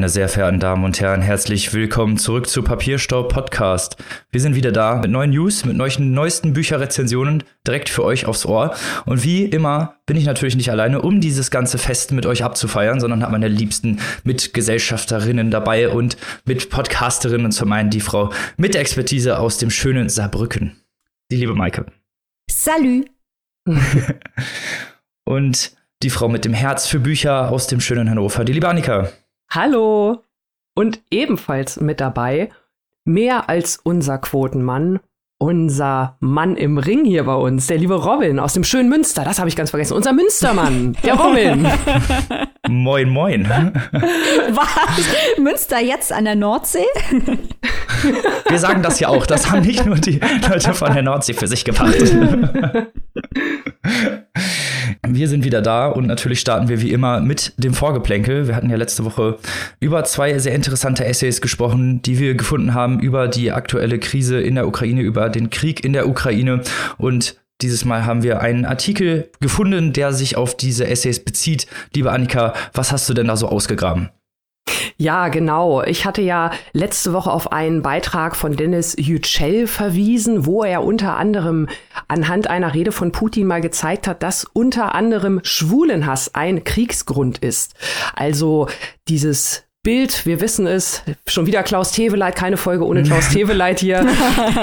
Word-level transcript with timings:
Meine 0.00 0.08
sehr 0.08 0.30
verehrten 0.30 0.60
Damen 0.60 0.82
und 0.84 0.98
Herren, 0.98 1.20
herzlich 1.20 1.74
willkommen 1.74 2.16
zurück 2.16 2.48
zu 2.48 2.62
Papierstau 2.62 3.24
Podcast. 3.24 3.98
Wir 4.30 4.40
sind 4.40 4.54
wieder 4.54 4.72
da 4.72 4.96
mit 4.96 5.10
neuen 5.10 5.28
News, 5.28 5.66
mit 5.66 5.76
neuen, 5.76 6.14
neuesten 6.14 6.54
Bücherrezensionen 6.54 7.42
direkt 7.66 7.90
für 7.90 8.02
euch 8.02 8.24
aufs 8.24 8.46
Ohr. 8.46 8.74
Und 9.04 9.24
wie 9.24 9.44
immer 9.44 9.96
bin 10.06 10.16
ich 10.16 10.24
natürlich 10.24 10.56
nicht 10.56 10.70
alleine, 10.70 11.02
um 11.02 11.20
dieses 11.20 11.50
ganze 11.50 11.76
Fest 11.76 12.12
mit 12.12 12.24
euch 12.24 12.42
abzufeiern, 12.42 12.98
sondern 12.98 13.22
habe 13.22 13.32
meine 13.32 13.48
liebsten 13.48 13.98
Mitgesellschafterinnen 14.24 15.50
dabei 15.50 15.90
und 15.90 16.16
mit 16.46 16.70
Podcasterinnen 16.70 17.44
und 17.44 17.52
zum 17.52 17.70
einen 17.70 17.90
die 17.90 18.00
Frau 18.00 18.32
mit 18.56 18.76
Expertise 18.76 19.38
aus 19.38 19.58
dem 19.58 19.68
schönen 19.68 20.08
Saarbrücken. 20.08 20.80
Die 21.30 21.36
liebe 21.36 21.54
Maike. 21.54 21.84
Salü. 22.50 23.04
und 25.26 25.72
die 26.02 26.08
Frau 26.08 26.30
mit 26.30 26.46
dem 26.46 26.54
Herz 26.54 26.86
für 26.86 27.00
Bücher 27.00 27.52
aus 27.52 27.66
dem 27.66 27.82
schönen 27.82 28.08
Hannover, 28.08 28.46
die 28.46 28.54
liebe 28.54 28.66
Annika. 28.66 29.10
Hallo! 29.52 30.22
Und 30.76 31.02
ebenfalls 31.10 31.80
mit 31.80 32.00
dabei, 32.00 32.50
mehr 33.04 33.48
als 33.48 33.80
unser 33.82 34.18
Quotenmann, 34.18 35.00
unser 35.38 36.16
Mann 36.20 36.56
im 36.56 36.78
Ring 36.78 37.04
hier 37.04 37.24
bei 37.24 37.34
uns, 37.34 37.66
der 37.66 37.78
liebe 37.78 37.94
Robin 37.94 38.38
aus 38.38 38.52
dem 38.52 38.62
schönen 38.62 38.88
Münster. 38.88 39.24
Das 39.24 39.40
habe 39.40 39.48
ich 39.48 39.56
ganz 39.56 39.70
vergessen. 39.70 39.94
Unser 39.94 40.12
Münstermann, 40.12 40.96
der 41.02 41.14
Robin. 41.20 41.66
moin, 42.68 43.08
moin. 43.08 43.44
Was? 44.52 45.38
Münster 45.38 45.80
jetzt 45.80 46.12
an 46.12 46.26
der 46.26 46.36
Nordsee? 46.36 46.86
Wir 48.48 48.58
sagen 48.58 48.82
das 48.82 49.00
ja 49.00 49.08
auch. 49.08 49.26
Das 49.26 49.50
haben 49.50 49.62
nicht 49.62 49.84
nur 49.86 49.96
die 49.96 50.20
Leute 50.48 50.74
von 50.74 50.92
der 50.92 51.02
Nordsee 51.02 51.34
für 51.34 51.46
sich 51.46 51.64
gemacht. 51.64 51.94
Wir 55.06 55.28
sind 55.28 55.44
wieder 55.44 55.62
da 55.62 55.88
und 55.88 56.06
natürlich 56.06 56.40
starten 56.40 56.68
wir 56.68 56.80
wie 56.80 56.92
immer 56.92 57.20
mit 57.20 57.54
dem 57.56 57.74
Vorgeplänkel. 57.74 58.46
Wir 58.48 58.54
hatten 58.54 58.70
ja 58.70 58.76
letzte 58.76 59.04
Woche 59.04 59.38
über 59.80 60.04
zwei 60.04 60.38
sehr 60.38 60.54
interessante 60.54 61.04
Essays 61.04 61.40
gesprochen, 61.40 62.02
die 62.02 62.18
wir 62.18 62.34
gefunden 62.34 62.74
haben 62.74 63.00
über 63.00 63.26
die 63.28 63.50
aktuelle 63.50 63.98
Krise 63.98 64.40
in 64.40 64.54
der 64.54 64.68
Ukraine, 64.68 65.00
über 65.00 65.28
den 65.28 65.50
Krieg 65.50 65.84
in 65.84 65.92
der 65.92 66.08
Ukraine 66.08 66.62
und 66.98 67.36
dieses 67.62 67.84
Mal 67.84 68.06
haben 68.06 68.22
wir 68.22 68.40
einen 68.40 68.64
Artikel 68.64 69.30
gefunden, 69.40 69.92
der 69.92 70.12
sich 70.12 70.36
auf 70.36 70.56
diese 70.56 70.86
Essays 70.86 71.22
bezieht. 71.22 71.66
Liebe 71.94 72.10
Annika, 72.10 72.54
was 72.72 72.90
hast 72.90 73.08
du 73.08 73.14
denn 73.14 73.26
da 73.26 73.36
so 73.36 73.48
ausgegraben? 73.48 74.08
Ja, 75.00 75.28
genau. 75.28 75.82
Ich 75.82 76.04
hatte 76.04 76.20
ja 76.20 76.50
letzte 76.74 77.14
Woche 77.14 77.32
auf 77.32 77.52
einen 77.52 77.80
Beitrag 77.80 78.36
von 78.36 78.54
Dennis 78.56 78.94
Yücel 78.98 79.66
verwiesen, 79.66 80.44
wo 80.44 80.62
er 80.62 80.84
unter 80.84 81.16
anderem 81.16 81.68
anhand 82.06 82.48
einer 82.48 82.74
Rede 82.74 82.92
von 82.92 83.10
Putin 83.10 83.46
mal 83.46 83.62
gezeigt 83.62 84.06
hat, 84.06 84.22
dass 84.22 84.44
unter 84.44 84.94
anderem 84.94 85.40
Schwulenhass 85.42 86.34
ein 86.34 86.64
Kriegsgrund 86.64 87.38
ist. 87.38 87.74
Also 88.14 88.68
dieses 89.08 89.64
Bild, 89.82 90.26
wir 90.26 90.42
wissen 90.42 90.66
es, 90.66 91.02
schon 91.26 91.46
wieder 91.46 91.62
Klaus 91.62 91.92
Teveleit, 91.92 92.36
keine 92.36 92.58
Folge 92.58 92.84
ohne 92.84 93.02
Klaus 93.02 93.28
Teveleit 93.32 93.80
hier, 93.80 94.06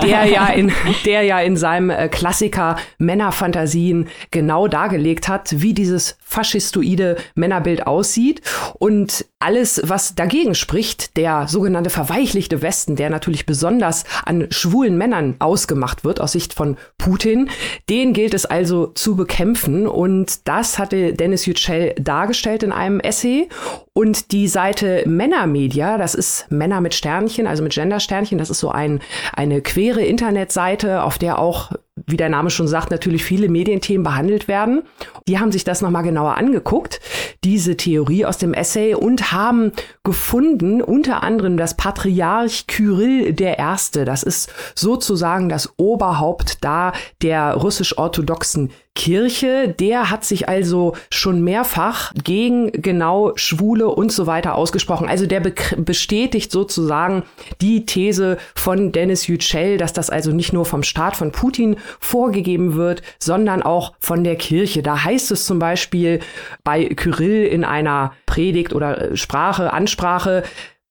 der 0.04 0.26
ja 0.26 0.46
in, 0.50 0.72
der 1.06 1.24
ja 1.24 1.40
in 1.40 1.58
seinem 1.58 1.90
äh, 1.90 2.08
Klassiker 2.08 2.76
Männerfantasien 3.00 4.10
genau 4.30 4.68
dargelegt 4.68 5.28
hat, 5.28 5.60
wie 5.60 5.74
dieses 5.74 6.20
faschistoide 6.24 7.18
Männerbild 7.34 7.88
aussieht. 7.88 8.44
Und 8.76 9.26
alles, 9.40 9.82
was 9.84 10.14
dagegen 10.14 10.54
spricht, 10.54 11.18
der 11.18 11.48
sogenannte 11.48 11.90
verweichlichte 11.90 12.62
Westen, 12.62 12.96
der 12.96 13.10
natürlich 13.10 13.48
besonders 13.48 14.04
an 14.24 14.48
schwulen 14.52 15.00
Männern 15.00 15.36
ausgemacht 15.40 16.04
wird 16.04 16.22
aus 16.22 16.34
Sicht 16.34 16.54
von 16.54 16.78
Putin, 17.00 17.50
den 17.90 18.14
gilt 18.14 18.36
es 18.36 18.46
also 18.46 18.88
zu 18.88 19.16
bekämpfen. 19.16 19.88
Und 19.88 20.48
das 20.48 20.78
hatte 20.78 21.14
Dennis 21.14 21.48
Yücel 21.48 21.96
dargestellt 22.00 22.62
in 22.62 22.72
einem 22.72 23.00
Essay. 23.00 23.50
Und 23.94 24.32
die 24.32 24.48
Seite 24.48 25.06
Männermedia, 25.08 25.98
das 25.98 26.14
ist 26.14 26.52
Männer 26.52 26.82
mit 26.82 26.94
Sternchen, 26.94 27.48
also 27.48 27.64
mit 27.64 27.74
Gendersternchen, 27.74 28.38
das 28.38 28.50
ist 28.50 28.60
so 28.60 28.70
ein, 28.70 29.00
eine 29.34 29.62
queere 29.62 30.04
Internetseite, 30.04 31.04
auf 31.04 31.18
der 31.18 31.40
auch 31.40 31.72
wie 32.06 32.18
der 32.18 32.30
Name 32.30 32.50
schon 32.50 32.68
sagt, 32.68 32.92
natürlich 32.92 33.24
viele 33.24 33.50
Medienthemen 33.50 34.04
behandelt 34.04 34.48
werden. 34.48 34.84
Die 35.28 35.40
haben 35.40 35.52
sich 35.52 35.64
das 35.64 35.82
nochmal 35.82 36.04
genauer 36.04 36.38
angeguckt, 36.38 37.00
diese 37.44 37.76
Theorie 37.76 38.26
aus 38.26 38.38
dem 38.38 38.54
Essay, 38.54 38.94
und 38.94 39.32
haben 39.32 39.72
gefunden, 40.04 40.82
unter 40.82 41.24
anderem 41.24 41.58
das 41.58 41.76
Patriarch 41.76 42.68
Kyrill 42.68 43.34
der 43.34 43.58
Erste. 43.58 44.06
Das 44.06 44.24
ist 44.24 44.52
sozusagen 44.76 45.50
das 45.50 45.74
Oberhaupt 45.78 46.64
da 46.64 46.94
der 47.22 47.54
russisch-orthodoxen 47.54 48.72
Kirche, 48.98 49.76
der 49.80 50.10
hat 50.10 50.26
sich 50.26 50.50
also 50.50 50.96
schon 51.12 51.44
mehrfach 51.44 52.12
gegen 52.24 52.72
genau 52.72 53.32
Schwule 53.36 53.90
und 53.90 54.12
so 54.12 54.26
weiter 54.26 54.56
ausgesprochen. 54.56 55.08
Also 55.08 55.28
der 55.28 55.40
bestätigt 55.40 56.52
sozusagen 56.52 57.22
die 57.62 57.86
These 57.86 58.40
von 58.56 58.92
Dennis 58.92 59.28
Yücel, 59.28 59.78
dass 59.78 59.94
das 59.94 60.10
also 60.10 60.32
nicht 60.32 60.52
nur 60.52 60.66
vom 60.66 60.82
Staat 60.82 61.16
von 61.16 61.32
Putin 61.32 61.78
vorgegeben 62.00 62.74
wird, 62.74 63.04
sondern 63.20 63.62
auch 63.62 63.94
von 64.00 64.24
der 64.24 64.36
Kirche. 64.36 64.82
Da 64.82 65.04
heißt 65.04 65.30
es 65.30 65.46
zum 65.46 65.60
Beispiel 65.60 66.20
bei 66.64 66.86
Kyrill 66.86 67.46
in 67.46 67.64
einer 67.64 68.14
Predigt 68.26 68.74
oder 68.74 69.16
Sprache, 69.16 69.74
Ansprache, 69.74 70.44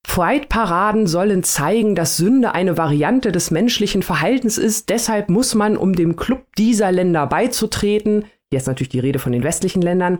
Pride-Paraden 0.07 1.05
sollen 1.05 1.43
zeigen, 1.43 1.93
dass 1.93 2.17
Sünde 2.17 2.53
eine 2.53 2.77
Variante 2.77 3.31
des 3.31 3.51
menschlichen 3.51 4.01
Verhaltens 4.01 4.57
ist. 4.57 4.89
Deshalb 4.89 5.29
muss 5.29 5.53
man, 5.53 5.77
um 5.77 5.93
dem 5.93 6.15
Club 6.15 6.43
dieser 6.57 6.91
Länder 6.91 7.27
beizutreten, 7.27 8.25
ist 8.49 8.67
natürlich 8.67 8.89
die 8.89 8.99
Rede 8.99 9.19
von 9.19 9.33
den 9.33 9.43
westlichen 9.43 9.81
Ländern, 9.81 10.19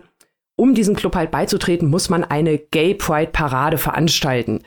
um 0.56 0.74
diesem 0.74 0.94
Club 0.94 1.16
halt 1.16 1.30
beizutreten, 1.30 1.88
muss 1.88 2.10
man 2.10 2.22
eine 2.22 2.58
Gay 2.58 2.94
Pride-Parade 2.94 3.78
veranstalten. 3.78 4.62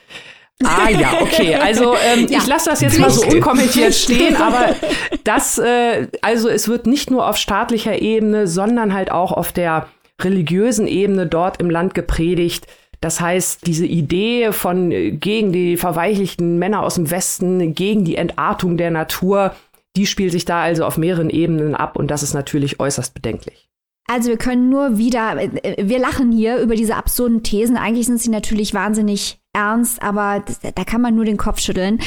Ah 0.63 0.89
ja, 0.89 1.21
okay. 1.21 1.55
Also 1.61 1.95
ähm, 1.95 2.27
ja. 2.27 2.39
ich 2.39 2.47
lasse 2.47 2.69
das 2.69 2.81
jetzt 2.81 2.99
mal 2.99 3.09
so 3.09 3.25
unkommentiert 3.25 3.93
stehen, 3.93 4.35
aber 4.41 4.75
das, 5.23 5.59
äh, 5.59 6.07
also 6.21 6.49
es 6.49 6.67
wird 6.67 6.87
nicht 6.87 7.11
nur 7.11 7.27
auf 7.27 7.37
staatlicher 7.37 8.01
Ebene, 8.01 8.47
sondern 8.47 8.93
halt 8.93 9.11
auch 9.11 9.31
auf 9.31 9.51
der 9.51 9.87
religiösen 10.19 10.87
Ebene 10.87 11.27
dort 11.27 11.59
im 11.61 11.69
Land 11.69 11.93
gepredigt, 11.93 12.67
das 13.01 13.19
heißt, 13.19 13.65
diese 13.65 13.85
Idee 13.85 14.51
von 14.51 14.91
äh, 14.91 15.11
gegen 15.11 15.51
die 15.51 15.75
verweichlichten 15.75 16.59
Männer 16.59 16.83
aus 16.83 16.95
dem 16.95 17.09
Westen, 17.09 17.73
gegen 17.73 18.05
die 18.05 18.15
Entartung 18.15 18.77
der 18.77 18.91
Natur, 18.91 19.55
die 19.95 20.05
spielt 20.05 20.31
sich 20.31 20.45
da 20.45 20.61
also 20.61 20.85
auf 20.85 20.97
mehreren 20.97 21.29
Ebenen 21.29 21.75
ab 21.75 21.97
und 21.97 22.09
das 22.09 22.23
ist 22.23 22.33
natürlich 22.33 22.79
äußerst 22.79 23.13
bedenklich. 23.13 23.67
Also 24.07 24.29
wir 24.29 24.37
können 24.37 24.69
nur 24.69 24.97
wieder, 24.97 25.41
äh, 25.41 25.87
wir 25.87 25.99
lachen 25.99 26.31
hier 26.31 26.57
über 26.57 26.75
diese 26.75 26.95
absurden 26.95 27.43
Thesen. 27.43 27.75
Eigentlich 27.75 28.05
sind 28.05 28.19
sie 28.19 28.29
natürlich 28.29 28.73
wahnsinnig 28.73 29.39
ernst, 29.53 30.01
aber 30.01 30.43
da 30.75 30.83
kann 30.83 31.01
man 31.01 31.15
nur 31.15 31.25
den 31.25 31.37
Kopf 31.37 31.59
schütteln. 31.59 31.99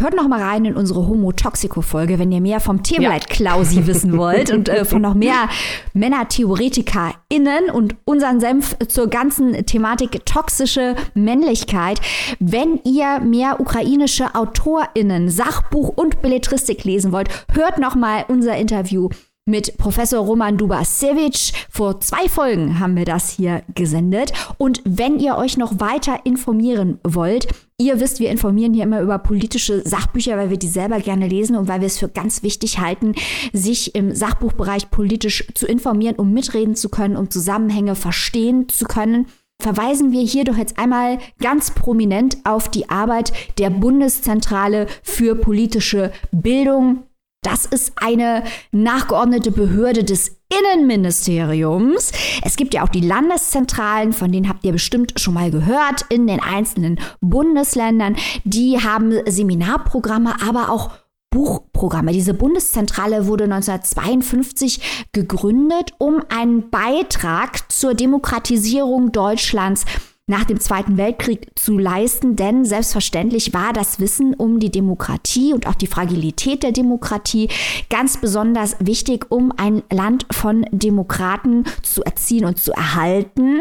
Hört 0.00 0.14
noch 0.14 0.28
mal 0.28 0.42
rein 0.42 0.64
in 0.64 0.74
unsere 0.74 1.06
Homo 1.06 1.32
Toxico 1.32 1.80
Folge, 1.80 2.18
wenn 2.18 2.32
ihr 2.32 2.40
mehr 2.40 2.60
vom 2.60 2.82
Themenleit 2.82 3.28
Klausi 3.28 3.80
ja. 3.80 3.86
wissen 3.86 4.16
wollt 4.16 4.50
und 4.50 4.68
äh, 4.68 4.84
von 4.84 5.02
noch 5.02 5.14
mehr 5.14 5.48
Männer-TheoretikerInnen 5.92 7.70
und 7.72 7.96
unseren 8.04 8.40
Senf 8.40 8.76
zur 8.88 9.08
ganzen 9.08 9.66
Thematik 9.66 10.26
toxische 10.26 10.96
Männlichkeit. 11.14 12.00
Wenn 12.40 12.80
ihr 12.84 13.20
mehr 13.20 13.60
ukrainische 13.60 14.34
AutorInnen, 14.34 15.28
Sachbuch 15.28 15.90
und 15.90 16.22
Belletristik 16.22 16.84
lesen 16.84 17.12
wollt, 17.12 17.28
hört 17.52 17.78
noch 17.78 17.94
mal 17.94 18.24
unser 18.28 18.56
Interview 18.56 19.08
mit 19.46 19.76
Professor 19.76 20.24
Roman 20.24 20.56
Dubasevich. 20.56 21.52
Vor 21.68 22.00
zwei 22.00 22.28
Folgen 22.28 22.80
haben 22.80 22.96
wir 22.96 23.04
das 23.04 23.30
hier 23.30 23.62
gesendet. 23.74 24.32
Und 24.56 24.80
wenn 24.84 25.18
ihr 25.18 25.36
euch 25.36 25.56
noch 25.58 25.80
weiter 25.80 26.20
informieren 26.24 26.98
wollt, 27.04 27.48
ihr 27.78 28.00
wisst, 28.00 28.20
wir 28.20 28.30
informieren 28.30 28.72
hier 28.72 28.84
immer 28.84 29.02
über 29.02 29.18
politische 29.18 29.86
Sachbücher, 29.86 30.38
weil 30.38 30.50
wir 30.50 30.56
die 30.56 30.68
selber 30.68 30.98
gerne 31.00 31.28
lesen 31.28 31.56
und 31.56 31.68
weil 31.68 31.80
wir 31.80 31.86
es 31.86 31.98
für 31.98 32.08
ganz 32.08 32.42
wichtig 32.42 32.78
halten, 32.78 33.14
sich 33.52 33.94
im 33.94 34.14
Sachbuchbereich 34.14 34.90
politisch 34.90 35.46
zu 35.54 35.66
informieren, 35.66 36.16
um 36.16 36.32
mitreden 36.32 36.74
zu 36.74 36.88
können, 36.88 37.16
um 37.16 37.30
Zusammenhänge 37.30 37.94
verstehen 37.94 38.68
zu 38.68 38.86
können 38.86 39.26
verweisen 39.62 40.12
wir 40.12 40.20
hier 40.20 40.44
doch 40.44 40.58
jetzt 40.58 40.78
einmal 40.78 41.18
ganz 41.40 41.70
prominent 41.70 42.36
auf 42.44 42.68
die 42.68 42.90
Arbeit 42.90 43.32
der 43.56 43.70
Bundeszentrale 43.70 44.88
für 45.02 45.36
politische 45.36 46.12
Bildung. 46.32 47.04
Das 47.44 47.66
ist 47.66 47.92
eine 47.96 48.42
nachgeordnete 48.72 49.50
Behörde 49.50 50.02
des 50.02 50.38
Innenministeriums. 50.48 52.10
Es 52.42 52.56
gibt 52.56 52.72
ja 52.72 52.82
auch 52.82 52.88
die 52.88 53.02
Landeszentralen, 53.02 54.14
von 54.14 54.32
denen 54.32 54.48
habt 54.48 54.64
ihr 54.64 54.72
bestimmt 54.72 55.20
schon 55.20 55.34
mal 55.34 55.50
gehört, 55.50 56.06
in 56.08 56.26
den 56.26 56.40
einzelnen 56.40 56.98
Bundesländern. 57.20 58.16
Die 58.44 58.80
haben 58.80 59.12
Seminarprogramme, 59.26 60.36
aber 60.42 60.70
auch 60.70 60.92
Buchprogramme. 61.30 62.12
Diese 62.12 62.32
Bundeszentrale 62.32 63.26
wurde 63.26 63.44
1952 63.44 65.08
gegründet, 65.12 65.92
um 65.98 66.22
einen 66.28 66.70
Beitrag 66.70 67.70
zur 67.70 67.94
Demokratisierung 67.94 69.12
Deutschlands 69.12 69.84
nach 70.26 70.44
dem 70.44 70.58
Zweiten 70.58 70.96
Weltkrieg 70.96 71.50
zu 71.54 71.76
leisten, 71.76 72.34
denn 72.34 72.64
selbstverständlich 72.64 73.52
war 73.52 73.74
das 73.74 74.00
Wissen 74.00 74.32
um 74.34 74.58
die 74.58 74.70
Demokratie 74.70 75.52
und 75.52 75.66
auch 75.66 75.74
die 75.74 75.86
Fragilität 75.86 76.62
der 76.62 76.72
Demokratie 76.72 77.48
ganz 77.90 78.16
besonders 78.16 78.76
wichtig, 78.80 79.26
um 79.30 79.52
ein 79.56 79.82
Land 79.92 80.26
von 80.30 80.64
Demokraten 80.70 81.64
zu 81.82 82.02
erziehen 82.02 82.46
und 82.46 82.58
zu 82.58 82.72
erhalten. 82.72 83.60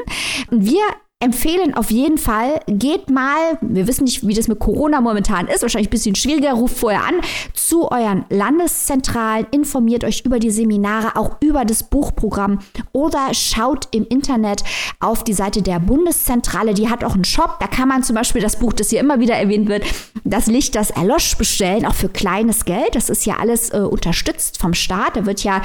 Wir 0.50 0.82
empfehlen 1.24 1.74
auf 1.74 1.90
jeden 1.90 2.18
Fall, 2.18 2.60
geht 2.68 3.10
mal, 3.10 3.58
wir 3.62 3.88
wissen 3.88 4.04
nicht, 4.04 4.28
wie 4.28 4.34
das 4.34 4.50
mit 4.50 4.60
Corona 4.60 5.00
momentan 5.00 5.48
ist, 5.48 5.62
wahrscheinlich 5.62 5.88
ein 5.88 5.92
bisschen 5.92 6.16
schwieriger, 6.16 6.52
ruft 6.52 6.78
vorher 6.78 7.06
an, 7.06 7.16
zu 7.54 7.90
euren 7.90 8.26
Landeszentralen, 8.30 9.48
informiert 9.52 10.04
euch 10.04 10.26
über 10.26 10.40
die 10.40 10.52
Seminare, 10.52 11.16
auch 11.16 11.38
über 11.40 11.64
das 11.64 11.84
Buchprogramm 11.84 12.60
oder 12.92 13.34
schaut 13.34 13.88
im 13.92 14.06
Internet 14.08 14.64
auf 15.00 15.24
die 15.24 15.34
Seite 15.34 15.62
der 15.62 15.80
Bundeszentrale, 15.80 16.74
die 16.74 16.90
hat 16.90 17.06
auch 17.06 17.14
einen 17.14 17.24
Shop, 17.24 17.58
da 17.62 17.68
kann 17.68 17.88
man 17.88 18.04
zum 18.04 18.18
Beispiel 18.18 18.42
das 18.42 18.60
Buch, 18.60 18.74
das 18.74 18.90
hier 18.90 19.00
immer 19.00 19.22
wieder 19.22 19.36
erwähnt 19.36 19.70
wird, 19.70 19.86
das 20.26 20.48
Licht, 20.48 20.76
das 20.76 20.90
erlosch 20.90 21.38
bestellen, 21.38 21.86
auch 21.86 21.96
für 21.96 22.10
kleines 22.10 22.66
Geld. 22.66 22.96
Das 22.96 23.10
ist 23.10 23.26
ja 23.26 23.38
alles 23.40 23.72
äh, 23.72 23.78
unterstützt 23.78 24.58
vom 24.58 24.74
Staat. 24.74 25.18
Da 25.18 25.26
wird 25.26 25.44
ja 25.44 25.62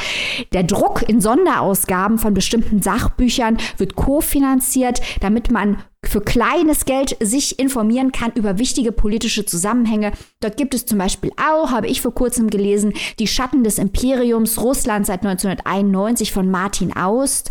der 0.52 0.64
Druck 0.64 1.08
in 1.08 1.20
Sonderausgaben 1.20 2.18
von 2.18 2.34
bestimmten 2.34 2.82
Sachbüchern 2.82 3.58
wird 3.76 3.94
kofinanziert, 3.94 5.00
damit 5.20 5.47
man 5.50 5.82
für 6.04 6.20
kleines 6.20 6.84
Geld 6.84 7.16
sich 7.20 7.58
informieren 7.58 8.12
kann 8.12 8.32
über 8.34 8.58
wichtige 8.58 8.92
politische 8.92 9.44
Zusammenhänge. 9.44 10.12
Dort 10.40 10.56
gibt 10.56 10.74
es 10.74 10.86
zum 10.86 10.98
Beispiel 10.98 11.30
auch, 11.36 11.70
habe 11.70 11.86
ich 11.86 12.00
vor 12.00 12.14
kurzem 12.14 12.48
gelesen, 12.50 12.94
die 13.18 13.26
Schatten 13.26 13.64
des 13.64 13.78
Imperiums 13.78 14.60
Russland 14.60 15.06
seit 15.06 15.24
1991 15.24 16.32
von 16.32 16.50
Martin 16.50 16.96
Aust 16.96 17.50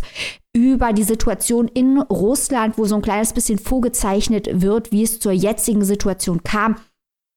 über 0.56 0.92
die 0.92 1.04
Situation 1.04 1.68
in 1.68 2.00
Russland, 2.00 2.78
wo 2.78 2.86
so 2.86 2.96
ein 2.96 3.02
kleines 3.02 3.32
bisschen 3.32 3.58
vorgezeichnet 3.58 4.48
wird, 4.50 4.90
wie 4.90 5.02
es 5.02 5.20
zur 5.20 5.32
jetzigen 5.32 5.84
Situation 5.84 6.42
kam 6.42 6.76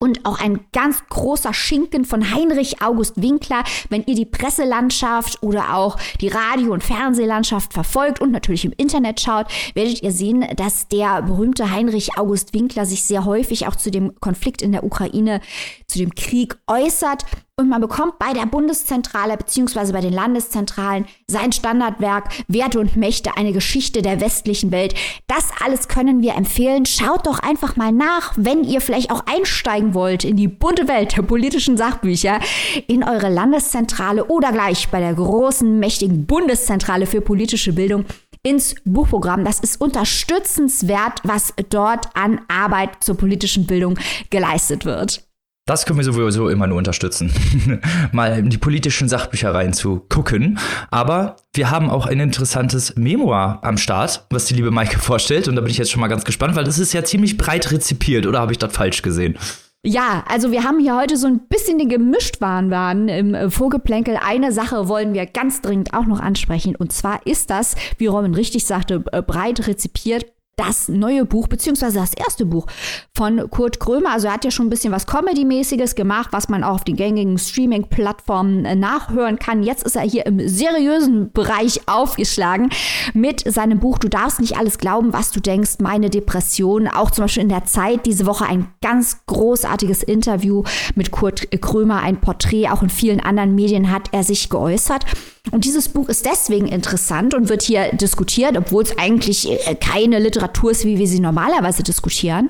und 0.02 0.26
auch 0.26 0.40
ein 0.40 0.62
ganz 0.74 1.04
großer 1.10 1.54
Schinken 1.54 2.06
von 2.06 2.34
Heinrich 2.34 2.82
August 2.82 3.22
Winkler. 3.22 3.64
Wenn 3.90 4.04
ihr 4.08 4.16
die 4.16 4.26
Presselandschaft 4.26 5.44
oder 5.44 5.76
auch 5.76 5.98
die 6.20 6.28
Radio- 6.28 6.74
und 6.74 6.84
Fernsehlandschaft 6.84 7.72
verfolgt 7.72 8.20
und 8.20 8.32
natürlich 8.32 8.66
im 8.66 8.74
Internet 8.76 9.22
schaut, 9.22 9.46
werdet 9.76 10.02
ihr 10.02 10.12
sehen, 10.12 10.44
dass 10.56 10.88
der 10.88 11.22
berühmte 11.22 11.70
Heinrich 11.70 12.18
August 12.18 12.56
Winkler 12.56 12.88
sich 12.88 13.04
sehr 13.04 13.26
häufig 13.26 13.68
auch 13.68 13.76
zu 13.76 13.92
dem 13.92 14.20
Konflikt 14.20 14.64
in 14.64 14.72
der 14.72 14.84
Ukraine, 14.84 15.40
zu 15.86 16.00
dem 16.00 16.16
Krieg 16.16 16.58
äußert 16.66 17.26
und 17.62 17.70
man 17.70 17.80
bekommt 17.80 18.20
bei 18.20 18.34
der 18.34 18.46
Bundeszentrale 18.46 19.38
bzw. 19.38 19.94
bei 19.94 20.02
den 20.02 20.14
Landeszentralen 20.14 21.06
sein 21.28 21.52
Standardwerk 21.52 22.30
Werte 22.48 22.80
und 22.80 22.98
Mächte, 22.98 23.38
eine 23.38 23.54
Geschichte 23.54 24.02
der 24.02 24.20
westlichen 24.20 24.72
Welt. 24.72 24.96
Das 25.28 25.50
alles 25.64 25.88
können 25.88 26.22
wir 26.22 26.36
empfehlen. 26.36 26.86
Schaut 26.86 27.28
doch 27.28 27.40
einfach 27.40 27.76
mal 27.76 27.92
nach, 27.92 28.34
wenn 28.36 28.64
ihr 28.64 28.82
vielleicht 28.82 29.12
auch 29.12 29.24
einsteigen 29.28 29.94
wollt 29.94 30.24
in 30.24 30.36
die 30.36 30.48
bunte 30.48 30.88
Welt 30.88 31.16
der 31.16 31.22
politischen 31.22 31.78
Sachbücher, 31.78 32.40
in 32.88 33.04
eure 33.04 33.30
Landeszentrale 33.30 34.26
oder 34.26 34.52
gleich 34.52 34.90
bei 34.90 35.00
der 35.00 35.14
großen, 35.14 35.80
mächtigen 35.80 36.26
Bundeszentrale 36.26 37.06
für 37.06 37.22
politische 37.22 37.74
Bildung 37.74 38.06
ins 38.44 38.76
Buchprogramm. 38.86 39.46
Das 39.46 39.60
ist 39.60 39.80
unterstützenswert, 39.80 41.22
was 41.24 41.54
dort 41.70 42.08
an 42.16 42.42
Arbeit 42.48 43.04
zur 43.04 43.16
politischen 43.16 43.68
Bildung 43.68 44.00
geleistet 44.30 44.86
wird. 44.86 45.31
Das 45.68 45.86
können 45.86 46.00
wir 46.00 46.04
sowieso 46.04 46.50
immer 46.50 46.66
nur 46.66 46.80
unterstützen, 46.80 47.32
mal 48.12 48.40
in 48.40 48.50
die 48.50 48.58
politischen 48.58 49.08
Sachbücher 49.08 49.54
reinzugucken. 49.54 50.58
Aber 50.90 51.36
wir 51.54 51.70
haben 51.70 51.92
auch 51.92 52.08
ein 52.08 52.20
interessantes 52.20 52.96
Memoir 52.96 53.60
am 53.62 53.78
Start, 53.78 54.26
was 54.32 54.46
die 54.46 54.56
liebe 54.56 54.72
Maike 54.72 54.98
vorstellt. 54.98 55.48
Und 55.48 55.56
da 55.56 55.62
bin 55.62 55.70
ich 55.70 55.78
jetzt 55.78 55.92
schon 55.92 56.02
mal 56.02 56.08
ganz 56.08 56.26
gespannt, 56.26 56.56
weil 56.56 56.64
das 56.64 56.80
ist 56.80 56.94
ja 56.94 57.04
ziemlich 57.04 57.38
breit 57.38 57.72
rezipiert. 57.72 58.26
Oder 58.26 58.40
habe 58.40 58.52
ich 58.52 58.58
das 58.58 58.74
falsch 58.74 59.04
gesehen? 59.04 59.38
Ja, 59.84 60.24
also 60.28 60.52
wir 60.52 60.64
haben 60.64 60.80
hier 60.80 60.96
heute 60.96 61.18
so 61.18 61.26
ein 61.26 61.48
bisschen 61.48 61.80
den 61.80 61.90
Gemischtwarenwagen 61.90 63.08
im 63.08 63.52
Vorgeplänkel. 63.52 64.18
Eine 64.24 64.52
Sache 64.52 64.88
wollen 64.88 65.14
wir 65.14 65.26
ganz 65.26 65.62
dringend 65.62 65.94
auch 65.94 66.06
noch 66.06 66.20
ansprechen. 66.20 66.76
Und 66.76 66.92
zwar 66.92 67.26
ist 67.26 67.50
das, 67.50 67.76
wie 67.98 68.08
Robin 68.08 68.36
richtig 68.36 68.66
sagte, 68.66 69.04
äh, 69.12 69.22
breit 69.22 69.68
rezipiert 69.68 70.26
das 70.58 70.90
neue 70.90 71.26
Buch, 71.26 71.48
beziehungsweise 71.48 72.00
das 72.00 72.14
erste 72.14 72.46
Buch 72.46 72.68
von 73.16 73.50
Kurt 73.50 73.80
Krömer. 73.80 74.12
Also 74.12 74.28
er 74.28 74.34
hat 74.34 74.46
ja 74.46 74.52
schon 74.52 74.68
ein 74.68 74.70
bisschen 74.70 74.92
was 74.92 75.08
Comedy-mäßiges 75.08 75.96
gemacht, 75.96 76.30
was 76.32 76.50
man 76.50 76.64
auch 76.64 76.76
auf 76.76 76.84
den 76.84 76.96
gängigen 76.96 77.38
Streaming-Plattformen 77.38 78.66
äh, 78.66 78.76
nachhören 78.76 79.40
kann. 79.40 79.64
Jetzt 79.64 79.84
ist 79.84 79.96
er 79.96 80.04
hier 80.04 80.26
im 80.26 80.48
seriösen 80.48 81.32
Bereich 81.32 81.82
aufgeschlagen 81.88 82.70
mit 83.14 83.42
seinem 83.52 83.80
Buch 83.80 83.98
Du 83.98 84.10
darfst 84.10 84.40
nicht 84.40 84.58
alles 84.58 84.78
glauben, 84.78 85.14
was 85.14 85.32
du 85.32 85.40
denkst, 85.40 85.76
meine 85.80 86.10
Depression. 86.10 86.88
Auch 86.88 87.12
zum 87.12 87.24
Beispiel 87.24 87.44
in 87.44 87.50
der 87.50 87.66
Zeit 87.66 88.06
diese 88.06 88.26
Woche 88.26 88.46
ein 88.46 88.68
ganz 88.82 89.26
großartiges 89.28 90.04
Interview 90.04 90.64
mit 90.96 91.12
Kurt 91.12 91.50
Krömer, 91.62 92.02
ein 92.02 92.20
Porträt. 92.20 92.70
Auch 92.70 92.84
in 92.84 92.90
vielen 92.90 93.20
anderen 93.20 93.56
Medien 93.56 93.92
hat 93.92 94.10
er 94.12 94.24
sich 94.24 94.50
geäußert. 94.50 95.06
Und 95.52 95.66
dieses 95.66 95.90
Buch 95.90 96.08
ist 96.08 96.26
deswegen 96.26 96.68
interessant 96.68 97.34
und 97.34 97.50
wird 97.50 97.64
hier 97.64 97.90
diskutiert, 97.94 98.56
obwohl 98.56 98.84
es 98.84 98.98
eigentlich 98.98 99.50
äh, 99.50 99.76
keine 99.76 100.20
Literatur 100.20 100.41
ist, 100.70 100.86
wie 100.86 100.98
wir 100.98 101.08
sie 101.08 101.20
normalerweise 101.20 101.84
diskutieren, 101.84 102.50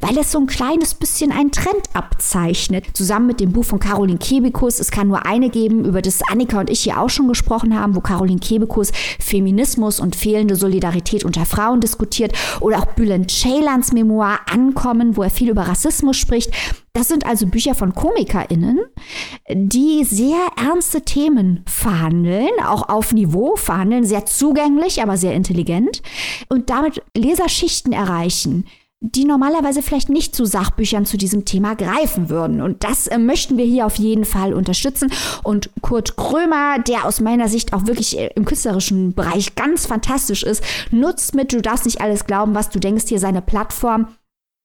weil 0.00 0.18
es 0.18 0.32
so 0.32 0.38
ein 0.38 0.46
kleines 0.46 0.94
bisschen 0.94 1.32
einen 1.32 1.52
Trend 1.52 1.82
abzeichnet. 1.92 2.86
Zusammen 2.94 3.26
mit 3.26 3.40
dem 3.40 3.52
Buch 3.52 3.64
von 3.64 3.78
Caroline 3.78 4.18
Kebekus, 4.18 4.80
es 4.80 4.90
kann 4.90 5.08
nur 5.08 5.26
eine 5.26 5.50
geben, 5.50 5.84
über 5.84 6.02
das 6.02 6.22
Annika 6.22 6.60
und 6.60 6.70
ich 6.70 6.80
hier 6.80 7.00
auch 7.00 7.10
schon 7.10 7.28
gesprochen 7.28 7.78
haben, 7.78 7.94
wo 7.94 8.00
Caroline 8.00 8.40
Kebekus 8.40 8.92
Feminismus 9.18 10.00
und 10.00 10.16
fehlende 10.16 10.56
Solidarität 10.56 11.24
unter 11.24 11.44
Frauen 11.44 11.80
diskutiert 11.80 12.32
oder 12.60 12.78
auch 12.78 12.86
Bülent 12.86 13.30
Ceylands 13.30 13.92
Memoir 13.92 14.40
Ankommen, 14.50 15.16
wo 15.16 15.22
er 15.22 15.30
viel 15.30 15.50
über 15.50 15.62
Rassismus 15.62 16.16
spricht. 16.16 16.50
Das 16.92 17.08
sind 17.08 17.24
also 17.24 17.46
Bücher 17.46 17.74
von 17.74 17.94
KomikerInnen, 17.94 18.80
die 19.48 20.04
sehr 20.04 20.48
ernste 20.56 21.02
Themen 21.02 21.64
verhandeln, 21.66 22.50
auch 22.66 22.88
auf 22.88 23.12
Niveau 23.12 23.54
verhandeln, 23.54 24.04
sehr 24.04 24.26
zugänglich, 24.26 25.00
aber 25.00 25.16
sehr 25.16 25.34
intelligent 25.34 26.02
und 26.48 26.68
damit 26.68 27.02
Leserschichten 27.16 27.92
erreichen, 27.92 28.66
die 29.02 29.24
normalerweise 29.24 29.80
vielleicht 29.80 30.10
nicht 30.10 30.36
zu 30.36 30.44
Sachbüchern 30.44 31.06
zu 31.06 31.16
diesem 31.16 31.46
Thema 31.46 31.74
greifen 31.74 32.28
würden. 32.28 32.60
Und 32.60 32.84
das 32.84 33.06
äh, 33.06 33.16
möchten 33.16 33.56
wir 33.56 33.64
hier 33.64 33.86
auf 33.86 33.96
jeden 33.96 34.26
Fall 34.26 34.52
unterstützen. 34.52 35.10
Und 35.42 35.70
Kurt 35.80 36.16
Krömer, 36.16 36.78
der 36.78 37.06
aus 37.06 37.20
meiner 37.20 37.48
Sicht 37.48 37.72
auch 37.72 37.86
wirklich 37.86 38.18
äh, 38.18 38.30
im 38.34 38.44
künstlerischen 38.44 39.14
Bereich 39.14 39.54
ganz 39.54 39.86
fantastisch 39.86 40.42
ist, 40.42 40.62
nutzt 40.90 41.34
mit 41.34 41.50
Du 41.52 41.62
darfst 41.62 41.86
nicht 41.86 42.02
alles 42.02 42.26
glauben, 42.26 42.54
was 42.54 42.68
du 42.68 42.78
denkst, 42.78 43.06
hier 43.08 43.20
seine 43.20 43.40
Plattform 43.40 44.08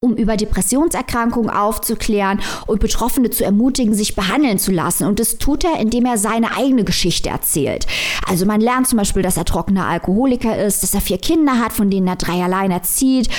um 0.06 0.16
über 0.16 0.38
Depressionserkrankungen 0.38 1.50
aufzuklären 1.50 2.40
und 2.68 2.80
Betroffene 2.80 3.32
zu 3.32 3.44
ermutigen, 3.44 3.96
sich 3.96 4.16
behandeln 4.16 4.60
zu 4.60 4.72
lassen. 4.72 5.08
Und 5.08 5.20
das 5.20 5.40
tut 5.40 5.64
er, 5.64 5.80
indem 5.80 6.06
er 6.06 6.18
seine 6.18 6.56
eigene 6.56 6.84
Geschichte 6.84 7.30
erzählt. 7.30 7.88
Also 8.28 8.46
man 8.46 8.62
lernt 8.62 8.88
zum 8.88 9.00
Beispiel, 9.00 9.24
dass 9.24 9.38
er 9.38 9.46
trockener 9.46 9.88
Alkoholiker 9.88 10.64
ist, 10.64 10.84
dass 10.84 10.94
er 10.94 11.02
vier 11.02 11.18
Kinder 11.18 11.60
hat, 11.60 11.74
von 11.74 11.90
denen 11.90 12.08
er 12.08 12.18
drei 12.18 12.44
allein 12.44 12.70
erzieht. 12.70 13.30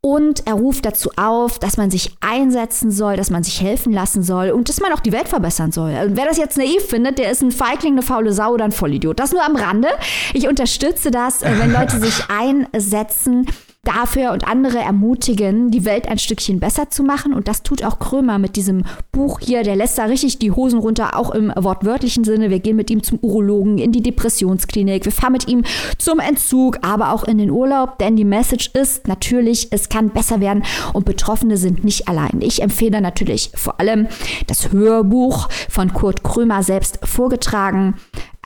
Und 0.00 0.46
er 0.46 0.54
ruft 0.54 0.84
dazu 0.84 1.10
auf, 1.16 1.58
dass 1.58 1.76
man 1.76 1.90
sich 1.90 2.16
einsetzen 2.20 2.90
soll, 2.90 3.16
dass 3.16 3.30
man 3.30 3.42
sich 3.42 3.60
helfen 3.60 3.92
lassen 3.92 4.22
soll 4.22 4.50
und 4.50 4.68
dass 4.68 4.80
man 4.80 4.92
auch 4.92 5.00
die 5.00 5.12
Welt 5.12 5.28
verbessern 5.28 5.72
soll. 5.72 5.92
Und 6.04 6.16
wer 6.16 6.26
das 6.26 6.38
jetzt 6.38 6.56
naiv 6.56 6.82
findet, 6.82 7.18
der 7.18 7.30
ist 7.30 7.42
ein 7.42 7.50
Feigling, 7.50 7.94
eine 7.94 8.02
faule 8.02 8.32
Sau 8.32 8.54
oder 8.54 8.64
ein 8.64 8.72
Vollidiot. 8.72 9.18
Das 9.18 9.32
nur 9.32 9.44
am 9.44 9.56
Rande. 9.56 9.88
Ich 10.34 10.48
unterstütze 10.48 11.10
das, 11.10 11.42
wenn 11.42 11.72
Leute 11.72 11.98
sich 12.00 12.24
einsetzen 12.28 13.46
dafür 13.84 14.32
und 14.32 14.46
andere 14.46 14.78
ermutigen, 14.78 15.70
die 15.70 15.84
Welt 15.84 16.08
ein 16.08 16.18
Stückchen 16.18 16.60
besser 16.60 16.90
zu 16.90 17.02
machen. 17.02 17.32
Und 17.32 17.48
das 17.48 17.62
tut 17.62 17.84
auch 17.84 17.98
Krömer 17.98 18.38
mit 18.38 18.56
diesem 18.56 18.84
Buch 19.12 19.40
hier. 19.40 19.62
Der 19.62 19.76
lässt 19.76 19.98
da 19.98 20.04
richtig 20.04 20.38
die 20.38 20.52
Hosen 20.52 20.78
runter, 20.78 21.16
auch 21.16 21.30
im 21.30 21.52
wortwörtlichen 21.56 22.24
Sinne. 22.24 22.50
Wir 22.50 22.60
gehen 22.60 22.76
mit 22.76 22.90
ihm 22.90 23.02
zum 23.02 23.18
Urologen, 23.20 23.78
in 23.78 23.92
die 23.92 24.02
Depressionsklinik. 24.02 25.04
Wir 25.04 25.12
fahren 25.12 25.32
mit 25.32 25.48
ihm 25.48 25.64
zum 25.96 26.18
Entzug, 26.18 26.78
aber 26.82 27.12
auch 27.12 27.24
in 27.24 27.38
den 27.38 27.50
Urlaub. 27.50 27.98
Denn 27.98 28.16
die 28.16 28.24
Message 28.24 28.70
ist 28.74 29.08
natürlich, 29.08 29.68
es 29.70 29.88
kann 29.88 30.10
besser 30.10 30.40
werden 30.40 30.64
und 30.92 31.04
Betroffene 31.04 31.56
sind 31.56 31.84
nicht 31.84 32.08
allein. 32.08 32.40
Ich 32.40 32.62
empfehle 32.62 33.00
natürlich 33.00 33.50
vor 33.54 33.80
allem 33.80 34.06
das 34.46 34.72
Hörbuch 34.72 35.48
von 35.68 35.92
Kurt 35.94 36.22
Krömer 36.22 36.62
selbst 36.62 36.98
vorgetragen. 37.04 37.94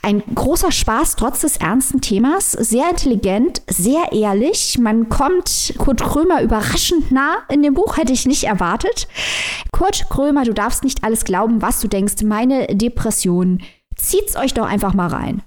Ein 0.05 0.21
großer 0.35 0.73
Spaß 0.73 1.15
trotz 1.15 1.43
des 1.43 1.59
ernsten 1.59 2.01
Themas, 2.01 2.51
sehr 2.51 2.91
intelligent, 2.91 3.63
sehr 3.69 4.11
ehrlich. 4.11 4.77
Man 4.81 5.09
kommt 5.09 5.75
Kurt 5.79 6.03
Krömer 6.03 6.43
überraschend 6.43 7.13
nah 7.13 7.37
in 7.49 7.63
dem 7.63 7.75
Buch, 7.75 7.97
hätte 7.97 8.13
ich 8.13 8.27
nicht 8.27 8.43
erwartet. 8.43 9.07
Kurt 9.71 10.11
Krömer, 10.11 10.45
du 10.45 10.53
darfst 10.53 10.83
nicht 10.83 11.05
alles 11.05 11.25
glauben, 11.25 11.63
was 11.63 11.81
du 11.81 11.87
denkst. 11.87 12.25
Meine 12.25 12.67
Depression. 12.67 13.63
Zieht's 13.95 14.35
euch 14.35 14.55
doch 14.55 14.67
einfach 14.67 14.93
mal 14.93 15.07
rein. 15.07 15.43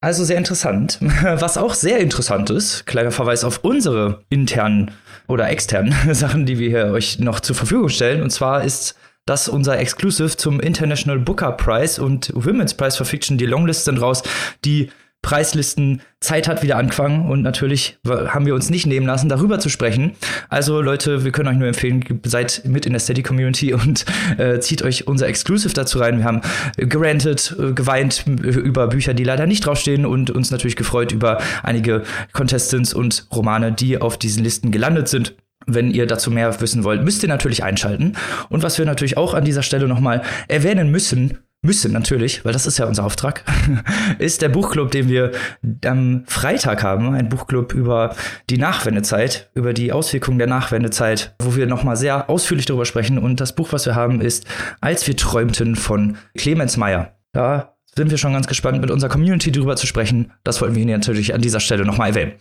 Also 0.00 0.24
sehr 0.24 0.36
interessant. 0.36 0.98
Was 1.22 1.56
auch 1.56 1.74
sehr 1.74 2.00
interessant 2.00 2.50
ist, 2.50 2.86
kleiner 2.86 3.12
Verweis 3.12 3.44
auf 3.44 3.60
unsere 3.62 4.24
internen 4.30 4.90
oder 5.28 5.48
externen 5.48 5.94
Sachen, 6.12 6.44
die 6.44 6.58
wir 6.58 6.68
hier 6.70 6.92
euch 6.92 7.20
noch 7.20 7.38
zur 7.38 7.54
Verfügung 7.54 7.88
stellen. 7.88 8.20
Und 8.20 8.30
zwar 8.30 8.64
ist 8.64 8.96
das 9.26 9.42
ist 9.42 9.48
unser 9.48 9.78
Exclusive 9.78 10.36
zum 10.36 10.60
International 10.60 11.18
Booker 11.18 11.52
Prize 11.52 12.02
und 12.02 12.32
Women's 12.34 12.74
Prize 12.74 12.96
for 12.96 13.06
Fiction. 13.06 13.38
Die 13.38 13.46
Longlist 13.46 13.84
sind 13.84 14.00
raus. 14.00 14.22
Die 14.64 14.90
Preislisten 15.22 16.02
Zeit 16.18 16.48
hat 16.48 16.64
wieder 16.64 16.76
angefangen 16.76 17.30
und 17.30 17.42
natürlich 17.42 17.96
haben 18.04 18.44
wir 18.44 18.56
uns 18.56 18.70
nicht 18.70 18.86
nehmen 18.86 19.06
lassen, 19.06 19.28
darüber 19.28 19.60
zu 19.60 19.68
sprechen. 19.68 20.16
Also 20.48 20.80
Leute, 20.80 21.22
wir 21.22 21.30
können 21.30 21.48
euch 21.48 21.56
nur 21.56 21.68
empfehlen, 21.68 22.04
seid 22.24 22.62
mit 22.64 22.86
in 22.86 22.92
der 22.92 22.98
Steady 22.98 23.22
Community 23.22 23.72
und 23.72 24.04
äh, 24.36 24.58
zieht 24.58 24.82
euch 24.82 25.06
unser 25.06 25.28
Exclusive 25.28 25.72
dazu 25.74 26.00
rein. 26.00 26.18
Wir 26.18 26.24
haben 26.24 26.40
gerantet, 26.76 27.54
äh, 27.56 27.72
geweint 27.72 28.24
über 28.26 28.88
Bücher, 28.88 29.14
die 29.14 29.22
leider 29.22 29.46
nicht 29.46 29.64
draufstehen 29.64 30.06
und 30.06 30.30
uns 30.30 30.50
natürlich 30.50 30.76
gefreut 30.76 31.12
über 31.12 31.38
einige 31.62 32.02
Contestants 32.32 32.92
und 32.92 33.28
Romane, 33.32 33.70
die 33.70 34.00
auf 34.00 34.18
diesen 34.18 34.42
Listen 34.42 34.72
gelandet 34.72 35.06
sind. 35.06 35.36
Wenn 35.66 35.90
ihr 35.90 36.06
dazu 36.06 36.30
mehr 36.30 36.60
wissen 36.60 36.84
wollt, 36.84 37.04
müsst 37.04 37.22
ihr 37.22 37.28
natürlich 37.28 37.62
einschalten. 37.64 38.16
Und 38.48 38.62
was 38.62 38.78
wir 38.78 38.86
natürlich 38.86 39.16
auch 39.16 39.34
an 39.34 39.44
dieser 39.44 39.62
Stelle 39.62 39.88
nochmal 39.88 40.22
erwähnen 40.48 40.90
müssen, 40.90 41.38
müssen 41.64 41.92
natürlich, 41.92 42.44
weil 42.44 42.52
das 42.52 42.66
ist 42.66 42.78
ja 42.78 42.86
unser 42.86 43.04
Auftrag, 43.04 43.44
ist 44.18 44.42
der 44.42 44.48
Buchclub, 44.48 44.90
den 44.90 45.08
wir 45.08 45.30
am 45.84 46.24
Freitag 46.26 46.82
haben. 46.82 47.14
Ein 47.14 47.28
Buchclub 47.28 47.72
über 47.72 48.16
die 48.50 48.58
Nachwendezeit, 48.58 49.50
über 49.54 49.72
die 49.72 49.92
Auswirkungen 49.92 50.38
der 50.38 50.48
Nachwendezeit, 50.48 51.34
wo 51.40 51.54
wir 51.54 51.66
nochmal 51.66 51.96
sehr 51.96 52.28
ausführlich 52.28 52.66
darüber 52.66 52.84
sprechen. 52.84 53.16
Und 53.18 53.40
das 53.40 53.54
Buch, 53.54 53.72
was 53.72 53.86
wir 53.86 53.94
haben, 53.94 54.20
ist 54.20 54.46
Als 54.80 55.06
wir 55.06 55.16
träumten 55.16 55.76
von 55.76 56.16
Clemens 56.36 56.76
Meyer. 56.76 57.14
Da 57.32 57.71
sind 57.94 58.10
wir 58.10 58.18
schon 58.18 58.32
ganz 58.32 58.46
gespannt, 58.46 58.80
mit 58.80 58.90
unserer 58.90 59.10
Community 59.10 59.52
drüber 59.52 59.76
zu 59.76 59.86
sprechen. 59.86 60.32
Das 60.44 60.60
wollten 60.60 60.74
wir 60.74 60.82
Ihnen 60.82 60.92
natürlich 60.92 61.34
an 61.34 61.42
dieser 61.42 61.60
Stelle 61.60 61.84
nochmal 61.84 62.10
erwähnen. 62.10 62.32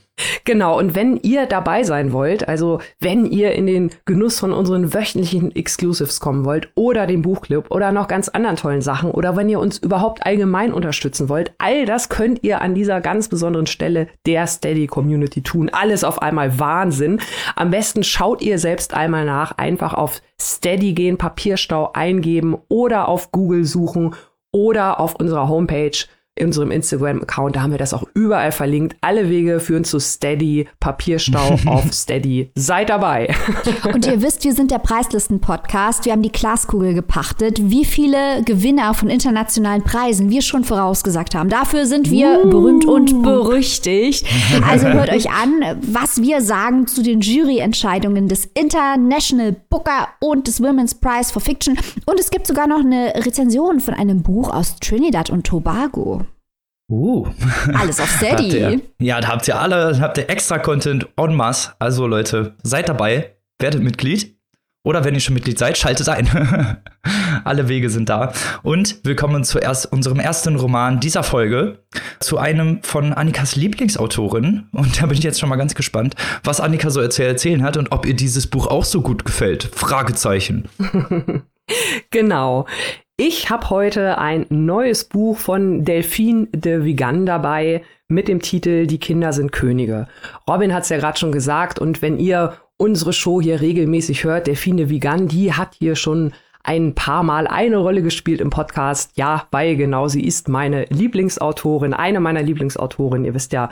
Genau, 0.46 0.78
und 0.78 0.96
wenn 0.96 1.18
ihr 1.18 1.46
dabei 1.46 1.84
sein 1.84 2.14
wollt, 2.14 2.48
also 2.48 2.80
wenn 3.00 3.26
ihr 3.26 3.54
in 3.54 3.66
den 3.66 3.92
Genuss 4.06 4.40
von 4.40 4.54
unseren 4.54 4.94
wöchentlichen 4.94 5.56
Exclusives 5.56 6.20
kommen 6.20 6.46
wollt 6.46 6.70
oder 6.76 7.08
den 7.08 7.22
Buchclub 7.22 7.72
oder 7.72 7.92
noch 7.92 8.08
ganz 8.08 8.30
anderen 8.30 8.56
tollen 8.56 8.82
Sachen 8.82 9.12
oder 9.12 9.36
wenn 9.36 9.50
ihr 9.50 9.60
uns 9.60 9.78
überhaupt 9.78 10.26
allgemein 10.26 10.74
unterstützen 10.74 11.28
wollt, 11.28 11.54
all 11.58 11.86
das 11.86 12.10
könnt 12.10 12.44
ihr 12.44 12.62
an 12.62 12.76
dieser 12.76 13.02
ganz 13.02 13.30
besonderen 13.30 13.68
Stelle 13.68 14.08
der 14.26 14.48
Steady 14.48 14.88
Community 14.88 15.42
tun. 15.42 15.70
Alles 15.70 16.04
auf 16.04 16.22
einmal 16.22 16.60
Wahnsinn. 16.60 17.20
Am 17.56 17.72
besten 17.72 18.04
schaut 18.04 18.42
ihr 18.42 18.60
selbst 18.60 18.94
einmal 18.94 19.26
nach, 19.26 19.58
einfach 19.58 19.94
auf 19.94 20.22
Steady 20.40 20.94
gehen, 20.94 21.18
Papierstau 21.18 21.92
eingeben 21.94 22.58
oder 22.68 23.08
auf 23.08 23.32
Google 23.32 23.66
suchen 23.66 24.16
oder 24.52 25.00
auf 25.00 25.16
unserer 25.16 25.48
Homepage 25.48 26.06
in 26.42 26.48
unserem 26.48 26.72
Instagram-Account, 26.72 27.56
da 27.56 27.62
haben 27.62 27.72
wir 27.72 27.78
das 27.78 27.94
auch 27.94 28.04
überall 28.14 28.52
verlinkt. 28.52 28.98
Alle 29.02 29.30
Wege 29.30 29.60
führen 29.60 29.84
zu 29.84 30.00
Steady, 30.00 30.68
Papierstau 30.80 31.58
auf 31.66 31.94
Steady. 31.94 32.52
Seid 32.56 32.90
dabei. 32.90 33.34
Und 33.94 34.06
ihr 34.08 34.22
wisst, 34.22 34.44
wir 34.44 34.54
sind 34.54 34.72
der 34.72 34.80
Preislisten-Podcast. 34.80 36.06
Wir 36.06 36.14
haben 36.14 36.24
die 36.24 36.32
Glaskugel 36.32 36.94
gepachtet. 36.94 37.60
Wie 37.62 37.86
viele 37.86 38.44
Gewinner 38.44 38.94
von 38.94 39.10
internationalen 39.10 39.84
Preisen 39.84 40.30
wir 40.30 40.42
schon 40.42 40.64
vorausgesagt 40.64 41.36
haben. 41.36 41.50
Dafür 41.50 41.86
sind 41.86 42.10
wir 42.10 42.42
uh. 42.44 42.50
berühmt 42.50 42.86
und 42.86 43.22
berüchtigt. 43.24 44.26
Also 44.68 44.88
hört 44.88 45.12
euch 45.12 45.30
an, 45.30 45.80
was 45.82 46.22
wir 46.22 46.42
sagen 46.42 46.88
zu 46.88 47.02
den 47.04 47.22
Juryentscheidungen 47.22 48.28
des 48.28 48.46
International 48.54 49.56
Booker 49.70 50.08
und 50.20 50.48
des 50.48 50.62
Women's 50.62 50.96
Prize 50.96 51.32
for 51.32 51.42
Fiction. 51.42 51.78
Und 52.06 52.20
es 52.20 52.30
gibt 52.30 52.48
sogar 52.48 52.68
noch 52.68 52.80
eine 52.80 53.14
Rezension 53.16 53.80
von 53.80 53.94
einem 53.94 54.22
Buch 54.22 54.54
aus 54.54 54.78
Trinidad 54.80 55.30
und 55.30 55.46
Tobago. 55.46 56.22
Uh. 56.92 57.26
Alles 57.74 58.02
auf 58.02 58.10
Steady. 58.18 58.82
ja, 59.00 59.22
da 59.22 59.30
habt 59.30 59.48
ihr 59.48 59.58
alle, 59.58 60.00
habt 60.02 60.18
ihr 60.18 60.30
extra 60.30 60.60
Content 60.60 61.08
en 61.16 61.36
masse. 61.36 61.72
Also 61.80 62.06
Leute, 62.06 62.56
seid 62.64 62.90
dabei, 62.90 63.38
werdet 63.60 63.82
Mitglied. 63.82 64.36
Oder 64.84 65.06
wenn 65.06 65.14
ihr 65.14 65.22
schon 65.22 65.36
Mitglied 65.36 65.60
seid, 65.60 65.78
schaltet 65.78 66.10
ein. 66.10 66.28
alle 67.44 67.70
Wege 67.70 67.90
sind 67.90 68.10
da. 68.10 68.34
Und 68.64 69.00
willkommen 69.06 69.44
zu 69.44 69.60
erst, 69.60 69.92
unserem 69.92 70.20
ersten 70.20 70.56
Roman 70.56 71.00
dieser 71.00 71.24
Folge. 71.24 71.84
Zu 72.20 72.40
einem 72.40 72.82
von 72.84 73.14
Annikas 73.14 73.56
Lieblingsautorin. 73.56 74.68
Und 74.74 75.00
da 75.02 75.06
bin 75.06 75.18
ich 75.18 75.24
jetzt 75.24 75.40
schon 75.40 75.50
mal 75.50 75.56
ganz 75.56 75.76
gespannt, 75.76 76.16
was 76.44 76.60
Annika 76.60 76.90
so 76.90 77.08
zu 77.08 77.24
erzählen 77.24 77.64
hat 77.64 77.78
und 77.78 77.92
ob 77.92 78.06
ihr 78.06 78.16
dieses 78.16 78.48
Buch 78.48 78.68
auch 78.68 78.84
so 78.84 79.02
gut 79.02 79.24
gefällt. 79.24 79.70
Fragezeichen. 79.72 80.68
genau. 82.10 82.66
Ich 83.24 83.52
habe 83.52 83.70
heute 83.70 84.18
ein 84.18 84.48
neues 84.50 85.04
Buch 85.04 85.38
von 85.38 85.86
Delphine 85.86 86.48
de 86.48 86.84
Vigan 86.86 87.28
dabei 87.28 87.84
mit 88.08 88.28
dem 88.28 88.42
Titel 88.42 88.88
Die 88.88 88.98
Kinder 88.98 89.32
sind 89.32 89.52
Könige. 89.52 90.08
Robin 90.50 90.74
hat 90.74 90.82
es 90.82 90.90
ja 90.90 90.98
gerade 90.98 91.20
schon 91.20 91.32
gesagt 91.32 91.78
und 91.78 92.02
wenn 92.02 92.18
ihr 92.18 92.54
unsere 92.78 93.14
Show 93.14 93.40
hier 93.40 93.62
regelmäßig 93.62 94.24
hört, 94.24 94.48
Delphine 94.48 94.78
de 94.78 94.90
Vigan, 94.90 95.28
die 95.28 95.54
hat 95.54 95.76
hier 95.78 95.96
schon 95.96 96.34
ein 96.64 96.96
paar 96.96 97.22
Mal 97.22 97.46
eine 97.46 97.78
Rolle 97.78 98.02
gespielt 98.02 98.42
im 98.42 98.50
Podcast. 98.50 99.12
Ja, 99.18 99.46
weil 99.52 99.76
genau 99.76 100.08
sie 100.08 100.26
ist 100.26 100.50
meine 100.50 100.86
Lieblingsautorin, 100.86 101.94
eine 101.94 102.22
meiner 102.22 102.42
Lieblingsautorinnen. 102.42 103.26
Ihr 103.26 103.36
wisst 103.36 103.54
ja, 103.54 103.70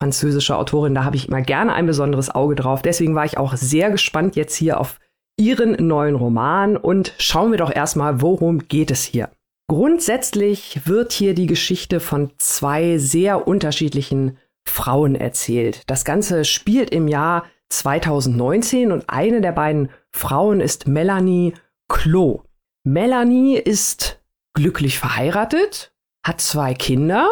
französische 0.00 0.56
Autorin, 0.56 0.94
da 0.94 1.04
habe 1.04 1.16
ich 1.16 1.28
immer 1.28 1.42
gerne 1.42 1.74
ein 1.74 1.84
besonderes 1.84 2.34
Auge 2.34 2.54
drauf. 2.54 2.80
Deswegen 2.80 3.14
war 3.14 3.26
ich 3.26 3.36
auch 3.36 3.56
sehr 3.56 3.90
gespannt 3.90 4.36
jetzt 4.36 4.54
hier 4.54 4.80
auf 4.80 4.98
ihren 5.36 5.86
neuen 5.86 6.14
Roman 6.14 6.76
und 6.76 7.14
schauen 7.18 7.50
wir 7.50 7.58
doch 7.58 7.74
erstmal, 7.74 8.22
worum 8.22 8.68
geht 8.68 8.90
es 8.90 9.04
hier. 9.04 9.30
Grundsätzlich 9.68 10.86
wird 10.86 11.12
hier 11.12 11.34
die 11.34 11.46
Geschichte 11.46 12.00
von 12.00 12.30
zwei 12.38 12.98
sehr 12.98 13.48
unterschiedlichen 13.48 14.38
Frauen 14.64 15.14
erzählt. 15.14 15.82
Das 15.86 16.04
Ganze 16.04 16.44
spielt 16.44 16.90
im 16.90 17.08
Jahr 17.08 17.44
2019 17.68 18.92
und 18.92 19.08
eine 19.08 19.40
der 19.40 19.52
beiden 19.52 19.90
Frauen 20.10 20.60
ist 20.60 20.86
Melanie 20.86 21.54
Klo. 21.88 22.42
Melanie 22.84 23.56
ist 23.56 24.22
glücklich 24.54 24.98
verheiratet, 24.98 25.92
hat 26.24 26.40
zwei 26.40 26.74
Kinder 26.74 27.28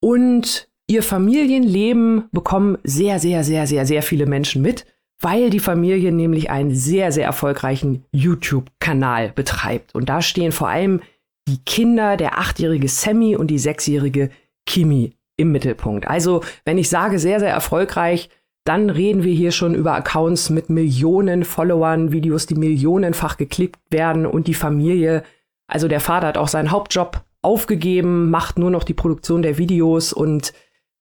und 0.00 0.68
ihr 0.86 1.02
Familienleben 1.02 2.28
bekommen 2.30 2.78
sehr, 2.84 3.18
sehr, 3.18 3.42
sehr, 3.42 3.66
sehr, 3.66 3.86
sehr 3.86 4.02
viele 4.02 4.26
Menschen 4.26 4.62
mit 4.62 4.86
weil 5.24 5.48
die 5.48 5.58
Familie 5.58 6.12
nämlich 6.12 6.50
einen 6.50 6.74
sehr, 6.74 7.10
sehr 7.10 7.24
erfolgreichen 7.24 8.04
YouTube-Kanal 8.12 9.32
betreibt. 9.34 9.94
Und 9.94 10.10
da 10.10 10.20
stehen 10.20 10.52
vor 10.52 10.68
allem 10.68 11.00
die 11.48 11.64
Kinder, 11.64 12.18
der 12.18 12.38
achtjährige 12.38 12.88
Sammy 12.88 13.34
und 13.34 13.46
die 13.46 13.58
sechsjährige 13.58 14.28
Kimi 14.66 15.14
im 15.38 15.50
Mittelpunkt. 15.50 16.06
Also, 16.06 16.42
wenn 16.66 16.76
ich 16.76 16.90
sage 16.90 17.18
sehr, 17.18 17.40
sehr 17.40 17.50
erfolgreich, 17.50 18.28
dann 18.64 18.90
reden 18.90 19.24
wir 19.24 19.32
hier 19.32 19.50
schon 19.50 19.74
über 19.74 19.94
Accounts 19.94 20.50
mit 20.50 20.68
Millionen 20.68 21.44
Followern, 21.44 22.12
Videos, 22.12 22.44
die 22.44 22.54
millionenfach 22.54 23.38
geklickt 23.38 23.80
werden 23.90 24.26
und 24.26 24.46
die 24.46 24.54
Familie, 24.54 25.22
also 25.66 25.88
der 25.88 26.00
Vater 26.00 26.28
hat 26.28 26.38
auch 26.38 26.48
seinen 26.48 26.70
Hauptjob 26.70 27.24
aufgegeben, 27.40 28.30
macht 28.30 28.58
nur 28.58 28.70
noch 28.70 28.84
die 28.84 28.94
Produktion 28.94 29.40
der 29.40 29.56
Videos 29.56 30.12
und 30.12 30.52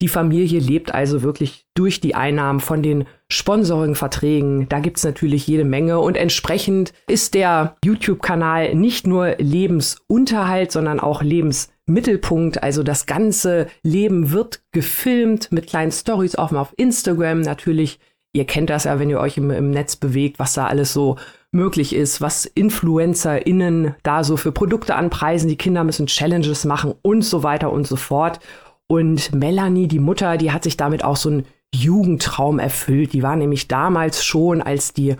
die 0.04 0.10
Familie 0.10 0.60
lebt 0.60 0.94
also 0.94 1.24
wirklich 1.24 1.66
durch 1.76 2.02
die 2.02 2.14
Einnahmen 2.14 2.60
von 2.60 2.84
den 2.84 3.06
Sponsoring-Verträgen. 3.30 4.68
Da 4.68 4.82
gibt's 4.82 5.06
natürlich 5.06 5.48
jede 5.48 5.64
Menge 5.64 6.00
und 6.00 6.18
entsprechend 6.18 6.92
ist 7.08 7.36
der 7.36 7.78
YouTube-Kanal 7.86 8.76
nicht 8.76 9.08
nur 9.08 9.36
Lebensunterhalt, 9.38 10.74
sondern 10.74 11.00
auch 11.00 11.22
Lebensmittelpunkt. 11.22 12.62
Also 12.62 12.84
das 12.84 13.06
ganze 13.06 13.68
Leben 13.82 14.32
wird 14.32 14.62
gefilmt 14.74 15.54
mit 15.54 15.68
kleinen 15.68 15.94
Stories 15.94 16.36
auch 16.36 16.52
auf 16.52 16.74
Instagram. 16.76 17.40
Natürlich, 17.40 17.98
ihr 18.34 18.44
kennt 18.44 18.72
das 18.72 18.84
ja, 18.84 19.00
wenn 19.00 19.10
ihr 19.10 19.22
euch 19.22 19.38
im, 19.38 19.52
im 19.52 19.70
Netz 19.70 19.96
bewegt, 19.96 20.38
was 20.38 20.52
da 20.52 20.68
alles 20.68 20.92
so 20.92 21.16
möglich 21.54 21.96
ist, 21.96 22.20
was 22.20 22.44
InfluencerInnen 22.44 23.96
da 24.04 24.26
so 24.26 24.36
für 24.36 24.52
Produkte 24.52 24.96
anpreisen. 24.96 25.48
Die 25.48 25.56
Kinder 25.56 25.86
müssen 25.86 26.08
Challenges 26.08 26.66
machen 26.66 26.94
und 27.04 27.22
so 27.22 27.42
weiter 27.42 27.72
und 27.72 27.88
so 27.88 27.96
fort. 27.96 28.42
Und 28.88 29.34
Melanie, 29.34 29.88
die 29.88 30.00
Mutter, 30.00 30.38
die 30.38 30.52
hat 30.52 30.64
sich 30.64 30.78
damit 30.78 31.04
auch 31.04 31.16
so 31.16 31.30
einen 31.30 31.46
Jugendtraum 31.74 32.60
erfüllt. 32.60 33.14
Die 33.14 33.24
war 33.24 33.36
nämlich 33.36 33.68
damals 33.68 34.24
schon, 34.24 34.62
als 34.62 34.94
die 34.94 35.16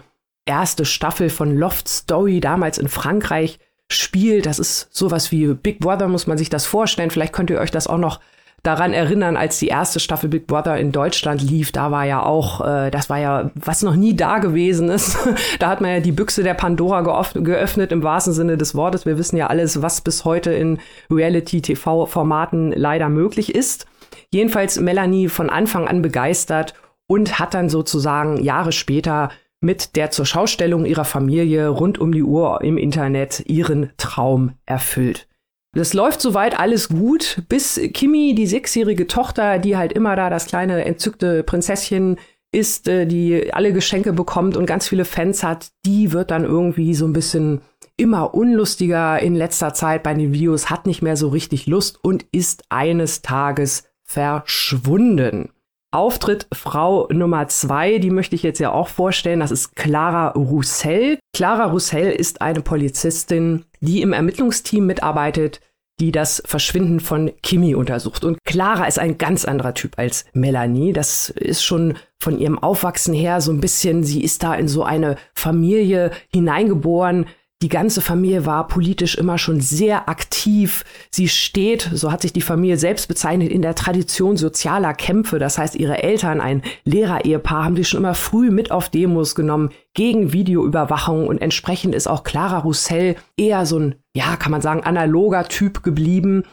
erste 0.46 0.86
Staffel 0.86 1.30
von 1.30 1.56
Loft 1.56 1.88
Story 1.88 2.40
damals 2.40 2.78
in 2.78 2.88
Frankreich 2.88 3.60
spielt. 3.92 4.46
Das 4.46 4.60
ist 4.60 4.88
sowas 4.92 5.32
wie 5.32 5.54
Big 5.54 5.80
Brother, 5.80 6.08
muss 6.08 6.28
man 6.28 6.38
sich 6.38 6.50
das 6.50 6.66
vorstellen. 6.66 7.12
Vielleicht 7.12 7.34
könnt 7.34 7.50
ihr 7.50 7.60
euch 7.60 7.72
das 7.72 7.88
auch 7.88 7.98
noch 7.98 8.20
daran 8.64 8.94
erinnern, 8.94 9.36
als 9.36 9.60
die 9.60 9.68
erste 9.68 10.00
Staffel 10.00 10.30
Big 10.30 10.48
Brother 10.48 10.78
in 10.78 10.94
Deutschland 10.94 11.42
lief, 11.42 11.74
da 11.74 11.92
war 11.92 12.06
ja 12.06 12.24
auch, 12.24 12.66
äh, 12.66 12.90
das 12.92 13.10
war 13.10 13.20
ja, 13.20 13.52
was 13.56 13.84
noch 13.84 13.96
nie 13.96 14.16
da 14.16 14.40
gewesen 14.40 14.90
ist. 14.90 15.18
da 15.60 15.70
hat 15.70 15.82
man 15.82 15.92
ja 15.92 16.00
die 16.00 16.14
Büchse 16.14 16.44
der 16.44 16.54
Pandora 16.54 17.02
geöffnet 17.34 17.92
im 17.92 18.04
wahrsten 18.04 18.34
Sinne 18.34 18.58
des 18.58 18.74
Wortes. 18.74 19.06
Wir 19.06 19.18
wissen 19.18 19.36
ja 19.36 19.48
alles, 19.48 19.82
was 19.82 20.02
bis 20.02 20.24
heute 20.24 20.54
in 20.54 20.80
Reality-TV-Formaten 21.12 22.72
leider 22.72 23.10
möglich 23.10 23.54
ist. 23.54 23.86
Jedenfalls 24.32 24.80
Melanie 24.80 25.28
von 25.28 25.50
Anfang 25.50 25.88
an 25.88 26.02
begeistert 26.02 26.74
und 27.08 27.40
hat 27.40 27.54
dann 27.54 27.70
sozusagen 27.70 28.42
Jahre 28.42 28.72
später 28.72 29.30
mit 29.60 29.96
der 29.96 30.12
zur 30.12 30.26
Schaustellung 30.26 30.86
ihrer 30.86 31.06
Familie 31.06 31.68
rund 31.68 32.00
um 32.00 32.12
die 32.12 32.24
Uhr 32.24 32.62
im 32.62 32.78
Internet 32.78 33.44
ihren 33.46 33.92
Traum 33.98 34.54
erfüllt. 34.66 35.28
Das 35.74 35.94
läuft 35.96 36.22
soweit 36.22 36.60
alles 36.60 36.88
gut, 36.88 37.42
bis 37.50 37.82
Kimi, 37.94 38.36
die 38.36 38.46
sechsjährige 38.46 39.08
Tochter, 39.08 39.58
die 39.58 39.76
halt 39.76 39.92
immer 39.92 40.16
da 40.16 40.30
das 40.30 40.46
kleine 40.46 40.86
entzückte 40.86 41.42
Prinzesschen 41.44 42.18
ist, 42.52 42.88
äh, 42.88 43.08
die 43.08 43.52
alle 43.54 43.74
Geschenke 43.74 44.14
bekommt 44.14 44.56
und 44.56 44.68
ganz 44.68 44.88
viele 44.88 45.06
Fans 45.06 45.44
hat, 45.44 45.72
die 45.86 46.12
wird 46.12 46.30
dann 46.30 46.44
irgendwie 46.44 46.94
so 46.94 47.06
ein 47.06 47.14
bisschen 47.14 47.62
immer 47.98 48.36
unlustiger 48.36 49.20
in 49.20 49.34
letzter 49.34 49.74
Zeit 49.74 50.04
bei 50.04 50.14
den 50.14 50.32
Videos, 50.32 50.70
hat 50.70 50.86
nicht 50.86 51.02
mehr 51.02 51.18
so 51.18 51.30
richtig 51.30 51.66
Lust 51.66 52.00
und 52.04 52.26
ist 52.32 52.64
eines 52.70 53.24
Tages 53.24 53.86
verschwunden. 54.04 55.50
Auftritt 55.94 56.48
Frau 56.54 57.08
Nummer 57.12 57.48
zwei, 57.48 58.00
die 58.00 58.10
möchte 58.10 58.36
ich 58.36 58.44
jetzt 58.44 58.60
ja 58.60 58.72
auch 58.72 58.88
vorstellen, 58.88 59.40
das 59.40 59.52
ist 59.52 59.76
Clara 59.76 60.30
Roussel. 60.30 61.20
Clara 61.34 61.66
Roussel 61.66 62.12
ist 62.12 62.42
eine 62.42 62.62
Polizistin, 62.62 63.66
die 63.80 64.02
im 64.02 64.14
Ermittlungsteam 64.14 64.86
mitarbeitet, 64.86 65.62
die 66.00 66.12
das 66.12 66.42
Verschwinden 66.46 67.00
von 67.00 67.32
Kimi 67.44 67.76
untersucht. 67.76 68.24
Und 68.24 68.40
Clara 68.44 68.86
ist 68.86 68.98
ein 68.98 69.18
ganz 69.18 69.46
anderer 69.46 69.76
Typ 69.76 69.94
als 69.98 70.26
Melanie. 70.34 70.94
Das 70.94 71.30
ist 71.30 71.64
schon 71.64 71.96
von 72.20 72.40
ihrem 72.40 72.58
Aufwachsen 72.58 73.14
her 73.14 73.42
so 73.42 73.52
ein 73.52 73.62
bisschen, 73.62 74.04
sie 74.04 74.24
ist 74.24 74.44
da 74.44 74.56
in 74.56 74.68
so 74.68 74.84
eine 74.84 75.18
Familie 75.36 76.12
hineingeboren, 76.32 77.28
die 77.64 77.70
ganze 77.70 78.02
Familie 78.02 78.46
war 78.46 78.68
politisch 78.68 79.16
immer 79.16 79.38
schon 79.38 79.62
sehr 79.62 80.10
aktiv. 80.10 80.84
Sie 81.12 81.30
steht, 81.30 81.90
so 81.94 82.12
hat 82.12 82.22
sich 82.22 82.34
die 82.34 82.42
Familie 82.42 82.78
selbst 82.78 83.08
bezeichnet, 83.08 83.50
in 83.50 83.62
der 83.62 83.74
Tradition 83.74 84.36
sozialer 84.36 84.94
Kämpfe. 84.94 85.40
Das 85.40 85.58
heißt, 85.58 85.76
ihre 85.76 86.04
Eltern, 86.04 86.42
ein 86.42 86.62
Lehrerehepaar, 86.84 87.64
haben 87.64 87.78
sie 87.78 87.86
schon 87.86 88.02
immer 88.02 88.16
früh 88.16 88.52
mit 88.52 88.70
auf 88.70 88.90
Demos 88.90 89.34
genommen 89.34 89.70
gegen 89.94 90.34
Videoüberwachung 90.34 91.26
und 91.26 91.42
entsprechend 91.42 91.96
ist 91.96 92.08
auch 92.08 92.24
Clara 92.24 92.60
Roussel 92.60 93.16
eher 93.38 93.66
so 93.66 93.80
ein, 93.80 93.96
ja, 94.14 94.36
kann 94.36 94.52
man 94.52 94.62
sagen, 94.62 94.84
analoger 94.84 95.48
Typ 95.48 95.84
geblieben 95.84 96.44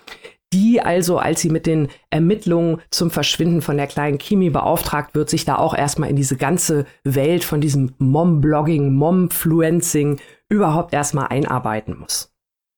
die 0.52 0.80
also, 0.80 1.18
als 1.18 1.40
sie 1.40 1.48
mit 1.48 1.66
den 1.66 1.88
Ermittlungen 2.10 2.80
zum 2.90 3.12
Verschwinden 3.12 3.62
von 3.62 3.76
der 3.76 3.86
kleinen 3.86 4.18
Kimi 4.18 4.50
beauftragt 4.50 5.14
wird, 5.14 5.30
sich 5.30 5.44
da 5.44 5.56
auch 5.56 5.76
erstmal 5.76 6.10
in 6.10 6.16
diese 6.16 6.36
ganze 6.36 6.86
Welt 7.04 7.44
von 7.44 7.60
diesem 7.60 7.94
Mom-Blogging, 7.98 8.92
Mom-Fluencing 8.92 10.18
überhaupt 10.50 10.92
erstmal 10.92 11.28
einarbeiten 11.28 11.98
muss. 11.98 12.30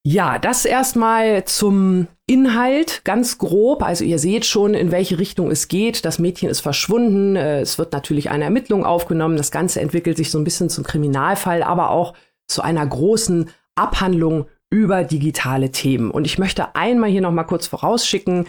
Ja, 0.05 0.41
das 0.41 0.65
erstmal 0.65 1.45
zum 1.45 2.09
Inhalt, 2.27 3.03
ganz 3.05 3.39
grob. 3.39 3.85
Also 3.85 4.05
ihr 4.05 4.19
seht 4.19 4.45
schon, 4.45 4.75
in 4.75 4.91
welche 4.91 5.19
Richtung 5.19 5.51
es 5.51 5.69
geht. 5.69 6.05
Das 6.05 6.19
Mädchen 6.19 6.49
ist 6.49 6.61
verschwunden. 6.61 7.37
Äh, 7.37 7.61
es 7.61 7.79
wird 7.79 7.93
natürlich 7.93 8.31
eine 8.31 8.45
Ermittlung 8.45 8.85
aufgenommen. 8.85 9.37
Das 9.37 9.53
Ganze 9.53 9.81
entwickelt 9.81 10.17
sich 10.17 10.31
so 10.31 10.39
ein 10.39 10.45
bisschen 10.45 10.71
zum 10.71 10.83
Kriminalfall, 10.83 11.63
aber 11.63 11.91
auch 11.91 12.15
zu 12.49 12.63
einer 12.63 12.85
großen 12.85 13.51
Abhandlung 13.77 14.47
über 14.71 15.05
digitale 15.05 15.71
Themen. 15.71 16.11
Und 16.11 16.25
ich 16.25 16.39
möchte 16.39 16.75
einmal 16.75 17.11
hier 17.11 17.21
noch 17.21 17.31
mal 17.31 17.45
kurz 17.45 17.67
vorausschicken, 17.67 18.47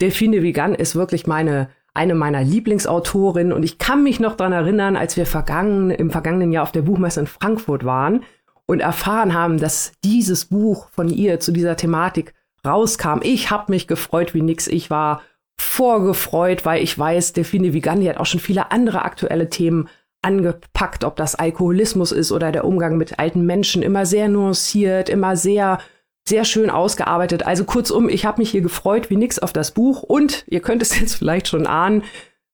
Delphine 0.00 0.42
Vigan 0.42 0.74
ist 0.74 0.96
wirklich 0.96 1.26
meine 1.26 1.68
eine 1.96 2.16
meiner 2.16 2.42
Lieblingsautorinnen 2.42 3.52
und 3.52 3.62
ich 3.62 3.78
kann 3.78 4.02
mich 4.02 4.18
noch 4.18 4.36
dran 4.36 4.50
erinnern, 4.50 4.96
als 4.96 5.16
wir 5.16 5.26
vergangen, 5.26 5.90
im 5.90 6.10
vergangenen 6.10 6.50
Jahr 6.50 6.64
auf 6.64 6.72
der 6.72 6.82
Buchmesse 6.82 7.20
in 7.20 7.28
Frankfurt 7.28 7.84
waren 7.84 8.24
und 8.66 8.80
erfahren 8.80 9.34
haben, 9.34 9.58
dass 9.58 9.92
dieses 10.02 10.46
Buch 10.46 10.88
von 10.90 11.08
ihr 11.08 11.40
zu 11.40 11.52
dieser 11.52 11.76
Thematik 11.76 12.34
rauskam. 12.64 13.20
Ich 13.22 13.50
habe 13.50 13.72
mich 13.72 13.86
gefreut 13.86 14.34
wie 14.34 14.42
nix. 14.42 14.66
Ich 14.66 14.90
war 14.90 15.22
vorgefreut, 15.56 16.64
weil 16.64 16.82
ich 16.82 16.98
weiß, 16.98 17.32
Delphine 17.32 17.72
Vigandi 17.72 18.06
hat 18.06 18.16
auch 18.16 18.26
schon 18.26 18.40
viele 18.40 18.70
andere 18.70 19.02
aktuelle 19.02 19.50
Themen 19.50 19.88
angepackt, 20.22 21.04
ob 21.04 21.16
das 21.16 21.34
Alkoholismus 21.34 22.10
ist 22.10 22.32
oder 22.32 22.50
der 22.50 22.64
Umgang 22.64 22.96
mit 22.96 23.18
alten 23.18 23.44
Menschen, 23.44 23.82
immer 23.82 24.06
sehr 24.06 24.28
nuanciert, 24.28 25.10
immer 25.10 25.36
sehr, 25.36 25.78
sehr 26.26 26.44
schön 26.44 26.70
ausgearbeitet. 26.70 27.46
Also 27.46 27.64
kurzum, 27.64 28.08
ich 28.08 28.24
habe 28.24 28.40
mich 28.40 28.50
hier 28.50 28.62
gefreut 28.62 29.10
wie 29.10 29.16
nix 29.16 29.38
auf 29.38 29.52
das 29.52 29.72
Buch 29.72 30.02
und 30.02 30.44
ihr 30.48 30.60
könnt 30.60 30.82
es 30.82 30.98
jetzt 31.00 31.14
vielleicht 31.14 31.48
schon 31.48 31.66
ahnen, 31.66 32.02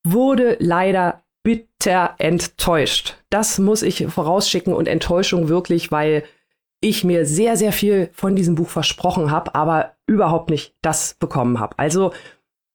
wurde 0.02 0.56
leider 0.58 1.22
bitter 1.42 2.14
enttäuscht. 2.18 3.16
Das 3.30 3.58
muss 3.58 3.82
ich 3.82 4.06
vorausschicken 4.08 4.74
und 4.74 4.88
Enttäuschung 4.88 5.48
wirklich, 5.48 5.90
weil 5.90 6.24
ich 6.80 7.04
mir 7.04 7.26
sehr, 7.26 7.56
sehr 7.56 7.72
viel 7.72 8.10
von 8.12 8.36
diesem 8.36 8.54
Buch 8.54 8.68
versprochen 8.68 9.30
habe, 9.30 9.54
aber 9.54 9.96
überhaupt 10.06 10.50
nicht 10.50 10.74
das 10.82 11.14
bekommen 11.14 11.60
habe. 11.60 11.78
Also 11.78 12.12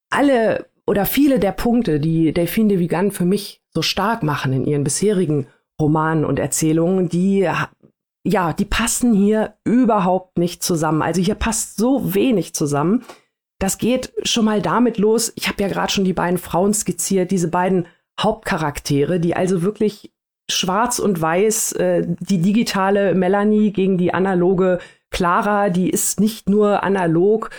alle 0.09 0.67
oder 0.87 1.05
viele 1.05 1.39
der 1.39 1.51
Punkte, 1.51 1.99
die 1.99 2.31
Delphine 2.31 2.69
de 2.69 2.79
Vigan 2.79 3.11
für 3.11 3.25
mich 3.25 3.61
so 3.73 3.81
stark 3.81 4.23
machen 4.23 4.53
in 4.53 4.65
ihren 4.65 4.83
bisherigen 4.83 5.47
Romanen 5.81 6.23
und 6.23 6.39
Erzählungen, 6.39 7.09
die 7.09 7.49
ja, 8.27 8.53
die 8.53 8.65
passen 8.65 9.13
hier 9.13 9.53
überhaupt 9.63 10.39
nicht 10.39 10.63
zusammen. 10.63 11.03
Also 11.03 11.21
hier 11.21 11.35
passt 11.35 11.77
so 11.77 12.15
wenig 12.15 12.55
zusammen. 12.55 13.03
Das 13.59 13.77
geht 13.77 14.13
schon 14.23 14.45
mal 14.45 14.61
damit 14.61 14.97
los. 14.97 15.31
Ich 15.35 15.47
habe 15.47 15.61
ja 15.61 15.69
gerade 15.69 15.91
schon 15.91 16.05
die 16.05 16.13
beiden 16.13 16.39
Frauen 16.39 16.73
skizziert, 16.73 17.29
diese 17.29 17.49
beiden 17.49 17.85
Hauptcharaktere, 18.19 19.19
die 19.19 19.35
also 19.35 19.61
wirklich 19.61 20.13
schwarz 20.49 20.99
und 20.99 21.19
weiß, 21.19 21.73
äh, 21.73 22.03
die 22.19 22.41
digitale 22.41 23.15
Melanie 23.15 23.71
gegen 23.71 23.97
die 23.97 24.13
analoge 24.13 24.79
Clara, 25.09 25.69
die 25.69 25.89
ist 25.89 26.19
nicht 26.19 26.49
nur 26.49 26.83
analog, 26.83 27.49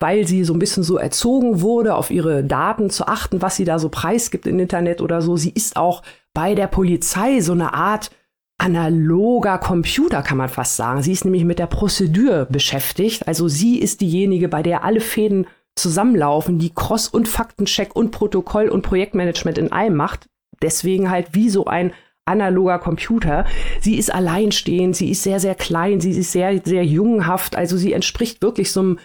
weil 0.00 0.26
sie 0.26 0.44
so 0.44 0.52
ein 0.52 0.58
bisschen 0.58 0.82
so 0.82 0.96
erzogen 0.96 1.60
wurde, 1.60 1.94
auf 1.94 2.10
ihre 2.10 2.42
Daten 2.42 2.90
zu 2.90 3.06
achten, 3.06 3.40
was 3.40 3.56
sie 3.56 3.64
da 3.64 3.78
so 3.78 3.88
preisgibt 3.88 4.46
im 4.46 4.58
Internet 4.58 5.00
oder 5.00 5.22
so. 5.22 5.36
Sie 5.36 5.50
ist 5.50 5.76
auch 5.76 6.02
bei 6.34 6.54
der 6.54 6.66
Polizei 6.66 7.40
so 7.40 7.52
eine 7.52 7.72
Art 7.74 8.10
analoger 8.58 9.58
Computer, 9.58 10.22
kann 10.22 10.38
man 10.38 10.48
fast 10.48 10.76
sagen. 10.76 11.02
Sie 11.02 11.12
ist 11.12 11.24
nämlich 11.24 11.44
mit 11.44 11.58
der 11.58 11.66
Prozedur 11.66 12.46
beschäftigt. 12.46 13.28
Also 13.28 13.48
sie 13.48 13.78
ist 13.78 14.00
diejenige, 14.00 14.48
bei 14.48 14.62
der 14.62 14.84
alle 14.84 15.00
Fäden 15.00 15.46
zusammenlaufen, 15.76 16.58
die 16.58 16.74
Cross- 16.74 17.08
und 17.08 17.28
Faktencheck 17.28 17.96
und 17.96 18.10
Protokoll 18.10 18.68
und 18.68 18.82
Projektmanagement 18.82 19.58
in 19.58 19.72
einem 19.72 19.96
macht. 19.96 20.28
Deswegen 20.60 21.10
halt 21.10 21.34
wie 21.34 21.48
so 21.48 21.64
ein 21.66 21.92
analoger 22.24 22.78
Computer. 22.78 23.44
Sie 23.80 23.96
ist 23.96 24.14
alleinstehend, 24.14 24.94
sie 24.96 25.10
ist 25.10 25.22
sehr, 25.22 25.40
sehr 25.40 25.54
klein, 25.54 26.00
sie 26.00 26.12
ist 26.12 26.32
sehr, 26.32 26.60
sehr 26.64 26.84
jungenhaft. 26.84 27.56
Also 27.56 27.76
sie 27.76 27.92
entspricht 27.92 28.42
wirklich 28.42 28.70
so 28.70 28.80
einem 28.80 28.98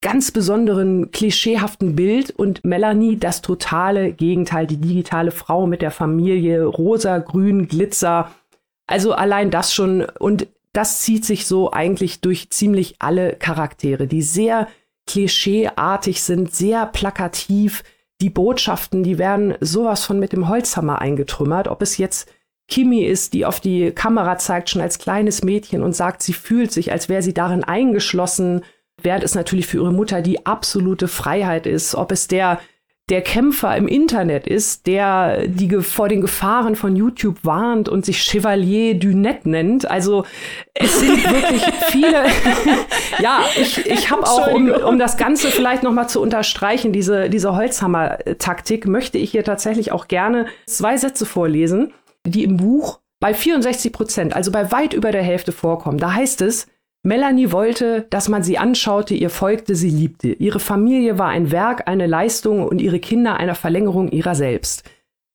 ganz 0.00 0.30
besonderen, 0.30 1.10
klischeehaften 1.10 1.94
Bild 1.94 2.30
und 2.30 2.64
Melanie 2.64 3.16
das 3.16 3.40
totale 3.42 4.12
Gegenteil, 4.12 4.66
die 4.66 4.78
digitale 4.78 5.30
Frau 5.30 5.66
mit 5.66 5.82
der 5.82 5.90
Familie, 5.90 6.64
rosa, 6.64 7.18
grün, 7.18 7.68
Glitzer. 7.68 8.30
Also 8.86 9.12
allein 9.12 9.50
das 9.50 9.72
schon 9.72 10.04
und 10.18 10.48
das 10.72 11.02
zieht 11.02 11.24
sich 11.24 11.46
so 11.46 11.70
eigentlich 11.70 12.20
durch 12.20 12.50
ziemlich 12.50 12.96
alle 12.98 13.34
Charaktere, 13.36 14.06
die 14.06 14.22
sehr 14.22 14.68
klischeeartig 15.12 16.22
sind, 16.22 16.54
sehr 16.54 16.86
plakativ. 16.86 17.84
Die 18.22 18.30
Botschaften, 18.30 19.02
die 19.02 19.18
werden 19.18 19.54
sowas 19.60 20.06
von 20.06 20.18
mit 20.18 20.32
dem 20.32 20.48
Holzhammer 20.48 21.00
eingetrümmert, 21.00 21.68
ob 21.68 21.82
es 21.82 21.98
jetzt 21.98 22.32
Kimi 22.66 23.04
ist, 23.04 23.34
die 23.34 23.44
auf 23.44 23.60
die 23.60 23.90
Kamera 23.90 24.38
zeigt, 24.38 24.70
schon 24.70 24.80
als 24.80 24.98
kleines 24.98 25.44
Mädchen 25.44 25.82
und 25.82 25.94
sagt, 25.94 26.22
sie 26.22 26.32
fühlt 26.32 26.72
sich, 26.72 26.92
als 26.92 27.10
wäre 27.10 27.20
sie 27.20 27.34
darin 27.34 27.62
eingeschlossen, 27.62 28.62
während 29.02 29.22
es 29.22 29.34
natürlich 29.34 29.66
für 29.66 29.78
ihre 29.78 29.92
Mutter 29.92 30.22
die 30.22 30.46
absolute 30.46 31.08
Freiheit 31.08 31.66
ist, 31.66 31.94
ob 31.94 32.10
es 32.10 32.26
der 32.26 32.58
der 33.10 33.20
Kämpfer 33.20 33.76
im 33.76 33.88
Internet 33.88 34.46
ist, 34.46 34.86
der 34.86 35.48
die 35.48 35.68
vor 35.82 36.08
den 36.08 36.20
Gefahren 36.20 36.76
von 36.76 36.94
YouTube 36.94 37.38
warnt 37.42 37.88
und 37.88 38.04
sich 38.04 38.18
Chevalier 38.22 38.94
du 38.94 39.08
Net 39.08 39.44
nennt. 39.44 39.90
Also 39.90 40.24
es 40.72 41.00
sind 41.00 41.22
wirklich 41.30 41.62
viele. 41.88 42.24
ja, 43.18 43.40
ich, 43.60 43.84
ich 43.86 44.10
habe 44.10 44.22
auch, 44.22 44.52
um, 44.52 44.70
um 44.70 44.98
das 44.98 45.16
Ganze 45.16 45.48
vielleicht 45.48 45.82
noch 45.82 45.92
mal 45.92 46.06
zu 46.06 46.22
unterstreichen, 46.22 46.92
diese, 46.92 47.28
diese 47.28 47.56
Holzhammer-Taktik, 47.56 48.86
möchte 48.86 49.18
ich 49.18 49.32
hier 49.32 49.44
tatsächlich 49.44 49.90
auch 49.90 50.06
gerne 50.06 50.46
zwei 50.66 50.96
Sätze 50.96 51.26
vorlesen, 51.26 51.92
die 52.24 52.44
im 52.44 52.56
Buch 52.56 53.00
bei 53.18 53.34
64 53.34 53.92
Prozent, 53.92 54.34
also 54.34 54.50
bei 54.50 54.72
weit 54.72 54.94
über 54.94 55.12
der 55.12 55.22
Hälfte 55.22 55.52
vorkommen. 55.52 55.98
Da 55.98 56.14
heißt 56.14 56.40
es, 56.42 56.66
Melanie 57.04 57.50
wollte, 57.50 58.06
dass 58.10 58.28
man 58.28 58.44
sie 58.44 58.58
anschaute, 58.58 59.14
ihr 59.14 59.30
folgte, 59.30 59.74
sie 59.74 59.90
liebte. 59.90 60.28
Ihre 60.28 60.60
Familie 60.60 61.18
war 61.18 61.28
ein 61.28 61.50
Werk, 61.50 61.88
eine 61.88 62.06
Leistung 62.06 62.64
und 62.64 62.80
ihre 62.80 63.00
Kinder 63.00 63.36
eine 63.36 63.56
Verlängerung 63.56 64.10
ihrer 64.10 64.36
selbst. 64.36 64.84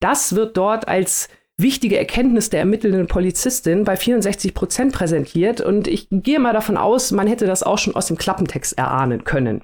Das 0.00 0.34
wird 0.34 0.56
dort 0.56 0.88
als 0.88 1.28
wichtige 1.58 1.98
Erkenntnis 1.98 2.50
der 2.50 2.60
ermittelnden 2.60 3.06
Polizistin 3.06 3.84
bei 3.84 3.96
64 3.96 4.54
Prozent 4.54 4.94
präsentiert 4.94 5.60
und 5.60 5.88
ich 5.88 6.06
gehe 6.10 6.38
mal 6.38 6.52
davon 6.52 6.76
aus, 6.76 7.10
man 7.10 7.26
hätte 7.26 7.46
das 7.46 7.62
auch 7.62 7.78
schon 7.78 7.96
aus 7.96 8.06
dem 8.06 8.16
Klappentext 8.16 8.78
erahnen 8.78 9.24
können. 9.24 9.62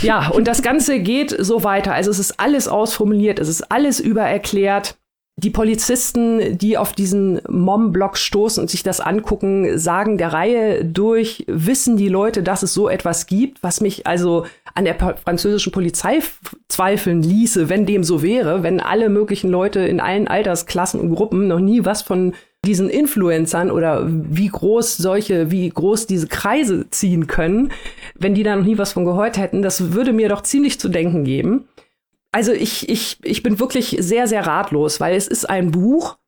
Ja, 0.00 0.28
und 0.28 0.46
das 0.46 0.62
Ganze 0.62 1.00
geht 1.00 1.34
so 1.38 1.64
weiter. 1.64 1.94
Also 1.94 2.10
es 2.10 2.18
ist 2.18 2.38
alles 2.38 2.68
ausformuliert, 2.68 3.38
es 3.38 3.48
ist 3.48 3.70
alles 3.72 4.00
übererklärt 4.00 4.98
die 5.38 5.50
Polizisten, 5.50 6.58
die 6.58 6.76
auf 6.76 6.94
diesen 6.94 7.40
Mom-Block 7.48 8.16
stoßen 8.16 8.60
und 8.60 8.68
sich 8.68 8.82
das 8.82 8.98
angucken, 8.98 9.78
sagen 9.78 10.18
der 10.18 10.32
Reihe 10.32 10.84
durch, 10.84 11.44
wissen 11.46 11.96
die 11.96 12.08
Leute, 12.08 12.42
dass 12.42 12.64
es 12.64 12.74
so 12.74 12.88
etwas 12.88 13.26
gibt, 13.26 13.62
was 13.62 13.80
mich 13.80 14.04
also 14.04 14.46
an 14.74 14.84
der 14.84 14.96
französischen 14.96 15.70
Polizei 15.70 16.18
zweifeln 16.66 17.22
ließe, 17.22 17.68
wenn 17.68 17.86
dem 17.86 18.02
so 18.02 18.20
wäre, 18.20 18.64
wenn 18.64 18.80
alle 18.80 19.08
möglichen 19.08 19.48
Leute 19.48 19.78
in 19.78 20.00
allen 20.00 20.26
Altersklassen 20.26 21.00
und 21.00 21.14
Gruppen 21.14 21.46
noch 21.46 21.60
nie 21.60 21.84
was 21.84 22.02
von 22.02 22.34
diesen 22.64 22.90
Influencern 22.90 23.70
oder 23.70 24.06
wie 24.08 24.48
groß 24.48 24.96
solche, 24.96 25.52
wie 25.52 25.68
groß 25.68 26.08
diese 26.08 26.26
Kreise 26.26 26.90
ziehen 26.90 27.28
können, 27.28 27.70
wenn 28.16 28.34
die 28.34 28.42
da 28.42 28.56
noch 28.56 28.64
nie 28.64 28.76
was 28.76 28.92
von 28.92 29.04
gehört 29.04 29.38
hätten, 29.38 29.62
das 29.62 29.92
würde 29.92 30.12
mir 30.12 30.28
doch 30.28 30.42
ziemlich 30.42 30.80
zu 30.80 30.88
denken 30.88 31.22
geben 31.22 31.68
also 32.32 32.52
ich, 32.52 32.88
ich, 32.88 33.18
ich 33.22 33.42
bin 33.42 33.58
wirklich 33.58 33.96
sehr, 34.00 34.26
sehr 34.26 34.46
ratlos, 34.46 35.00
weil 35.00 35.16
es 35.16 35.28
ist 35.28 35.48
ein 35.48 35.70
Buch, 35.70 36.18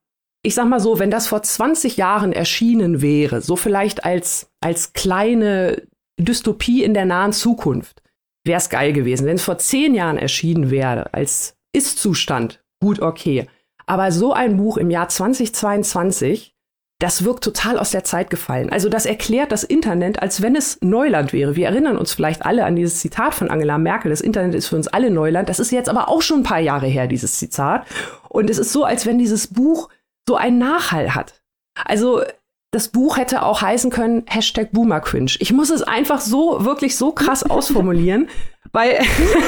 ich 0.43 0.55
sag 0.55 0.67
mal 0.67 0.79
so, 0.79 0.99
wenn 0.99 1.11
das 1.11 1.27
vor 1.27 1.43
20 1.43 1.97
Jahren 1.97 2.33
erschienen 2.33 3.01
wäre, 3.01 3.41
so 3.41 3.55
vielleicht 3.55 4.03
als, 4.03 4.51
als 4.59 4.93
kleine 4.93 5.83
Dystopie 6.19 6.83
in 6.83 6.93
der 6.93 7.05
nahen 7.05 7.33
Zukunft, 7.33 8.01
wäre 8.43 8.57
es 8.57 8.69
geil 8.69 8.93
gewesen. 8.93 9.27
Wenn 9.27 9.35
es 9.35 9.43
vor 9.43 9.59
zehn 9.59 9.93
Jahren 9.93 10.17
erschienen 10.17 10.71
wäre, 10.71 11.13
als 11.13 11.55
Ist-Zustand, 11.73 12.63
gut, 12.81 12.99
okay. 12.99 13.47
Aber 13.85 14.11
so 14.11 14.33
ein 14.33 14.57
Buch 14.57 14.77
im 14.77 14.89
Jahr 14.89 15.09
2022, 15.09 16.55
das 17.01 17.23
wirkt 17.23 17.43
total 17.43 17.79
aus 17.79 17.89
der 17.89 18.03
Zeit 18.03 18.29
gefallen. 18.29 18.69
Also 18.69 18.87
das 18.87 19.07
erklärt 19.07 19.51
das 19.51 19.63
Internet, 19.63 20.21
als 20.21 20.43
wenn 20.43 20.55
es 20.55 20.77
Neuland 20.81 21.33
wäre. 21.33 21.55
Wir 21.55 21.67
erinnern 21.67 21.97
uns 21.97 22.13
vielleicht 22.13 22.45
alle 22.45 22.63
an 22.63 22.75
dieses 22.75 22.99
Zitat 22.99 23.33
von 23.33 23.49
Angela 23.49 23.79
Merkel, 23.79 24.11
das 24.11 24.21
Internet 24.21 24.53
ist 24.53 24.67
für 24.67 24.75
uns 24.75 24.87
alle 24.87 25.09
Neuland. 25.09 25.49
Das 25.49 25.59
ist 25.59 25.71
jetzt 25.71 25.89
aber 25.89 26.09
auch 26.09 26.21
schon 26.21 26.41
ein 26.41 26.43
paar 26.43 26.59
Jahre 26.59 26.85
her, 26.85 27.07
dieses 27.07 27.39
Zitat. 27.39 27.87
Und 28.29 28.51
es 28.51 28.59
ist 28.59 28.71
so, 28.71 28.83
als 28.85 29.07
wenn 29.07 29.17
dieses 29.17 29.47
Buch 29.47 29.89
so 30.27 30.35
einen 30.35 30.59
Nachhall 30.59 31.15
hat. 31.15 31.41
Also 31.73 32.21
das 32.69 32.89
Buch 32.89 33.17
hätte 33.17 33.43
auch 33.43 33.63
heißen 33.63 33.89
können, 33.89 34.23
Hashtag 34.27 34.71
Boomercringe. 34.71 35.31
Ich 35.39 35.51
muss 35.51 35.71
es 35.71 35.81
einfach 35.81 36.21
so, 36.21 36.63
wirklich 36.63 36.95
so 36.97 37.11
krass 37.13 37.41
ausformulieren, 37.49 38.29
weil 38.71 38.99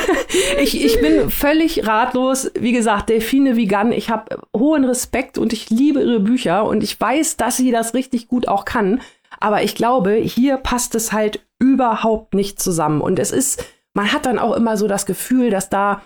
ich, 0.59 0.83
ich 0.83 0.99
bin 1.01 1.29
völlig 1.29 1.88
ratlos. 1.88 2.51
Wie 2.55 2.71
gesagt, 2.71 3.09
Delfine 3.09 3.55
Vigan, 3.55 3.91
ich 3.91 4.09
habe 4.09 4.41
hohen 4.55 4.86
Respekt 4.86 5.38
und 5.38 5.53
ich 5.53 5.69
liebe 5.69 6.01
ihre 6.01 6.19
Bücher 6.19 6.65
und 6.65 6.83
ich 6.83 6.99
weiß, 6.99 7.38
dass 7.38 7.57
sie 7.57 7.71
das 7.71 7.93
richtig 7.93 8.27
gut 8.27 8.47
auch 8.47 8.65
kann. 8.65 9.01
Aber 9.39 9.63
ich 9.63 9.75
glaube, 9.75 10.13
hier 10.13 10.57
passt 10.57 10.95
es 10.95 11.12
halt 11.12 11.39
überhaupt 11.59 12.33
nicht 12.33 12.62
zusammen. 12.62 13.01
Und 13.01 13.19
es 13.19 13.31
ist, 13.31 13.65
man 13.93 14.12
hat 14.12 14.25
dann 14.25 14.39
auch 14.39 14.55
immer 14.55 14.77
so 14.77 14.88
das 14.88 15.05
Gefühl, 15.05 15.49
dass 15.49 15.69
da 15.69 16.01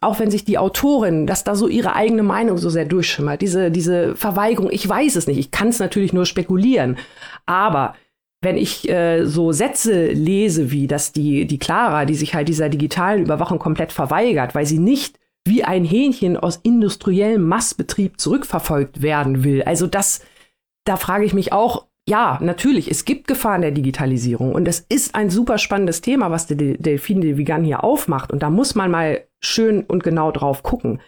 auch 0.00 0.18
wenn 0.18 0.30
sich 0.30 0.44
die 0.44 0.58
Autorin, 0.58 1.26
dass 1.26 1.44
da 1.44 1.54
so 1.54 1.68
ihre 1.68 1.94
eigene 1.94 2.22
Meinung 2.22 2.56
so 2.56 2.70
sehr 2.70 2.86
durchschimmert, 2.86 3.42
diese, 3.42 3.70
diese 3.70 4.16
Verweigerung, 4.16 4.70
ich 4.72 4.88
weiß 4.88 5.16
es 5.16 5.26
nicht, 5.26 5.38
ich 5.38 5.50
kann 5.50 5.68
es 5.68 5.78
natürlich 5.78 6.12
nur 6.12 6.24
spekulieren, 6.24 6.96
aber 7.44 7.94
wenn 8.42 8.56
ich 8.56 8.88
äh, 8.88 9.24
so 9.26 9.52
Sätze 9.52 10.08
lese, 10.08 10.70
wie 10.70 10.86
dass 10.86 11.12
die, 11.12 11.46
die 11.46 11.58
Clara, 11.58 12.04
die 12.04 12.14
sich 12.14 12.34
halt 12.34 12.48
dieser 12.48 12.68
digitalen 12.68 13.22
Überwachung 13.22 13.58
komplett 13.58 13.92
verweigert, 13.92 14.54
weil 14.54 14.66
sie 14.66 14.78
nicht 14.78 15.18
wie 15.46 15.64
ein 15.64 15.84
Hähnchen 15.84 16.36
aus 16.36 16.60
industriellem 16.62 17.46
Massbetrieb 17.46 18.20
zurückverfolgt 18.20 19.02
werden 19.02 19.44
will. 19.44 19.62
Also 19.62 19.86
das, 19.86 20.20
da 20.84 20.96
frage 20.96 21.24
ich 21.24 21.34
mich 21.34 21.52
auch, 21.52 21.86
ja, 22.08 22.38
natürlich, 22.42 22.90
es 22.90 23.04
gibt 23.04 23.28
Gefahren 23.28 23.60
der 23.60 23.70
Digitalisierung 23.70 24.52
und 24.52 24.66
es 24.66 24.80
ist 24.88 25.14
ein 25.14 25.30
super 25.30 25.58
spannendes 25.58 26.00
Thema, 26.00 26.30
was 26.30 26.46
der 26.46 26.56
Delphine 26.56 27.20
de 27.20 27.36
Vigan 27.36 27.62
hier 27.62 27.84
aufmacht 27.84 28.32
und 28.32 28.42
da 28.42 28.50
muss 28.50 28.74
man 28.74 28.90
mal 28.90 29.24
schön 29.38 29.84
und 29.84 30.02
genau 30.02 30.32
drauf 30.32 30.62
gucken. 30.62 31.00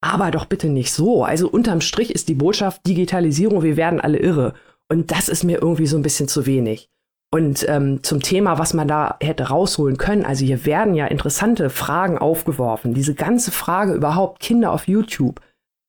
Aber 0.00 0.30
doch 0.30 0.44
bitte 0.44 0.68
nicht 0.68 0.92
so. 0.92 1.24
Also 1.24 1.48
unterm 1.48 1.80
Strich 1.80 2.14
ist 2.14 2.28
die 2.28 2.34
Botschaft 2.34 2.86
Digitalisierung, 2.86 3.62
wir 3.62 3.76
werden 3.76 4.00
alle 4.00 4.18
irre. 4.18 4.54
Und 4.88 5.10
das 5.10 5.28
ist 5.28 5.44
mir 5.44 5.60
irgendwie 5.60 5.86
so 5.86 5.96
ein 5.96 6.02
bisschen 6.02 6.28
zu 6.28 6.46
wenig. 6.46 6.88
Und 7.32 7.68
ähm, 7.68 8.02
zum 8.02 8.22
Thema, 8.22 8.58
was 8.58 8.72
man 8.72 8.86
da 8.86 9.16
hätte 9.20 9.48
rausholen 9.48 9.96
können, 9.96 10.24
also 10.24 10.44
hier 10.44 10.64
werden 10.64 10.94
ja 10.94 11.06
interessante 11.06 11.70
Fragen 11.70 12.18
aufgeworfen. 12.18 12.94
Diese 12.94 13.14
ganze 13.14 13.50
Frage 13.50 13.94
überhaupt 13.94 14.40
Kinder 14.40 14.72
auf 14.72 14.86
YouTube. 14.86 15.40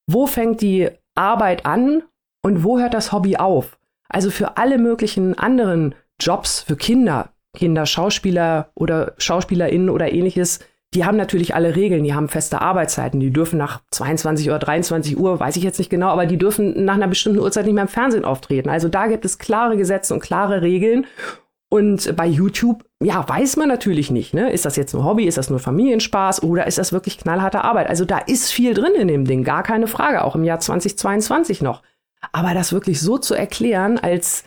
Wo 0.09 0.25
fängt 0.25 0.61
die 0.61 0.89
Arbeit 1.15 1.65
an 1.65 2.03
und 2.43 2.63
wo 2.63 2.79
hört 2.79 2.93
das 2.93 3.11
Hobby 3.11 3.37
auf? 3.37 3.77
Also 4.09 4.31
für 4.31 4.57
alle 4.57 4.77
möglichen 4.77 5.37
anderen 5.37 5.93
Jobs 6.19 6.61
für 6.61 6.75
Kinder, 6.75 7.29
Kinder, 7.55 7.85
Schauspieler 7.85 8.71
oder 8.73 9.13
SchauspielerInnen 9.17 9.89
oder 9.89 10.11
ähnliches, 10.11 10.59
die 10.93 11.05
haben 11.05 11.17
natürlich 11.17 11.53
alle 11.53 11.75
Regeln, 11.75 12.03
die 12.03 12.13
haben 12.13 12.29
feste 12.29 12.61
Arbeitszeiten, 12.61 13.19
die 13.19 13.31
dürfen 13.31 13.59
nach 13.59 13.81
22 13.91 14.47
oder 14.47 14.59
23 14.59 15.17
Uhr, 15.17 15.39
weiß 15.39 15.57
ich 15.57 15.63
jetzt 15.63 15.79
nicht 15.79 15.89
genau, 15.89 16.07
aber 16.07 16.25
die 16.25 16.37
dürfen 16.37 16.85
nach 16.85 16.95
einer 16.95 17.07
bestimmten 17.07 17.39
Uhrzeit 17.39 17.65
nicht 17.65 17.75
mehr 17.75 17.83
im 17.83 17.89
Fernsehen 17.89 18.25
auftreten. 18.25 18.69
Also 18.69 18.87
da 18.87 19.07
gibt 19.07 19.25
es 19.25 19.37
klare 19.37 19.75
Gesetze 19.75 20.13
und 20.13 20.21
klare 20.21 20.61
Regeln. 20.61 21.05
Und 21.69 22.15
bei 22.15 22.25
YouTube, 22.25 22.85
ja, 23.03 23.27
weiß 23.27 23.57
man 23.57 23.67
natürlich 23.67 24.09
nicht, 24.09 24.33
ne? 24.33 24.49
Ist 24.51 24.63
das 24.63 24.77
jetzt 24.77 24.95
ein 24.95 25.03
Hobby, 25.03 25.25
ist 25.25 25.37
das 25.37 25.49
nur 25.49 25.59
Familienspaß 25.59 26.41
oder 26.43 26.65
ist 26.65 26.77
das 26.77 26.93
wirklich 26.93 27.17
knallharte 27.17 27.61
Arbeit? 27.61 27.89
Also 27.89 28.05
da 28.05 28.19
ist 28.19 28.51
viel 28.53 28.73
drin 28.73 28.93
in 28.95 29.09
dem 29.09 29.25
Ding, 29.25 29.43
gar 29.43 29.63
keine 29.63 29.87
Frage, 29.87 30.23
auch 30.23 30.35
im 30.35 30.45
Jahr 30.45 30.61
2022 30.61 31.61
noch. 31.61 31.83
Aber 32.31 32.53
das 32.53 32.71
wirklich 32.71 33.01
so 33.01 33.17
zu 33.17 33.35
erklären, 33.35 33.99
als 33.99 34.45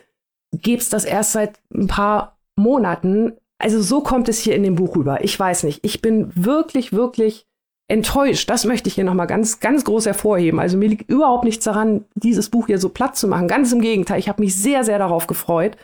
gäbe 0.52 0.80
es 0.80 0.88
das 0.88 1.04
erst 1.04 1.32
seit 1.32 1.60
ein 1.74 1.88
paar 1.88 2.38
Monaten, 2.56 3.34
also 3.60 3.80
so 3.80 4.00
kommt 4.00 4.28
es 4.28 4.40
hier 4.40 4.54
in 4.54 4.62
dem 4.62 4.74
Buch 4.74 4.96
rüber. 4.96 5.22
Ich 5.22 5.38
weiß 5.38 5.64
nicht. 5.64 5.80
Ich 5.84 6.02
bin 6.02 6.32
wirklich, 6.34 6.92
wirklich 6.92 7.46
enttäuscht. 7.88 8.48
Das 8.48 8.64
möchte 8.64 8.88
ich 8.88 8.94
hier 8.94 9.04
nochmal 9.04 9.26
ganz, 9.26 9.60
ganz 9.60 9.84
groß 9.84 10.06
hervorheben. 10.06 10.60
Also 10.60 10.76
mir 10.76 10.88
liegt 10.88 11.10
überhaupt 11.10 11.44
nichts 11.44 11.64
daran, 11.64 12.04
dieses 12.14 12.48
Buch 12.48 12.66
hier 12.66 12.78
so 12.78 12.88
platt 12.88 13.16
zu 13.16 13.26
machen. 13.28 13.48
Ganz 13.48 13.72
im 13.72 13.80
Gegenteil. 13.80 14.18
Ich 14.18 14.28
habe 14.28 14.42
mich 14.42 14.54
sehr, 14.54 14.84
sehr 14.84 14.98
darauf 14.98 15.26
gefreut. 15.26 15.76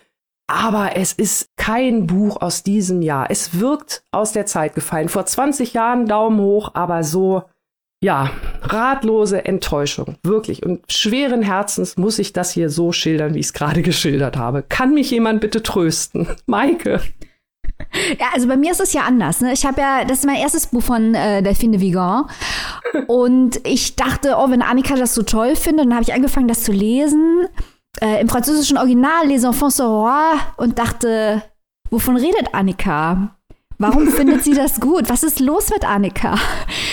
Aber 0.48 0.96
es 0.96 1.12
ist 1.12 1.48
kein 1.56 2.06
Buch 2.06 2.40
aus 2.40 2.62
diesem 2.62 3.02
Jahr. 3.02 3.30
Es 3.30 3.58
wirkt 3.58 4.04
aus 4.12 4.32
der 4.32 4.46
Zeit 4.46 4.76
gefallen. 4.76 5.08
Vor 5.08 5.26
20 5.26 5.72
Jahren 5.72 6.06
Daumen 6.06 6.38
hoch, 6.38 6.70
aber 6.74 7.02
so, 7.02 7.42
ja, 8.00 8.30
ratlose 8.62 9.44
Enttäuschung. 9.44 10.14
Wirklich. 10.22 10.64
Und 10.64 10.84
schweren 10.92 11.42
Herzens 11.42 11.96
muss 11.96 12.20
ich 12.20 12.32
das 12.32 12.52
hier 12.52 12.70
so 12.70 12.92
schildern, 12.92 13.34
wie 13.34 13.40
ich 13.40 13.46
es 13.46 13.52
gerade 13.52 13.82
geschildert 13.82 14.36
habe. 14.36 14.62
Kann 14.62 14.94
mich 14.94 15.10
jemand 15.10 15.40
bitte 15.40 15.64
trösten? 15.64 16.28
Maike. 16.46 17.00
Ja, 18.18 18.26
also 18.34 18.48
bei 18.48 18.56
mir 18.56 18.72
ist 18.72 18.80
es 18.80 18.92
ja 18.92 19.02
anders. 19.02 19.40
Ne? 19.40 19.52
Ich 19.52 19.64
habe 19.64 19.80
ja, 19.80 20.04
das 20.04 20.18
ist 20.18 20.26
mein 20.26 20.36
erstes 20.36 20.66
Buch 20.66 20.82
von 20.82 21.14
äh, 21.14 21.42
Delphine 21.42 21.78
de 21.78 21.80
Vigan. 21.80 22.26
Und 23.06 23.60
ich 23.66 23.96
dachte, 23.96 24.36
oh, 24.38 24.50
wenn 24.50 24.62
Annika 24.62 24.96
das 24.96 25.14
so 25.14 25.22
toll 25.22 25.56
findet, 25.56 25.86
dann 25.86 25.94
habe 25.94 26.02
ich 26.02 26.12
angefangen, 26.12 26.48
das 26.48 26.64
zu 26.64 26.72
lesen. 26.72 27.46
Äh, 28.00 28.20
Im 28.20 28.28
französischen 28.28 28.78
Original, 28.78 29.26
Les 29.26 29.44
Enfants 29.44 29.80
Roi, 29.80 30.36
und 30.56 30.78
dachte, 30.78 31.42
wovon 31.90 32.16
redet 32.16 32.54
Annika? 32.54 33.36
Warum 33.78 34.08
findet 34.12 34.44
sie 34.44 34.54
das 34.54 34.80
gut? 34.80 35.08
Was 35.08 35.22
ist 35.22 35.40
los 35.40 35.70
mit 35.70 35.84
Annika? 35.84 36.36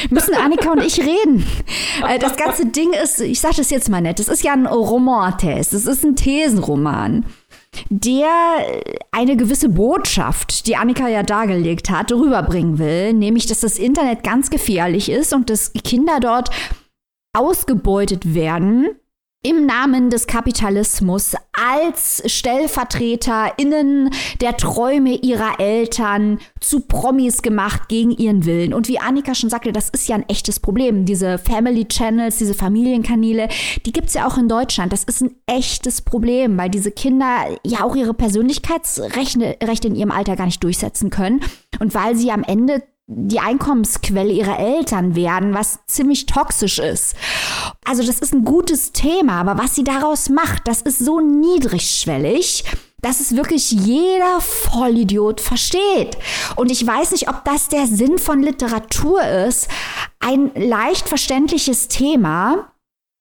Müssen 0.10 0.36
Annika 0.36 0.72
und 0.72 0.84
ich 0.84 1.00
reden? 1.00 1.46
Äh, 2.08 2.20
das 2.20 2.36
ganze 2.36 2.66
Ding 2.66 2.92
ist, 2.94 3.20
ich 3.22 3.40
sage 3.40 3.56
das 3.58 3.70
jetzt 3.70 3.90
mal 3.90 4.02
nett, 4.02 4.20
es 4.20 4.28
ist 4.28 4.44
ja 4.44 4.54
ein 4.54 4.66
Roman-Test, 4.66 5.74
es 5.74 5.86
ist 5.86 6.04
ein 6.04 6.16
Thesenroman 6.16 7.26
der 7.90 8.30
eine 9.12 9.38
gewisse 9.38 9.70
Botschaft, 9.70 10.68
die 10.68 10.76
Annika 10.76 11.08
ja 11.08 11.24
dargelegt 11.24 11.90
hat, 11.90 12.12
rüberbringen 12.12 12.80
will, 12.80 13.14
nämlich 13.14 13.46
dass 13.46 13.62
das 13.62 13.80
Internet 13.80 14.24
ganz 14.24 14.50
gefährlich 14.50 15.10
ist 15.10 15.34
und 15.34 15.50
dass 15.50 15.74
Kinder 15.74 16.20
dort 16.20 16.50
ausgebeutet 17.36 18.34
werden 18.34 18.90
im 19.44 19.66
Namen 19.66 20.10
des 20.10 20.26
Kapitalismus 20.26 21.36
als 21.52 22.24
StellvertreterInnen 22.26 24.10
der 24.40 24.56
Träume 24.56 25.16
ihrer 25.16 25.60
Eltern 25.60 26.40
zu 26.62 26.80
Promis 26.80 27.42
gemacht 27.42 27.90
gegen 27.90 28.12
ihren 28.12 28.46
Willen. 28.46 28.74
Und 28.74 28.88
wie 28.88 29.00
Annika 29.00 29.36
schon 29.36 29.50
sagte, 29.50 29.74
das 29.74 29.90
ist 29.90 30.08
ja 30.08 30.16
ein 30.16 30.28
echtes 30.30 30.62
Problem. 30.62 31.06
Diese 31.06 31.38
Family 31.38 31.86
Channels, 31.86 32.38
diese 32.38 32.54
Familienkanäle, 32.54 33.50
die 33.86 33.92
gibt's 33.92 34.14
ja 34.14 34.26
auch 34.26 34.38
in 34.38 34.48
Deutschland. 34.48 34.94
Das 34.94 35.04
ist 35.04 35.22
ein 35.22 35.36
echtes 35.46 36.02
Problem, 36.02 36.58
weil 36.58 36.70
diese 36.70 36.92
Kinder 36.92 37.46
ja 37.66 37.84
auch 37.84 37.98
ihre 37.98 38.14
Persönlichkeitsrechte 38.14 39.88
in 39.88 39.96
ihrem 39.96 40.12
Alter 40.12 40.38
gar 40.38 40.46
nicht 40.46 40.64
durchsetzen 40.64 41.10
können. 41.10 41.42
Und 41.80 41.94
weil 41.94 42.16
sie 42.16 42.32
am 42.32 42.44
Ende 42.44 42.82
die 43.16 43.40
Einkommensquelle 43.40 44.32
ihrer 44.32 44.60
Eltern 44.60 45.16
werden, 45.16 45.54
was 45.54 45.80
ziemlich 45.88 46.26
toxisch 46.26 46.80
ist. 46.80 47.16
Also 47.86 48.04
das 48.04 48.20
ist 48.20 48.34
ein 48.34 48.46
gutes 48.46 48.92
Thema, 48.92 49.42
aber 49.42 49.62
was 49.62 49.76
sie 49.76 49.84
daraus 49.84 50.30
macht, 50.30 50.68
das 50.68 50.82
ist 50.82 51.00
so 51.00 51.20
niedrigschwellig, 51.20 52.64
dass 53.02 53.20
es 53.20 53.36
wirklich 53.36 53.72
jeder 53.72 54.40
Vollidiot 54.40 55.42
versteht. 55.42 56.18
Und 56.56 56.72
ich 56.72 56.86
weiß 56.86 57.12
nicht, 57.12 57.30
ob 57.30 57.44
das 57.44 57.68
der 57.68 57.86
Sinn 57.86 58.18
von 58.18 58.42
Literatur 58.42 59.22
ist, 59.24 59.68
ein 60.20 60.52
leicht 60.56 61.10
verständliches 61.10 61.90
Thema 61.90 62.72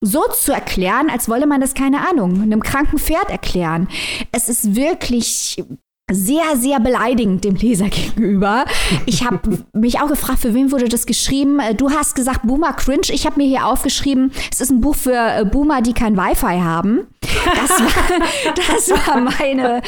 so 0.00 0.22
zu 0.28 0.52
erklären, 0.52 1.10
als 1.10 1.28
wolle 1.28 1.46
man 1.46 1.60
das, 1.60 1.74
keine 1.74 2.08
Ahnung, 2.08 2.42
einem 2.42 2.62
kranken 2.62 2.98
Pferd 2.98 3.30
erklären. 3.30 3.88
Es 4.32 4.48
ist 4.48 4.74
wirklich 4.74 5.62
sehr, 6.14 6.56
sehr 6.56 6.80
beleidigend 6.80 7.44
dem 7.44 7.56
Leser 7.56 7.88
gegenüber. 7.88 8.64
Ich 9.06 9.24
habe 9.24 9.64
mich 9.72 10.00
auch 10.00 10.08
gefragt, 10.08 10.40
für 10.40 10.54
wen 10.54 10.72
wurde 10.72 10.88
das 10.88 11.06
geschrieben? 11.06 11.58
Äh, 11.60 11.74
du 11.74 11.90
hast 11.90 12.14
gesagt 12.14 12.40
Boomer 12.44 12.72
Cringe. 12.72 13.08
Ich 13.10 13.26
habe 13.26 13.36
mir 13.40 13.46
hier 13.46 13.66
aufgeschrieben, 13.66 14.32
es 14.50 14.60
ist 14.60 14.70
ein 14.70 14.80
Buch 14.80 14.96
für 14.96 15.14
äh, 15.14 15.44
Boomer, 15.44 15.82
die 15.82 15.92
kein 15.92 16.16
Wi-Fi 16.16 16.60
haben. 16.60 17.06
Das 17.44 17.70
war, 17.70 18.54
das 18.54 18.90
war 18.90 19.20
meine, 19.20 19.82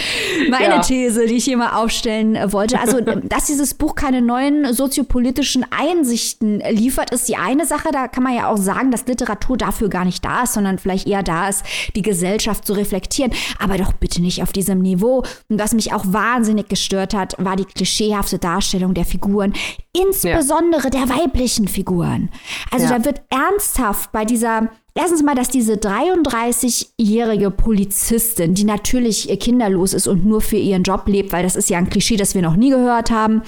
meine 0.50 0.74
ja. 0.76 0.80
These, 0.80 1.26
die 1.26 1.34
ich 1.34 1.44
hier 1.44 1.56
mal 1.56 1.76
aufstellen 1.76 2.36
äh, 2.36 2.52
wollte. 2.52 2.80
Also, 2.80 3.00
dass 3.22 3.46
dieses 3.46 3.74
Buch 3.74 3.94
keine 3.94 4.22
neuen 4.22 4.72
soziopolitischen 4.72 5.64
Einsichten 5.70 6.60
liefert, 6.60 7.10
ist 7.10 7.28
die 7.28 7.36
eine 7.36 7.66
Sache. 7.66 7.88
Da 7.92 8.08
kann 8.08 8.22
man 8.22 8.34
ja 8.34 8.48
auch 8.48 8.56
sagen, 8.56 8.90
dass 8.90 9.06
Literatur 9.06 9.56
dafür 9.56 9.88
gar 9.88 10.04
nicht 10.04 10.24
da 10.24 10.42
ist, 10.42 10.54
sondern 10.54 10.78
vielleicht 10.78 11.06
eher 11.06 11.22
da 11.22 11.48
ist, 11.48 11.64
die 11.94 12.02
Gesellschaft 12.02 12.66
zu 12.66 12.72
reflektieren. 12.72 13.32
Aber 13.58 13.76
doch 13.76 13.92
bitte 13.92 14.20
nicht 14.20 14.42
auf 14.42 14.52
diesem 14.52 14.80
Niveau. 14.80 15.24
Und 15.48 15.58
was 15.58 15.74
mich 15.74 15.92
auch 15.92 16.04
wahnsinnig 16.14 16.68
gestört 16.68 17.12
hat, 17.12 17.34
war 17.38 17.56
die 17.56 17.66
klischeehafte 17.66 18.38
Darstellung 18.38 18.94
der 18.94 19.04
Figuren, 19.04 19.52
insbesondere 19.92 20.84
ja. 20.84 20.90
der 20.90 21.08
weiblichen 21.10 21.68
Figuren. 21.68 22.30
Also 22.70 22.86
ja. 22.86 22.98
da 22.98 23.04
wird 23.04 23.20
ernsthaft 23.28 24.10
bei 24.12 24.24
dieser 24.24 24.70
Erstens 24.96 25.24
mal, 25.24 25.34
dass 25.34 25.48
diese 25.48 25.72
33-jährige 25.74 27.50
Polizistin, 27.50 28.54
die 28.54 28.62
natürlich 28.62 29.26
kinderlos 29.40 29.92
ist 29.92 30.06
und 30.06 30.24
nur 30.24 30.40
für 30.40 30.56
ihren 30.56 30.84
Job 30.84 31.08
lebt, 31.08 31.32
weil 31.32 31.42
das 31.42 31.56
ist 31.56 31.68
ja 31.68 31.78
ein 31.78 31.90
Klischee, 31.90 32.16
das 32.16 32.36
wir 32.36 32.42
noch 32.42 32.54
nie 32.54 32.70
gehört 32.70 33.10
haben, 33.10 33.42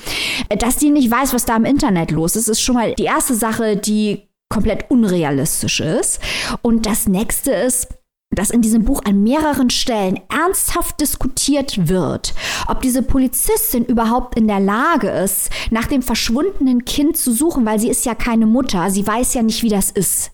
dass 0.59 0.77
die 0.77 0.91
nicht 0.91 1.09
weiß, 1.09 1.35
was 1.35 1.45
da 1.45 1.55
im 1.55 1.65
Internet 1.65 2.11
los 2.11 2.35
ist, 2.35 2.49
ist 2.49 2.61
schon 2.61 2.75
mal 2.75 2.95
die 2.95 3.05
erste 3.05 3.37
Sache, 3.37 3.77
die 3.77 4.27
komplett 4.49 4.91
unrealistisch 4.91 5.79
ist. 5.79 6.21
Und 6.63 6.85
das 6.85 7.07
nächste 7.07 7.53
ist, 7.53 7.89
dass 8.31 8.51
in 8.51 8.61
diesem 8.61 8.85
Buch 8.85 9.03
an 9.05 9.23
mehreren 9.23 9.71
Stellen 9.71 10.21
ernsthaft 10.29 11.01
diskutiert 11.01 11.89
wird, 11.89 12.35
ob 12.69 12.83
diese 12.83 13.03
Polizistin 13.03 13.85
überhaupt 13.85 14.37
in 14.37 14.49
der 14.49 14.61
Lage 14.61 15.09
ist, 15.09 15.51
nach 15.71 15.87
dem 15.87 16.03
verschwundenen 16.03 16.85
Kind 16.85 17.17
zu 17.17 17.33
suchen, 17.33 17.65
weil 17.65 17.79
sie 17.79 17.89
ist 17.89 18.05
ja 18.05 18.15
keine 18.15 18.47
Mutter, 18.47 18.91
sie 18.91 19.07
weiß 19.07 19.35
ja 19.35 19.43
nicht, 19.43 19.63
wie 19.63 19.69
das 19.69 19.91
ist. 19.91 20.33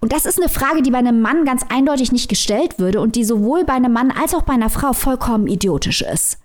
Und 0.00 0.12
das 0.12 0.24
ist 0.24 0.40
eine 0.40 0.48
Frage, 0.48 0.82
die 0.82 0.90
bei 0.90 0.98
einem 0.98 1.20
Mann 1.20 1.44
ganz 1.44 1.62
eindeutig 1.68 2.12
nicht 2.12 2.28
gestellt 2.28 2.78
würde 2.78 3.00
und 3.00 3.16
die 3.16 3.24
sowohl 3.24 3.64
bei 3.64 3.74
einem 3.74 3.92
Mann 3.92 4.10
als 4.10 4.34
auch 4.34 4.42
bei 4.42 4.54
einer 4.54 4.70
Frau 4.70 4.92
vollkommen 4.92 5.46
idiotisch 5.46 6.02
ist. 6.02 6.38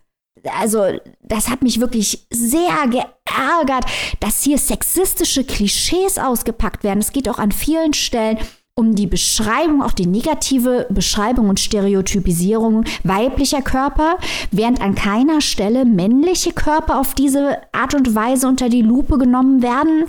Also, 0.59 0.99
das 1.21 1.49
hat 1.49 1.61
mich 1.61 1.79
wirklich 1.79 2.27
sehr 2.29 2.87
geärgert, 2.87 3.85
dass 4.19 4.43
hier 4.43 4.57
sexistische 4.57 5.45
Klischees 5.45 6.17
ausgepackt 6.17 6.83
werden. 6.83 6.99
Es 6.99 7.13
geht 7.13 7.29
auch 7.29 7.39
an 7.39 7.53
vielen 7.53 7.93
Stellen 7.93 8.39
um 8.75 8.95
die 8.95 9.05
Beschreibung, 9.05 9.83
auch 9.83 9.91
die 9.91 10.07
negative 10.07 10.87
Beschreibung 10.89 11.47
und 11.47 11.59
Stereotypisierung 11.59 12.85
weiblicher 13.03 13.61
Körper, 13.61 14.17
während 14.49 14.81
an 14.81 14.95
keiner 14.95 15.41
Stelle 15.41 15.85
männliche 15.85 16.53
Körper 16.53 16.99
auf 16.99 17.13
diese 17.13 17.57
Art 17.71 17.93
und 17.93 18.15
Weise 18.15 18.47
unter 18.47 18.69
die 18.69 18.81
Lupe 18.81 19.19
genommen 19.19 19.61
werden. 19.61 20.05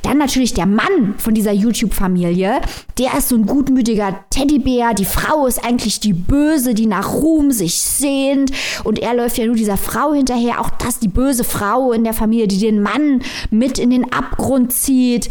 Dann 0.00 0.16
natürlich 0.16 0.54
der 0.54 0.64
Mann 0.64 1.16
von 1.18 1.34
dieser 1.34 1.52
YouTube-Familie, 1.52 2.62
der 2.96 3.18
ist 3.18 3.28
so 3.28 3.36
ein 3.36 3.44
gutmütiger 3.44 4.20
Teddybär, 4.30 4.94
die 4.94 5.04
Frau 5.04 5.46
ist 5.46 5.62
eigentlich 5.62 6.00
die 6.00 6.14
Böse, 6.14 6.72
die 6.72 6.86
nach 6.86 7.12
Ruhm 7.12 7.52
sich 7.52 7.78
sehnt 7.78 8.52
und 8.84 8.98
er 8.98 9.12
läuft 9.12 9.36
ja 9.36 9.44
nur 9.44 9.56
dieser 9.56 9.76
Frau 9.76 10.14
hinterher, 10.14 10.62
auch 10.62 10.70
das 10.70 10.98
die 10.98 11.08
böse 11.08 11.44
Frau 11.44 11.92
in 11.92 12.04
der 12.04 12.14
Familie, 12.14 12.48
die 12.48 12.58
den 12.58 12.80
Mann 12.80 13.20
mit 13.50 13.78
in 13.78 13.90
den 13.90 14.10
Abgrund 14.14 14.72
zieht. 14.72 15.28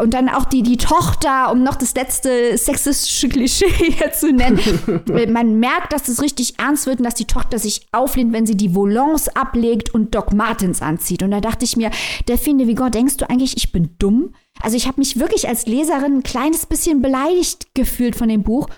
Und 0.00 0.14
dann 0.14 0.28
auch 0.28 0.44
die, 0.44 0.62
die 0.62 0.76
Tochter, 0.76 1.50
um 1.50 1.62
noch 1.62 1.76
das 1.76 1.94
letzte 1.94 2.56
sexistische 2.56 3.28
Klischee 3.28 3.68
hier 3.92 4.12
zu 4.12 4.32
nennen. 4.32 4.60
Man 5.32 5.58
merkt, 5.58 5.92
dass 5.92 6.08
es 6.08 6.22
richtig 6.22 6.58
ernst 6.58 6.86
wird 6.86 6.98
und 6.98 7.04
dass 7.04 7.14
die 7.14 7.26
Tochter 7.26 7.58
sich 7.58 7.86
auflehnt, 7.92 8.32
wenn 8.32 8.46
sie 8.46 8.56
die 8.56 8.74
Volants 8.74 9.28
ablegt 9.28 9.94
und 9.94 10.14
Doc 10.14 10.32
Martens 10.32 10.82
anzieht. 10.82 11.22
Und 11.22 11.30
da 11.30 11.40
dachte 11.40 11.64
ich 11.64 11.76
mir, 11.76 11.90
Delphine 12.28 12.66
Vigor, 12.66 12.90
denkst 12.90 13.18
du 13.18 13.28
eigentlich, 13.28 13.56
ich 13.56 13.72
bin 13.72 13.94
dumm? 13.98 14.34
Also 14.60 14.76
ich 14.76 14.86
habe 14.86 15.00
mich 15.00 15.18
wirklich 15.18 15.48
als 15.48 15.66
Leserin 15.66 16.18
ein 16.18 16.22
kleines 16.22 16.66
bisschen 16.66 17.02
beleidigt 17.02 17.74
gefühlt 17.74 18.16
von 18.16 18.28
dem 18.28 18.42
Buch 18.42 18.68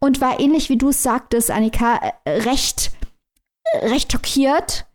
und 0.00 0.20
war 0.20 0.40
ähnlich 0.40 0.70
wie 0.70 0.78
du 0.78 0.88
es 0.88 1.02
sagtest, 1.02 1.50
Annika, 1.50 2.00
äh, 2.24 2.30
recht, 2.42 2.92
äh, 3.64 3.88
recht 3.88 4.12
schockiert 4.12 4.86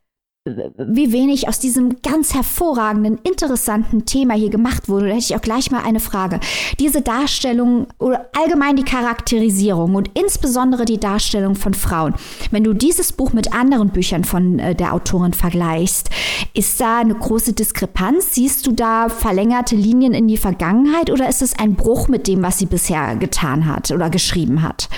wie 0.46 1.12
wenig 1.12 1.48
aus 1.48 1.60
diesem 1.60 2.02
ganz 2.02 2.34
hervorragenden, 2.34 3.20
interessanten 3.24 4.06
Thema 4.06 4.34
hier 4.36 4.50
gemacht 4.50 4.88
wurde. 4.88 5.08
Da 5.08 5.14
hätte 5.14 5.26
ich 5.26 5.36
auch 5.36 5.42
gleich 5.42 5.70
mal 5.70 5.84
eine 5.84 6.00
Frage. 6.00 6.40
Diese 6.80 7.02
Darstellung 7.02 7.88
oder 8.00 8.30
allgemein 8.38 8.76
die 8.76 8.84
Charakterisierung 8.84 9.96
und 9.96 10.12
insbesondere 10.14 10.86
die 10.86 11.00
Darstellung 11.00 11.56
von 11.56 11.74
Frauen. 11.74 12.16
Wenn 12.52 12.64
du 12.64 12.74
dieses 12.74 13.12
Buch 13.12 13.34
mit 13.34 13.54
anderen 13.54 13.90
Büchern 13.90 14.24
von 14.24 14.60
äh, 14.60 14.76
der 14.76 14.94
Autorin 14.94 15.34
vergleichst, 15.34 16.10
ist 16.54 16.80
da 16.80 17.00
eine 17.00 17.16
große 17.16 17.54
Diskrepanz? 17.54 18.34
Siehst 18.36 18.66
du 18.66 18.72
da 18.72 19.10
verlängerte 19.10 19.76
Linien 19.76 20.14
in 20.14 20.28
die 20.28 20.38
Vergangenheit 20.38 21.10
oder 21.12 21.28
ist 21.28 21.42
es 21.42 21.58
ein 21.58 21.76
Bruch 21.76 22.08
mit 22.08 22.28
dem, 22.28 22.42
was 22.42 22.60
sie 22.60 22.66
bisher 22.66 23.16
getan 23.18 23.66
hat 23.66 23.92
oder 23.92 24.10
geschrieben 24.10 24.62
hat? 24.62 24.90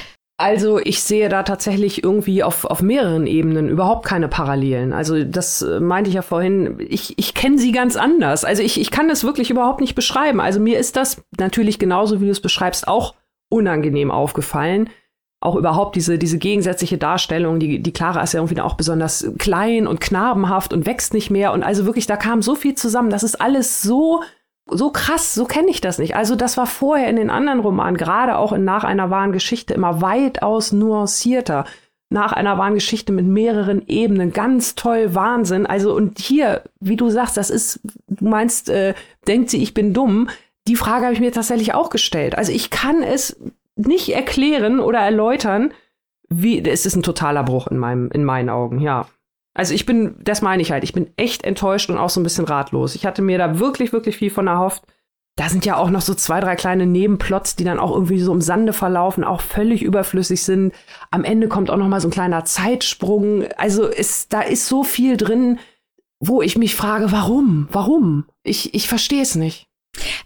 Also 0.42 0.80
ich 0.80 1.04
sehe 1.04 1.30
da 1.30 1.44
tatsächlich 1.44 2.04
irgendwie 2.04 2.42
auf, 2.42 2.66
auf 2.66 2.82
mehreren 2.82 3.28
Ebenen 3.28 3.70
überhaupt 3.70 4.08
keine 4.08 4.28
Parallelen. 4.28 4.92
Also 4.92 5.24
das 5.24 5.62
äh, 5.62 5.80
meinte 5.80 6.10
ich 6.10 6.16
ja 6.16 6.24
vorhin, 6.24 6.78
ich, 6.80 7.16
ich 7.20 7.36
kenne 7.36 7.60
sie 7.60 7.72
ganz 7.72 7.96
anders. 7.96 8.44
Also 8.44 8.64
ich, 8.64 8.82
ich 8.82 8.90
kann 8.90 9.08
das 9.08 9.24
wirklich 9.24 9.52
überhaupt 9.52 9.82
nicht 9.82 9.94
beschreiben. 9.94 10.42
Also 10.42 10.60
mir 10.60 10.80
ist 10.80 10.96
das 10.96 11.24
natürlich 11.38 11.78
genauso, 11.78 12.22
wie 12.22 12.26
du 12.26 12.32
es 12.32 12.42
beschreibst, 12.42 12.88
auch 12.88 13.14
unangenehm 13.50 14.10
aufgefallen. 14.10 14.90
Auch 15.42 15.56
überhaupt 15.56 15.96
diese, 15.96 16.18
diese 16.18 16.40
gegensätzliche 16.40 16.98
Darstellung, 16.98 17.60
die, 17.60 17.80
die 17.80 17.94
Clara 17.94 18.24
ist 18.24 18.34
ja 18.34 18.40
irgendwie 18.40 18.62
auch 18.62 18.74
besonders 18.74 19.32
klein 19.38 19.86
und 19.86 20.02
knarbenhaft 20.02 20.74
und 20.74 20.88
wächst 20.88 21.14
nicht 21.14 21.30
mehr. 21.30 21.54
Und 21.54 21.62
also 21.62 21.86
wirklich, 21.86 22.08
da 22.08 22.18
kam 22.18 22.42
so 22.42 22.56
viel 22.56 22.74
zusammen. 22.74 23.12
Das 23.12 23.22
ist 23.22 23.40
alles 23.40 23.84
so 23.84 24.24
so 24.72 24.92
krass, 24.92 25.34
so 25.34 25.46
kenne 25.46 25.70
ich 25.70 25.82
das 25.82 26.00
nicht. 26.00 26.16
Also 26.16 26.36
das 26.36 26.58
war 26.58 26.66
vorher 26.66 27.10
in 27.10 27.16
den 27.16 27.30
anderen 27.30 27.60
Romanen, 27.60 27.98
gerade 27.98 28.38
auch 28.38 28.54
in 28.54 28.64
Nach 28.64 28.84
einer 28.84 29.10
wahren 29.10 29.32
Geschichte, 29.32 29.74
immer 29.74 30.02
weitaus 30.02 30.72
nuancierter. 30.72 31.66
Nach 32.10 32.34
einer 32.34 32.58
wahren 32.58 32.74
Geschichte 32.74 33.14
mit 33.14 33.26
mehreren 33.26 33.88
Ebenen, 33.88 34.34
ganz 34.34 34.76
toll, 34.76 35.16
Wahnsinn. 35.16 35.66
Also 35.66 35.94
und 35.96 36.20
hier, 36.20 36.64
wie 36.80 36.98
du 36.98 37.10
sagst, 37.10 37.38
das 37.38 37.50
ist, 37.50 37.80
du 38.08 38.28
meinst, 38.28 38.70
äh, 38.70 38.94
denkt 39.28 39.50
sie, 39.50 39.62
ich 39.62 39.74
bin 39.74 39.94
dumm. 39.94 40.30
Die 40.68 40.76
Frage 40.76 41.06
habe 41.06 41.14
ich 41.14 41.22
mir 41.22 41.32
tatsächlich 41.32 41.74
auch 41.74 41.90
gestellt. 41.90 42.38
Also 42.38 42.52
ich 42.52 42.70
kann 42.70 43.02
es 43.02 43.40
nicht 43.76 44.14
erklären 44.14 44.80
oder 44.80 45.00
erläutern, 45.00 45.74
wie, 46.28 46.64
es 46.64 46.86
ist 46.86 46.96
ein 46.96 47.04
totaler 47.04 47.44
Bruch 47.44 47.68
in 47.68 47.78
meinem, 47.78 48.10
in 48.12 48.24
meinen 48.24 48.50
Augen, 48.50 48.80
ja. 48.80 49.08
Also 49.54 49.74
ich 49.74 49.86
bin, 49.86 50.16
das 50.24 50.42
meine 50.42 50.62
ich 50.62 50.72
halt, 50.72 50.84
ich 50.84 50.94
bin 50.94 51.12
echt 51.18 51.44
enttäuscht 51.44 51.90
und 51.90 51.98
auch 51.98 52.10
so 52.10 52.20
ein 52.20 52.24
bisschen 52.24 52.46
ratlos. 52.46 52.96
Ich 52.96 53.06
hatte 53.06 53.22
mir 53.22 53.38
da 53.38 53.60
wirklich, 53.60 53.92
wirklich 53.92 54.18
viel 54.18 54.30
von 54.30 54.48
erhofft. 54.48 54.84
Da 55.38 55.50
sind 55.50 55.66
ja 55.66 55.78
auch 55.78 55.90
noch 55.90 56.02
so 56.02 56.14
zwei, 56.14 56.40
drei 56.40 56.56
kleine 56.56 56.86
Nebenplots, 56.86 57.56
die 57.56 57.64
dann 57.64 57.80
auch 57.80 57.92
irgendwie 57.92 58.20
so 58.20 58.34
im 58.34 58.42
Sande 58.42 58.74
verlaufen, 58.74 59.24
auch 59.24 59.42
völlig 59.42 59.82
überflüssig 59.82 60.44
sind. 60.44 60.74
Am 61.10 61.24
Ende 61.24 61.48
kommt 61.48 61.70
auch 61.70 61.78
noch 61.78 61.88
mal 61.88 62.02
so 62.02 62.10
ein 62.10 62.12
kleiner 62.12 62.46
Zeitsprung. 62.46 63.46
Also 63.58 63.86
ist, 63.86 64.34
da 64.34 64.42
ist 64.42 64.68
so 64.68 64.84
viel 64.84 65.18
drin, 65.18 65.60
wo 66.20 66.42
ich 66.42 66.58
mich 66.58 66.76
frage, 66.76 67.12
warum? 67.12 67.68
Warum? 67.72 68.26
Ich, 68.44 68.74
ich 68.74 68.88
verstehe 68.88 69.22
es 69.22 69.36
nicht. 69.36 69.68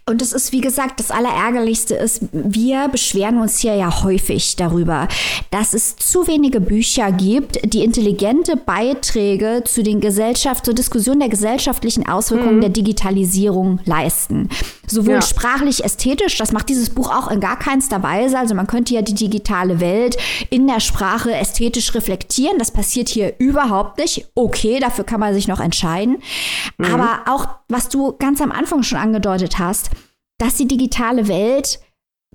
Und 0.08 0.22
es 0.22 0.32
ist, 0.32 0.52
wie 0.52 0.60
gesagt, 0.60 1.00
das 1.00 1.10
Allerärgerlichste 1.10 1.96
ist, 1.96 2.22
wir 2.32 2.86
beschweren 2.86 3.38
uns 3.38 3.58
hier 3.58 3.74
ja 3.74 4.04
häufig 4.04 4.54
darüber, 4.54 5.08
dass 5.50 5.74
es 5.74 5.96
zu 5.96 6.28
wenige 6.28 6.60
Bücher 6.60 7.10
gibt, 7.10 7.58
die 7.64 7.82
intelligente 7.82 8.56
Beiträge 8.56 9.62
zu 9.64 9.82
den 9.82 10.00
Gesellschaft, 10.00 10.64
zur 10.64 10.74
Diskussion 10.74 11.18
der 11.18 11.28
gesellschaftlichen 11.28 12.08
Auswirkungen 12.08 12.58
mhm. 12.58 12.60
der 12.60 12.70
Digitalisierung 12.70 13.80
leisten. 13.84 14.48
Sowohl 14.86 15.14
ja. 15.14 15.22
sprachlich, 15.22 15.84
ästhetisch, 15.84 16.38
das 16.38 16.52
macht 16.52 16.68
dieses 16.68 16.90
Buch 16.90 17.10
auch 17.10 17.28
in 17.28 17.40
gar 17.40 17.58
keinster 17.58 18.04
Weise. 18.04 18.38
Also 18.38 18.54
man 18.54 18.68
könnte 18.68 18.94
ja 18.94 19.02
die 19.02 19.14
digitale 19.14 19.80
Welt 19.80 20.16
in 20.50 20.68
der 20.68 20.78
Sprache 20.78 21.34
ästhetisch 21.34 21.92
reflektieren. 21.94 22.58
Das 22.60 22.70
passiert 22.70 23.08
hier 23.08 23.34
überhaupt 23.38 23.98
nicht. 23.98 24.28
Okay, 24.36 24.78
dafür 24.78 25.02
kann 25.02 25.18
man 25.18 25.34
sich 25.34 25.48
noch 25.48 25.58
entscheiden. 25.58 26.18
Mhm. 26.78 26.94
Aber 26.94 27.20
auch, 27.26 27.48
was 27.68 27.88
du 27.88 28.12
ganz 28.16 28.40
am 28.40 28.52
Anfang 28.52 28.84
schon 28.84 28.98
angedeutet 28.98 29.55
hast, 29.58 29.90
dass 30.38 30.56
die 30.56 30.68
digitale 30.68 31.28
Welt 31.28 31.80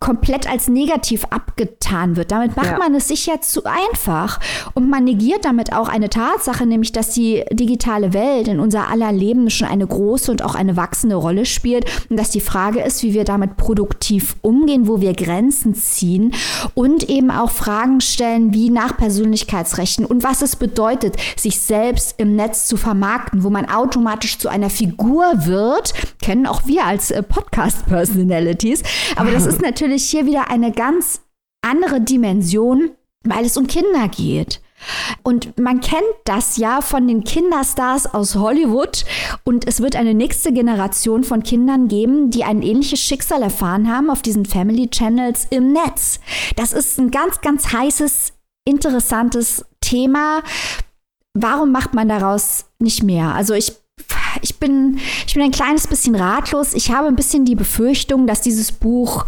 komplett 0.01 0.49
als 0.49 0.67
negativ 0.67 1.25
abgetan 1.29 2.15
wird. 2.17 2.31
Damit 2.31 2.57
macht 2.57 2.71
ja. 2.71 2.77
man 2.79 2.93
es 2.95 3.07
sich 3.07 3.27
ja 3.27 3.39
zu 3.39 3.63
einfach. 3.65 4.39
Und 4.73 4.89
man 4.89 5.03
negiert 5.03 5.45
damit 5.45 5.73
auch 5.73 5.87
eine 5.87 6.09
Tatsache, 6.09 6.65
nämlich 6.65 6.91
dass 6.91 7.11
die 7.11 7.45
digitale 7.51 8.11
Welt 8.11 8.47
in 8.47 8.59
unser 8.59 8.89
aller 8.89 9.11
Leben 9.11 9.51
schon 9.51 9.67
eine 9.67 9.85
große 9.85 10.31
und 10.31 10.43
auch 10.43 10.55
eine 10.55 10.75
wachsende 10.75 11.15
Rolle 11.15 11.45
spielt. 11.45 11.85
Und 12.09 12.17
dass 12.17 12.31
die 12.31 12.41
Frage 12.41 12.81
ist, 12.81 13.03
wie 13.03 13.13
wir 13.13 13.25
damit 13.25 13.57
produktiv 13.57 14.35
umgehen, 14.41 14.87
wo 14.87 15.01
wir 15.01 15.13
Grenzen 15.13 15.75
ziehen 15.75 16.33
und 16.73 17.07
eben 17.07 17.29
auch 17.29 17.51
Fragen 17.51 18.01
stellen, 18.01 18.55
wie 18.55 18.71
nach 18.71 18.97
Persönlichkeitsrechten 18.97 20.05
und 20.05 20.23
was 20.23 20.41
es 20.41 20.55
bedeutet, 20.55 21.15
sich 21.37 21.59
selbst 21.59 22.15
im 22.17 22.35
Netz 22.35 22.65
zu 22.65 22.75
vermarkten, 22.75 23.43
wo 23.43 23.51
man 23.51 23.69
automatisch 23.69 24.39
zu 24.39 24.49
einer 24.49 24.71
Figur 24.71 25.25
wird, 25.45 25.93
kennen 26.23 26.47
auch 26.47 26.65
wir 26.65 26.85
als 26.85 27.11
äh, 27.11 27.21
Podcast-Personalities. 27.21 28.81
Aber 29.15 29.29
das 29.29 29.45
ist 29.45 29.61
natürlich 29.61 29.90
natürlich 29.91 30.09
hier 30.09 30.25
wieder 30.25 30.49
eine 30.49 30.71
ganz 30.71 31.21
andere 31.61 32.01
Dimension, 32.01 32.91
weil 33.23 33.45
es 33.45 33.57
um 33.57 33.67
Kinder 33.67 34.07
geht. 34.07 34.61
Und 35.21 35.59
man 35.59 35.79
kennt 35.81 36.01
das 36.23 36.57
ja 36.57 36.81
von 36.81 37.07
den 37.07 37.23
Kinderstars 37.23 38.11
aus 38.13 38.35
Hollywood. 38.35 39.05
Und 39.43 39.67
es 39.67 39.79
wird 39.79 39.95
eine 39.95 40.15
nächste 40.15 40.51
Generation 40.53 41.23
von 41.23 41.43
Kindern 41.43 41.87
geben, 41.87 42.31
die 42.31 42.43
ein 42.43 42.63
ähnliches 42.63 42.99
Schicksal 42.99 43.43
erfahren 43.43 43.93
haben 43.93 44.09
auf 44.09 44.23
diesen 44.23 44.45
Family 44.45 44.89
Channels 44.89 45.45
im 45.51 45.73
Netz. 45.73 46.19
Das 46.55 46.73
ist 46.73 46.97
ein 46.97 47.11
ganz, 47.11 47.41
ganz 47.41 47.73
heißes, 47.73 48.33
interessantes 48.65 49.65
Thema. 49.81 50.41
Warum 51.33 51.71
macht 51.71 51.93
man 51.93 52.09
daraus 52.09 52.65
nicht 52.79 53.03
mehr? 53.03 53.35
Also 53.35 53.53
ich 53.53 53.73
ich 54.41 54.57
bin, 54.57 54.99
ich 55.27 55.33
bin 55.33 55.43
ein 55.43 55.51
kleines 55.51 55.87
bisschen 55.87 56.15
ratlos. 56.15 56.73
Ich 56.73 56.91
habe 56.91 57.07
ein 57.07 57.15
bisschen 57.15 57.45
die 57.45 57.55
Befürchtung, 57.55 58.27
dass 58.27 58.41
dieses 58.41 58.71
Buch 58.71 59.25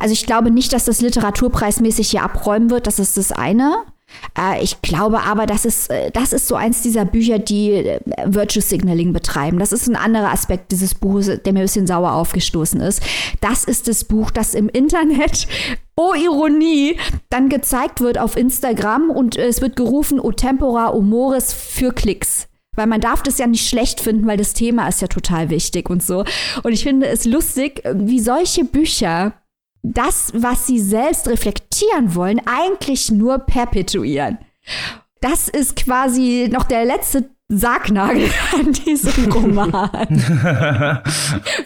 also 0.00 0.12
ich 0.12 0.26
glaube 0.26 0.50
nicht, 0.50 0.72
dass 0.72 0.84
das 0.84 1.00
literaturpreismäßig 1.00 2.10
hier 2.10 2.22
abräumen 2.22 2.70
wird, 2.70 2.86
das 2.86 2.98
ist 2.98 3.16
das 3.16 3.32
eine. 3.32 3.84
Äh, 4.38 4.62
ich 4.62 4.82
glaube 4.82 5.22
aber, 5.22 5.46
das 5.46 5.64
ist, 5.64 5.90
äh, 5.90 6.10
das 6.10 6.32
ist 6.32 6.48
so 6.48 6.54
eins 6.54 6.82
dieser 6.82 7.04
Bücher, 7.04 7.38
die 7.38 7.72
äh, 7.72 8.00
Virtue 8.26 8.62
Signaling 8.62 9.12
betreiben. 9.12 9.58
Das 9.58 9.72
ist 9.72 9.88
ein 9.88 9.96
anderer 9.96 10.32
Aspekt 10.32 10.72
dieses 10.72 10.94
Buches, 10.94 11.42
der 11.42 11.52
mir 11.52 11.60
ein 11.60 11.66
bisschen 11.66 11.86
sauer 11.86 12.12
aufgestoßen 12.12 12.80
ist. 12.80 13.02
Das 13.40 13.64
ist 13.64 13.88
das 13.88 14.04
Buch, 14.04 14.30
das 14.30 14.54
im 14.54 14.68
Internet 14.68 15.46
oh 15.96 16.14
Ironie, 16.14 16.98
dann 17.30 17.48
gezeigt 17.48 18.00
wird 18.00 18.18
auf 18.18 18.36
Instagram 18.36 19.10
und 19.10 19.36
es 19.36 19.60
wird 19.60 19.76
gerufen, 19.76 20.18
o 20.18 20.32
tempora 20.32 20.92
humoris 20.92 21.52
für 21.52 21.92
Klicks. 21.92 22.48
Weil 22.76 22.88
man 22.88 23.00
darf 23.00 23.22
das 23.22 23.38
ja 23.38 23.46
nicht 23.46 23.68
schlecht 23.68 24.00
finden, 24.00 24.26
weil 24.26 24.36
das 24.36 24.52
Thema 24.52 24.88
ist 24.88 25.00
ja 25.00 25.06
total 25.06 25.48
wichtig 25.48 25.88
und 25.88 26.02
so. 26.02 26.24
Und 26.64 26.72
ich 26.72 26.82
finde 26.82 27.06
es 27.06 27.24
lustig, 27.24 27.82
wie 27.94 28.18
solche 28.18 28.64
Bücher 28.64 29.34
das, 29.84 30.32
was 30.34 30.66
sie 30.66 30.80
selbst 30.80 31.28
reflektieren 31.28 32.14
wollen, 32.14 32.40
eigentlich 32.46 33.10
nur 33.10 33.38
perpetuieren. 33.38 34.38
Das 35.20 35.48
ist 35.48 35.76
quasi 35.76 36.48
noch 36.50 36.64
der 36.64 36.86
letzte 36.86 37.28
Sargnagel 37.48 38.30
an 38.58 38.72
diesem 38.72 39.30
Roman. 39.30 40.18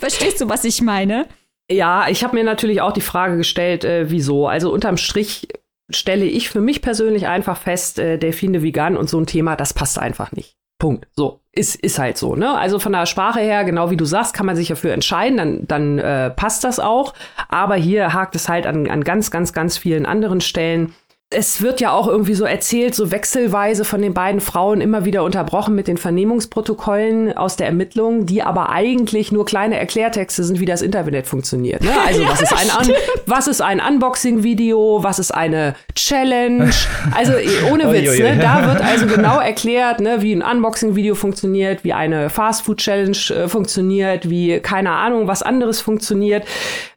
Verstehst 0.00 0.40
du, 0.40 0.48
was 0.48 0.64
ich 0.64 0.82
meine? 0.82 1.26
Ja, 1.70 2.08
ich 2.08 2.24
habe 2.24 2.36
mir 2.36 2.44
natürlich 2.44 2.80
auch 2.80 2.92
die 2.92 3.00
Frage 3.00 3.36
gestellt, 3.36 3.84
äh, 3.84 4.10
wieso. 4.10 4.48
Also 4.48 4.72
unterm 4.72 4.96
Strich 4.96 5.48
stelle 5.90 6.24
ich 6.24 6.50
für 6.50 6.60
mich 6.60 6.82
persönlich 6.82 7.28
einfach 7.28 7.58
fest, 7.58 7.98
äh, 7.98 8.18
Delfine 8.18 8.62
vegan 8.62 8.96
und 8.96 9.08
so 9.08 9.20
ein 9.20 9.26
Thema, 9.26 9.54
das 9.54 9.74
passt 9.74 9.98
einfach 9.98 10.32
nicht. 10.32 10.56
Punkt. 10.78 11.06
So, 11.14 11.40
ist, 11.58 11.74
ist 11.76 11.98
halt 11.98 12.16
so, 12.16 12.36
ne? 12.36 12.56
Also 12.56 12.78
von 12.78 12.92
der 12.92 13.06
Sprache 13.06 13.40
her, 13.40 13.64
genau 13.64 13.90
wie 13.90 13.96
du 13.96 14.04
sagst, 14.04 14.32
kann 14.32 14.46
man 14.46 14.56
sich 14.56 14.68
dafür 14.68 14.92
entscheiden, 14.92 15.36
dann, 15.36 15.66
dann 15.66 15.98
äh, 15.98 16.30
passt 16.30 16.64
das 16.64 16.80
auch. 16.80 17.14
Aber 17.48 17.74
hier 17.74 18.14
hakt 18.14 18.34
es 18.36 18.48
halt 18.48 18.66
an, 18.66 18.88
an 18.88 19.04
ganz, 19.04 19.30
ganz, 19.30 19.52
ganz 19.52 19.76
vielen 19.76 20.06
anderen 20.06 20.40
Stellen 20.40 20.94
es 21.30 21.60
wird 21.60 21.82
ja 21.82 21.92
auch 21.92 22.08
irgendwie 22.08 22.32
so 22.32 22.46
erzählt, 22.46 22.94
so 22.94 23.10
wechselweise 23.10 23.84
von 23.84 24.00
den 24.00 24.14
beiden 24.14 24.40
Frauen 24.40 24.80
immer 24.80 25.04
wieder 25.04 25.24
unterbrochen 25.24 25.74
mit 25.74 25.86
den 25.86 25.98
Vernehmungsprotokollen 25.98 27.36
aus 27.36 27.56
der 27.56 27.66
Ermittlung, 27.66 28.24
die 28.24 28.42
aber 28.42 28.70
eigentlich 28.70 29.30
nur 29.30 29.44
kleine 29.44 29.78
Erklärtexte 29.78 30.42
sind, 30.42 30.58
wie 30.58 30.64
das 30.64 30.80
Internet 30.80 31.26
funktioniert. 31.26 31.82
Ne? 31.82 31.90
Also 32.06 32.22
ja, 32.22 32.30
was, 32.30 32.40
ist 32.40 32.52
ein 32.54 32.68
Un 32.80 32.94
was 33.26 33.46
ist 33.46 33.60
ein 33.60 33.78
Unboxing-Video, 33.78 35.02
was 35.02 35.18
ist 35.18 35.32
eine 35.32 35.74
Challenge? 35.94 36.70
Also 37.14 37.34
eh, 37.34 37.70
ohne 37.70 37.92
Witz, 37.92 38.18
ne? 38.18 38.38
da 38.40 38.66
wird 38.66 38.80
also 38.80 39.06
genau 39.06 39.38
erklärt, 39.38 40.00
ne, 40.00 40.22
wie 40.22 40.32
ein 40.32 40.40
Unboxing-Video 40.40 41.14
funktioniert, 41.14 41.84
wie 41.84 41.92
eine 41.92 42.30
Fast-Food-Challenge 42.30 43.18
äh, 43.36 43.48
funktioniert, 43.48 44.30
wie 44.30 44.60
keine 44.60 44.92
Ahnung, 44.92 45.26
was 45.26 45.42
anderes 45.42 45.82
funktioniert. 45.82 46.46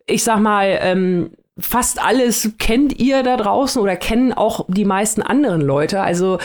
Ich 0.05 0.23
sag 0.23 0.39
mal, 0.39 0.79
ähm, 0.81 1.31
fast 1.61 2.01
alles 2.03 2.51
kennt 2.57 2.99
ihr 2.99 3.23
da 3.23 3.37
draußen 3.37 3.81
oder 3.81 3.95
kennen 3.95 4.33
auch 4.33 4.65
die 4.67 4.85
meisten 4.85 5.21
anderen 5.21 5.61
Leute. 5.61 6.01
Also 6.01 6.39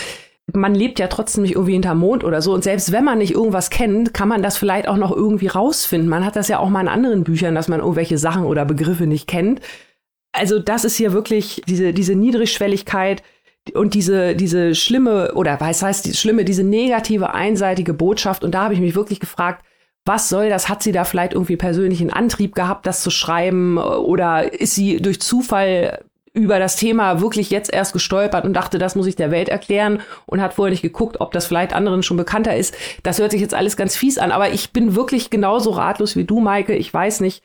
man 0.53 0.75
lebt 0.75 0.99
ja 0.99 1.09
trotzdem 1.09 1.43
nicht 1.43 1.55
irgendwie 1.55 1.73
hinterm 1.73 1.99
Mond 1.99 2.23
oder 2.25 2.41
so. 2.41 2.53
Und 2.53 2.63
selbst 2.63 2.93
wenn 2.93 3.05
man 3.05 3.19
nicht 3.19 3.33
irgendwas 3.33 3.71
kennt, 3.71 4.15
kann 4.15 4.29
man 4.29 4.43
das 4.43 4.57
vielleicht 4.57 4.89
auch 4.89 4.97
noch 4.97 5.11
irgendwie 5.11 5.49
rausfinden. 5.49 6.09
Man 6.09 6.25
hat 6.25 6.37
das 6.37 6.49
ja 6.49 6.59
auch 6.59 6.69
mal 6.69 6.83
in 6.83 6.89
anderen 6.89 7.25
Büchern, 7.25 7.55
dass 7.55 7.69
man 7.69 7.81
irgendwelche 7.81 8.19
Sachen 8.19 8.45
oder 8.45 8.65
Begriffe 8.65 9.07
nicht 9.07 9.27
kennt. 9.27 9.61
Also 10.33 10.59
das 10.59 10.85
ist 10.85 10.97
hier 10.97 11.13
wirklich 11.13 11.63
diese, 11.67 11.93
diese 11.93 12.15
Niedrigschwelligkeit 12.15 13.23
und 13.75 13.95
diese, 13.95 14.37
diese 14.37 14.75
schlimme, 14.75 15.35
oder 15.35 15.59
was 15.61 15.83
heißt 15.83 16.05
die 16.05 16.15
schlimme, 16.15 16.45
diese 16.45 16.63
negative, 16.63 17.35
einseitige 17.35 17.95
Botschaft. 17.95 18.45
Und 18.45 18.55
da 18.55 18.65
habe 18.65 18.75
ich 18.75 18.81
mich 18.81 18.95
wirklich 18.95 19.19
gefragt, 19.19 19.65
was 20.07 20.29
soll 20.29 20.49
das? 20.49 20.69
Hat 20.69 20.83
sie 20.83 20.93
da 20.93 21.05
vielleicht 21.05 21.35
irgendwie 21.35 21.57
persönlichen 21.57 22.11
Antrieb 22.13 22.55
gehabt, 22.55 22.87
das 22.87 23.03
zu 23.03 23.11
schreiben? 23.11 23.77
Oder 23.77 24.53
ist 24.59 24.75
sie 24.75 24.99
durch 25.03 25.21
Zufall 25.21 26.05
über 26.33 26.59
das 26.59 26.77
Thema 26.77 27.21
wirklich 27.21 27.51
jetzt 27.51 27.73
erst 27.73 27.95
gestolpert 27.95 28.45
und 28.45 28.53
dachte, 28.53 28.79
das 28.79 28.95
muss 28.95 29.07
ich 29.07 29.17
der 29.17 29.31
Welt 29.31 29.49
erklären 29.49 30.03
und 30.27 30.43
hat 30.43 30.53
vorher 30.53 30.71
nicht 30.71 30.83
geguckt, 30.83 31.21
ob 31.21 31.33
das 31.33 31.47
vielleicht 31.47 31.73
anderen 31.73 32.03
schon 32.03 32.19
bekannter 32.19 32.55
ist. 32.55 32.75
Das 33.03 33.19
hört 33.19 33.31
sich 33.31 33.41
jetzt 33.41 33.55
alles 33.55 33.77
ganz 33.77 33.97
fies 33.97 34.19
an, 34.19 34.33
aber 34.33 34.51
ich 34.51 34.71
bin 34.71 34.95
wirklich 34.95 35.31
genauso 35.31 35.71
ratlos 35.71 36.15
wie 36.15 36.25
du, 36.25 36.41
Maike. 36.41 36.75
Ich 36.75 36.93
weiß 36.93 37.21
nicht, 37.21 37.43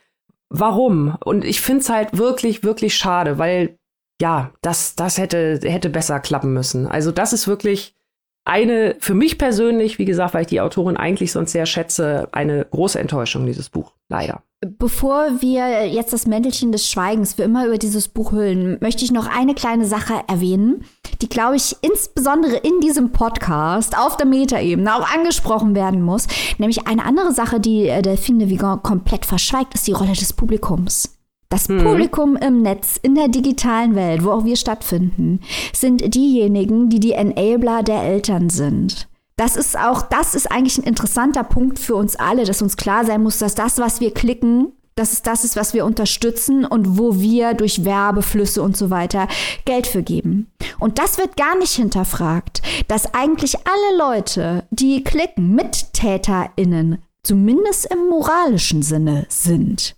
warum. 0.50 1.16
Und 1.24 1.46
ich 1.46 1.62
finde 1.62 1.82
es 1.82 1.90
halt 1.90 2.18
wirklich, 2.18 2.64
wirklich 2.64 2.96
schade, 2.96 3.38
weil 3.38 3.78
ja, 4.22 4.52
das, 4.62 4.96
das 4.96 5.18
hätte, 5.18 5.60
hätte 5.64 5.90
besser 5.90 6.20
klappen 6.20 6.54
müssen. 6.54 6.86
Also 6.86 7.12
das 7.12 7.32
ist 7.34 7.48
wirklich 7.48 7.96
eine, 8.44 8.96
für 9.00 9.14
mich 9.14 9.38
persönlich, 9.38 10.00
wie 10.00 10.06
gesagt, 10.06 10.34
weil 10.34 10.42
ich 10.42 10.48
die 10.48 10.62
Autorin 10.62 10.98
eigentlich 10.98 11.32
sonst 11.32 11.52
sehr 11.52 11.66
schätze, 11.66 12.28
eine 12.32 12.66
große 12.66 13.00
Enttäuschung, 13.00 13.46
dieses 13.46 13.70
Buch. 13.70 13.94
Leider. 14.10 14.44
Bevor 14.64 15.42
wir 15.42 15.88
jetzt 15.88 16.14
das 16.14 16.28
Mäntelchen 16.28 16.72
des 16.72 16.88
Schweigens 16.88 17.34
für 17.34 17.44
immer 17.44 17.66
über 17.66 17.78
dieses 17.78 18.08
Buch 18.08 18.32
hüllen, 18.32 18.78
möchte 18.80 19.04
ich 19.04 19.12
noch 19.12 19.28
eine 19.28 19.56
kleine 19.56 19.86
Sache 19.86 20.22
erwähnen, 20.28 20.84
die, 21.22 21.30
glaube 21.30 21.56
ich, 21.56 21.76
insbesondere 21.82 22.58
in 22.58 22.80
diesem 22.80 23.12
Podcast 23.12 23.98
auf 23.98 24.18
der 24.18 24.28
Metaebene 24.28 24.96
auch 24.96 25.12
angesprochen 25.12 25.74
werden 25.74 26.02
muss. 26.02 26.28
Nämlich 26.58 26.88
eine 26.88 27.06
andere 27.06 27.32
Sache, 27.32 27.60
die 27.60 27.88
äh, 27.88 28.02
Delphine 28.02 28.50
Vigan 28.50 28.84
komplett 28.84 29.26
verschweigt, 29.26 29.74
ist 29.74 29.88
die 29.88 29.94
Rolle 29.94 30.14
des 30.14 30.34
Publikums. 30.34 31.21
Das 31.52 31.68
mhm. 31.68 31.84
Publikum 31.84 32.38
im 32.38 32.62
Netz, 32.62 32.98
in 33.02 33.14
der 33.14 33.28
digitalen 33.28 33.94
Welt, 33.94 34.24
wo 34.24 34.32
auch 34.32 34.46
wir 34.46 34.56
stattfinden, 34.56 35.42
sind 35.74 36.16
diejenigen, 36.16 36.90
die 36.90 37.00
die 37.00 37.12
Enabler 37.12 37.84
der 37.84 38.02
Eltern 38.02 38.50
sind. 38.50 39.10
Das 39.36 39.58
ist 39.58 39.78
auch, 39.78 40.02
das 40.02 40.34
ist 40.34 40.50
eigentlich 40.50 40.78
ein 40.78 40.86
interessanter 40.86 41.44
Punkt 41.44 41.78
für 41.78 41.96
uns 41.96 42.16
alle, 42.16 42.46
dass 42.46 42.62
uns 42.62 42.78
klar 42.78 43.06
sein 43.06 43.22
muss, 43.22 43.38
dass 43.38 43.54
das, 43.54 43.80
was 43.80 44.00
wir 44.00 44.14
klicken, 44.14 44.72
dass 44.96 45.12
es 45.12 45.24
das 45.24 45.44
ist, 45.44 45.56
was 45.58 45.74
wir 45.74 45.86
unterstützen 45.86 46.64
und 46.64 46.98
wo 46.98 47.20
wir 47.20 47.54
durch 47.54 47.84
Werbeflüsse 47.84 48.62
und 48.62 48.78
so 48.78 48.90
weiter 48.90 49.28
Geld 49.66 49.88
für 49.88 50.04
geben. 50.04 50.52
Und 50.80 51.00
das 51.00 51.18
wird 51.18 51.36
gar 51.36 51.58
nicht 51.58 51.74
hinterfragt, 51.74 52.62
dass 52.88 53.14
eigentlich 53.14 53.58
alle 53.58 53.98
Leute, 53.98 54.64
die 54.70 55.04
klicken, 55.04 55.54
MittäterInnen, 55.56 57.00
zumindest 57.24 57.92
im 57.92 58.08
moralischen 58.10 58.84
Sinne 58.84 59.26
sind. 59.28 59.96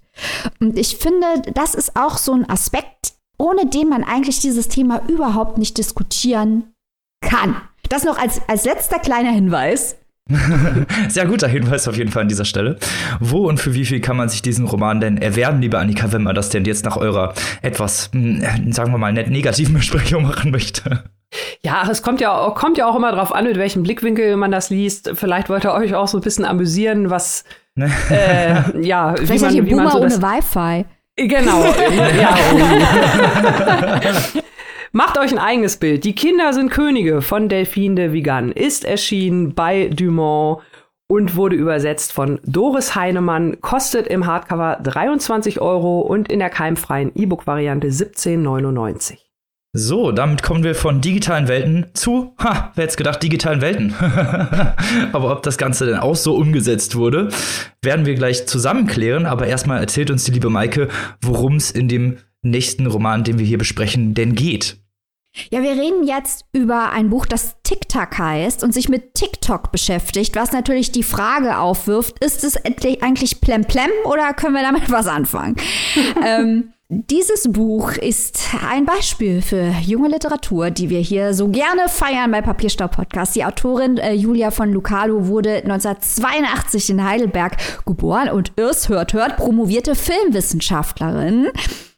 Und 0.59 0.77
ich 0.77 0.97
finde, 0.97 1.41
das 1.53 1.75
ist 1.75 1.95
auch 1.95 2.17
so 2.17 2.33
ein 2.33 2.49
Aspekt, 2.49 3.13
ohne 3.37 3.65
den 3.65 3.89
man 3.89 4.03
eigentlich 4.03 4.39
dieses 4.39 4.67
Thema 4.67 5.01
überhaupt 5.07 5.57
nicht 5.57 5.77
diskutieren 5.77 6.73
kann. 7.21 7.55
Das 7.89 8.03
noch 8.03 8.17
als, 8.17 8.41
als 8.47 8.65
letzter 8.65 8.99
kleiner 8.99 9.31
Hinweis. 9.31 9.97
Sehr 11.09 11.25
guter 11.25 11.49
Hinweis 11.49 11.87
auf 11.87 11.97
jeden 11.97 12.11
Fall 12.11 12.21
an 12.21 12.29
dieser 12.29 12.45
Stelle. 12.45 12.77
Wo 13.19 13.47
und 13.47 13.59
für 13.59 13.73
wie 13.73 13.85
viel 13.85 13.99
kann 13.99 14.15
man 14.15 14.29
sich 14.29 14.41
diesen 14.41 14.65
Roman 14.65 15.01
denn 15.01 15.17
erwerben, 15.17 15.61
liebe 15.61 15.77
Annika, 15.77 16.11
wenn 16.13 16.23
man 16.23 16.33
das 16.33 16.49
denn 16.49 16.63
jetzt 16.63 16.85
nach 16.85 16.95
eurer 16.95 17.33
etwas, 17.61 18.09
hm, 18.13 18.71
sagen 18.71 18.91
wir 18.91 18.97
mal, 18.97 19.11
net 19.11 19.29
negativen 19.29 19.73
Besprechung 19.73 20.23
machen 20.23 20.51
möchte? 20.51 21.03
Ja, 21.63 21.87
es 21.89 22.01
kommt 22.01 22.21
ja, 22.21 22.49
kommt 22.55 22.77
ja 22.77 22.87
auch 22.87 22.95
immer 22.95 23.11
darauf 23.11 23.33
an, 23.33 23.45
mit 23.45 23.57
welchem 23.57 23.83
Blickwinkel 23.83 24.37
man 24.37 24.51
das 24.51 24.69
liest. 24.69 25.11
Vielleicht 25.15 25.49
wollt 25.49 25.65
ihr 25.65 25.73
euch 25.73 25.95
auch 25.95 26.07
so 26.07 26.17
ein 26.17 26.21
bisschen 26.21 26.45
amüsieren, 26.45 27.09
was 27.09 27.43
Ne? 27.75 27.91
Äh, 28.11 28.85
ja, 28.85 29.15
Vielleicht 29.15 29.31
wie 29.31 29.39
man, 29.39 29.53
wie 29.53 29.61
Boomer 29.71 29.83
man 29.83 29.91
so 29.91 29.99
ohne 29.99 30.21
Wi-Fi. 30.21 30.85
Genau. 31.15 31.63
ja. 32.19 32.35
Macht 34.91 35.17
euch 35.17 35.31
ein 35.31 35.39
eigenes 35.39 35.77
Bild. 35.77 36.03
Die 36.03 36.13
Kinder 36.13 36.53
sind 36.53 36.69
Könige 36.69 37.23
von 37.23 37.49
Delphine 37.49 37.95
de 37.95 38.13
Vigan 38.13 38.51
ist 38.51 38.85
erschienen 38.85 39.55
bei 39.55 39.87
Dumont 39.87 40.61
und 41.07 41.35
wurde 41.35 41.55
übersetzt 41.55 42.13
von 42.13 42.39
Doris 42.45 42.93
Heinemann, 42.95 43.59
kostet 43.61 44.05
im 44.07 44.27
Hardcover 44.27 44.77
23 44.83 45.59
Euro 45.61 46.01
und 46.01 46.31
in 46.31 46.37
der 46.37 46.51
keimfreien 46.51 47.11
E-Book-Variante 47.15 47.87
17,99. 47.87 49.17
So, 49.75 50.11
damit 50.11 50.43
kommen 50.43 50.63
wir 50.63 50.75
von 50.75 51.01
digitalen 51.01 51.47
Welten 51.47 51.87
zu, 51.95 52.35
ha, 52.37 52.71
wer 52.75 52.83
hätte 52.83 52.95
gedacht, 52.95 53.23
digitalen 53.23 53.59
Welten. 53.59 53.91
Aber 55.13 55.31
ob 55.31 55.41
das 55.41 55.57
Ganze 55.57 55.87
denn 55.87 55.97
auch 55.97 56.15
so 56.15 56.35
umgesetzt 56.35 56.95
wurde, 56.95 57.29
werden 57.81 58.05
wir 58.05 58.13
gleich 58.13 58.45
zusammen 58.45 58.85
klären. 58.85 59.25
Aber 59.25 59.47
erstmal 59.47 59.79
erzählt 59.79 60.11
uns 60.11 60.25
die 60.25 60.31
liebe 60.31 60.51
Maike, 60.51 60.89
worum 61.23 61.55
es 61.55 61.71
in 61.71 61.87
dem 61.87 62.17
nächsten 62.43 62.85
Roman, 62.85 63.23
den 63.23 63.39
wir 63.39 63.47
hier 63.47 63.57
besprechen, 63.57 64.13
denn 64.13 64.35
geht. 64.35 64.77
Ja, 65.49 65.63
wir 65.63 65.71
reden 65.71 66.05
jetzt 66.05 66.45
über 66.53 66.91
ein 66.91 67.09
Buch, 67.09 67.25
das 67.25 67.55
TikTok 67.63 68.15
heißt 68.15 68.63
und 68.63 68.75
sich 68.75 68.89
mit 68.89 69.15
TikTok 69.15 69.71
beschäftigt, 69.71 70.35
was 70.35 70.51
natürlich 70.51 70.91
die 70.91 71.01
Frage 71.01 71.57
aufwirft, 71.57 72.23
ist 72.23 72.43
es 72.43 72.59
eigentlich 72.63 73.41
plemplem 73.41 73.89
oder 74.05 74.33
können 74.35 74.53
wir 74.53 74.61
damit 74.61 74.91
was 74.91 75.07
anfangen? 75.07 75.55
ähm, 76.23 76.73
dieses 77.09 77.51
Buch 77.51 77.93
ist 77.93 78.39
ein 78.69 78.85
Beispiel 78.85 79.41
für 79.41 79.73
junge 79.81 80.09
Literatur, 80.09 80.69
die 80.69 80.89
wir 80.89 80.99
hier 80.99 81.33
so 81.33 81.47
gerne 81.47 81.89
feiern 81.89 82.31
bei 82.31 82.41
Papierstau 82.41 82.87
Podcast. 82.87 83.35
Die 83.35 83.43
Autorin 83.43 83.97
äh, 83.97 84.13
Julia 84.13 84.51
von 84.51 84.71
Lucado 84.71 85.27
wurde 85.27 85.55
1982 85.55 86.91
in 86.91 87.03
Heidelberg 87.03 87.57
geboren 87.85 88.29
und 88.29 88.53
Irs 88.57 88.89
hört 88.89 89.13
hört 89.13 89.37
promovierte 89.37 89.95
Filmwissenschaftlerin. 89.95 91.47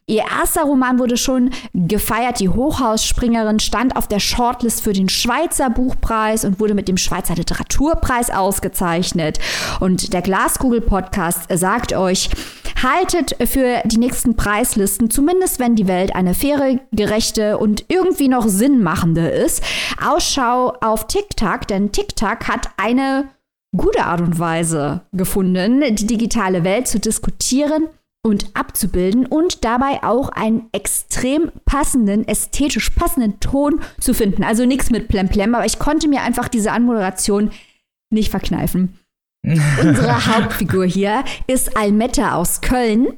Ihr 0.08 0.22
erster 0.22 0.62
Roman 0.62 1.00
wurde 1.00 1.16
schon 1.16 1.50
gefeiert. 1.74 2.38
Die 2.38 2.48
Hochhausspringerin 2.48 3.58
stand 3.58 3.96
auf 3.96 4.06
der 4.06 4.20
Shortlist 4.20 4.84
für 4.84 4.92
den 4.92 5.08
Schweizer 5.08 5.68
Buchpreis 5.68 6.44
und 6.44 6.60
wurde 6.60 6.74
mit 6.74 6.86
dem 6.86 6.96
Schweizer 6.96 7.34
Literaturpreis 7.34 8.30
ausgezeichnet. 8.30 9.40
Und 9.80 10.12
der 10.12 10.22
Glaskugel-Podcast 10.22 11.48
sagt 11.52 11.92
euch, 11.92 12.30
Haltet 12.82 13.36
für 13.48 13.80
die 13.86 13.96
nächsten 13.96 14.36
Preislisten, 14.36 15.10
zumindest 15.10 15.58
wenn 15.58 15.76
die 15.76 15.88
Welt 15.88 16.14
eine 16.14 16.34
faire, 16.34 16.78
gerechte 16.92 17.56
und 17.56 17.86
irgendwie 17.88 18.28
noch 18.28 18.46
sinnmachende 18.46 19.26
ist, 19.28 19.64
Ausschau 20.04 20.74
auf 20.82 21.06
TikTok, 21.06 21.66
denn 21.66 21.90
TikTok 21.90 22.46
hat 22.46 22.68
eine 22.76 23.28
gute 23.74 24.04
Art 24.04 24.20
und 24.20 24.38
Weise 24.38 25.00
gefunden, 25.12 25.96
die 25.96 26.06
digitale 26.06 26.64
Welt 26.64 26.86
zu 26.86 27.00
diskutieren 27.00 27.88
und 28.26 28.50
abzubilden 28.54 29.24
und 29.24 29.64
dabei 29.64 30.02
auch 30.02 30.30
einen 30.30 30.68
extrem 30.72 31.52
passenden, 31.64 32.26
ästhetisch 32.26 32.90
passenden 32.90 33.38
Ton 33.38 33.80
zu 34.00 34.14
finden. 34.14 34.42
Also 34.42 34.66
nichts 34.66 34.90
mit 34.90 35.06
Plemplem, 35.06 35.54
aber 35.54 35.64
ich 35.64 35.78
konnte 35.78 36.08
mir 36.08 36.22
einfach 36.22 36.48
diese 36.48 36.72
Anmoderation 36.72 37.52
nicht 38.10 38.30
verkneifen. 38.30 38.98
Unsere 39.44 40.26
Hauptfigur 40.26 40.84
hier 40.86 41.24
ist 41.46 41.76
Almette 41.76 42.32
aus 42.32 42.60
Köln. 42.60 43.16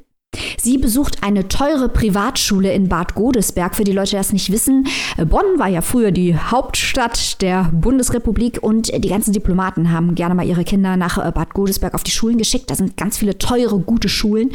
Sie 0.61 0.77
besucht 0.77 1.23
eine 1.23 1.49
teure 1.49 1.89
Privatschule 1.89 2.73
in 2.73 2.89
Bad 2.89 3.15
Godesberg. 3.15 3.75
Für 3.75 3.85
die 3.85 3.93
Leute, 3.93 4.11
die 4.11 4.17
das 4.17 4.35
nicht 4.35 4.53
wissen, 4.53 4.87
Bonn 5.17 5.59
war 5.59 5.69
ja 5.69 5.81
früher 5.81 6.11
die 6.11 6.37
Hauptstadt 6.37 7.41
der 7.41 7.71
Bundesrepublik 7.73 8.63
und 8.63 8.93
die 8.93 9.09
ganzen 9.09 9.33
Diplomaten 9.33 9.91
haben 9.91 10.15
gerne 10.15 10.35
mal 10.35 10.47
ihre 10.47 10.65
Kinder 10.65 10.99
nach 10.99 11.17
äh, 11.17 11.33
Bad 11.33 11.55
Godesberg 11.55 11.95
auf 11.95 12.05
die 12.05 12.11
Schulen 12.11 12.37
geschickt. 12.37 12.71
Da 12.71 12.75
sind 12.75 12.99
ganz 12.99 13.17
viele 13.17 13.39
teure, 13.39 13.79
gute 13.79 14.11
Schulen. 14.11 14.51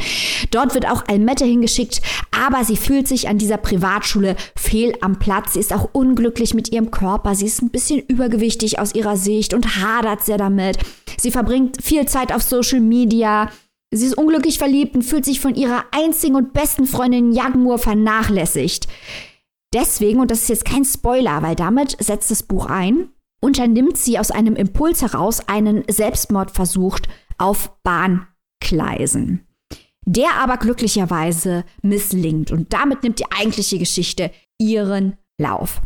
Dort 0.52 0.74
wird 0.74 0.88
auch 0.88 1.02
Almette 1.08 1.46
hingeschickt, 1.46 2.00
aber 2.30 2.64
sie 2.64 2.76
fühlt 2.76 3.08
sich 3.08 3.28
an 3.28 3.38
dieser 3.38 3.56
Privatschule 3.56 4.36
fehl 4.54 4.94
am 5.00 5.18
Platz. 5.18 5.54
Sie 5.54 5.60
ist 5.60 5.72
auch 5.72 5.88
unglücklich 5.92 6.54
mit 6.54 6.70
ihrem 6.70 6.92
Körper. 6.92 7.34
Sie 7.34 7.46
ist 7.46 7.60
ein 7.60 7.70
bisschen 7.70 8.00
übergewichtig 8.00 8.78
aus 8.78 8.94
ihrer 8.94 9.16
Sicht 9.16 9.52
und 9.52 9.82
hadert 9.82 10.22
sehr 10.22 10.38
damit. 10.38 10.78
Sie 11.18 11.32
verbringt 11.32 11.82
viel 11.82 12.06
Zeit 12.06 12.32
auf 12.32 12.42
Social 12.42 12.80
Media. 12.80 13.48
Sie 13.96 14.06
ist 14.06 14.18
unglücklich 14.18 14.58
verliebt 14.58 14.96
und 14.96 15.02
fühlt 15.02 15.24
sich 15.24 15.40
von 15.40 15.54
ihrer 15.54 15.84
einzigen 15.92 16.34
und 16.34 16.52
besten 16.52 16.86
Freundin 16.86 17.32
Jagmur 17.32 17.78
vernachlässigt. 17.78 18.88
Deswegen, 19.72 20.20
und 20.20 20.30
das 20.30 20.42
ist 20.42 20.48
jetzt 20.48 20.64
kein 20.64 20.84
Spoiler, 20.84 21.42
weil 21.42 21.54
damit 21.54 21.96
setzt 22.00 22.30
das 22.30 22.42
Buch 22.42 22.66
ein, 22.66 23.08
unternimmt 23.40 23.96
sie 23.96 24.18
aus 24.18 24.30
einem 24.30 24.56
Impuls 24.56 25.02
heraus 25.02 25.48
einen 25.48 25.84
Selbstmordversuch 25.88 26.98
auf 27.38 27.70
Bahngleisen. 27.82 29.46
Der 30.06 30.34
aber 30.40 30.56
glücklicherweise 30.56 31.64
misslingt 31.82 32.50
und 32.50 32.72
damit 32.72 33.02
nimmt 33.02 33.20
die 33.20 33.30
eigentliche 33.30 33.78
Geschichte 33.78 34.30
ihren 34.58 35.16
Lauf. 35.38 35.80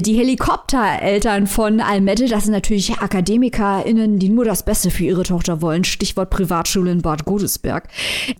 Die 0.00 0.14
Helikoptereltern 0.14 1.46
von 1.46 1.80
Almette, 1.80 2.26
das 2.26 2.44
sind 2.44 2.52
natürlich 2.52 2.98
AkademikerInnen, 2.98 4.18
die 4.18 4.28
nur 4.28 4.44
das 4.44 4.64
Beste 4.64 4.90
für 4.90 5.04
ihre 5.04 5.22
Tochter 5.22 5.62
wollen. 5.62 5.84
Stichwort 5.84 6.30
Privatschule 6.30 6.90
in 6.90 7.00
Bad 7.00 7.24
Godesberg. 7.24 7.88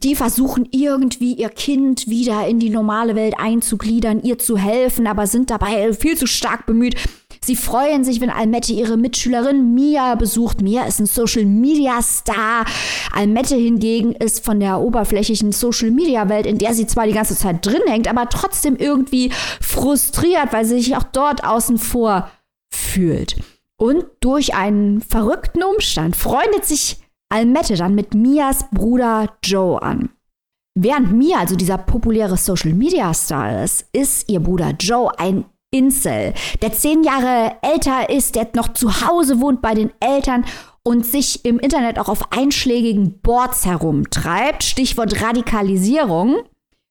Die 0.03 0.17
versuchen 0.17 0.67
irgendwie 0.73 1.35
ihr 1.35 1.51
Kind 1.51 2.09
wieder 2.09 2.45
in 2.49 2.59
die 2.59 2.71
normale 2.71 3.15
Welt 3.15 3.35
einzugliedern, 3.39 4.21
ihr 4.25 4.41
zu 4.41 4.59
helfen, 4.59 5.07
aber 5.07 5.29
sind 5.29 5.51
dabei 5.51 5.93
viel 5.93 6.17
zu 6.17 6.27
stark 6.27 6.67
bemüht, 6.67 6.97
Sie 7.45 7.57
freuen 7.57 8.05
sich, 8.05 8.23
wenn 8.23 8.31
Almette 8.31 8.73
ihre 8.73 8.97
Mitschülerin 8.97 9.75
Mia 9.75 10.15
besucht. 10.15 10.63
Mia 10.63 10.85
ist 10.85 10.99
ein 10.99 11.07
Social 11.07 11.45
Media 11.45 12.01
Star. 12.01 12.65
Almette 13.13 13.55
hingegen 13.55 14.13
ist 14.13 14.43
von 14.43 14.61
der 14.61 14.81
oberflächlichen 14.81 15.53
Social 15.53 15.91
Media 15.91 16.31
Welt, 16.31 16.47
in 16.47 16.57
der 16.57 16.73
sie 16.73 16.87
zwar 16.87 17.07
die 17.07 17.13
ganze 17.13 17.37
Zeit 17.37 17.67
drin 17.67 17.83
hängt, 17.87 18.09
aber 18.09 18.31
trotzdem 18.31 18.77
irgendwie 18.77 19.31
frustriert, 19.61 20.53
weil 20.53 20.65
sie 20.65 20.77
sich 20.77 20.97
auch 20.97 21.03
dort 21.03 21.45
außen 21.45 21.77
vor 21.77 22.31
fühlt. 22.73 23.37
Und 23.77 24.07
durch 24.21 24.55
einen 24.55 25.03
verrückten 25.03 25.63
Umstand 25.63 26.17
freundet 26.17 26.65
sich 26.65 26.97
Almette 27.29 27.75
dann 27.77 27.95
mit 27.95 28.15
Mias 28.15 28.67
Bruder 28.71 29.37
Joe 29.45 29.83
an. 29.83 30.09
Während 30.75 31.13
Mia 31.13 31.39
also 31.39 31.57
dieser 31.57 31.79
populäre 31.79 32.37
Social 32.39 32.73
Media 32.73 33.13
Star 33.13 33.63
ist, 33.63 33.87
ist 33.93 34.31
ihr 34.31 34.41
Bruder 34.41 34.71
Joe 34.81 35.11
ein 35.19 35.45
Insel, 35.75 36.33
der 36.63 36.73
zehn 36.73 37.03
Jahre 37.03 37.57
älter 37.63 38.09
ist, 38.09 38.37
der 38.37 38.49
noch 38.55 38.73
zu 38.75 39.01
Hause 39.01 39.41
wohnt 39.41 39.61
bei 39.61 39.75
den 39.75 39.93
Eltern 39.99 40.45
und 40.85 41.05
sich 41.05 41.45
im 41.45 41.59
Internet 41.59 41.99
auch 41.99 42.09
auf 42.09 42.33
einschlägigen 42.33 43.21
Boards 43.21 43.67
herumtreibt. 43.67 44.63
Stichwort 44.63 45.21
Radikalisierung. 45.21 46.37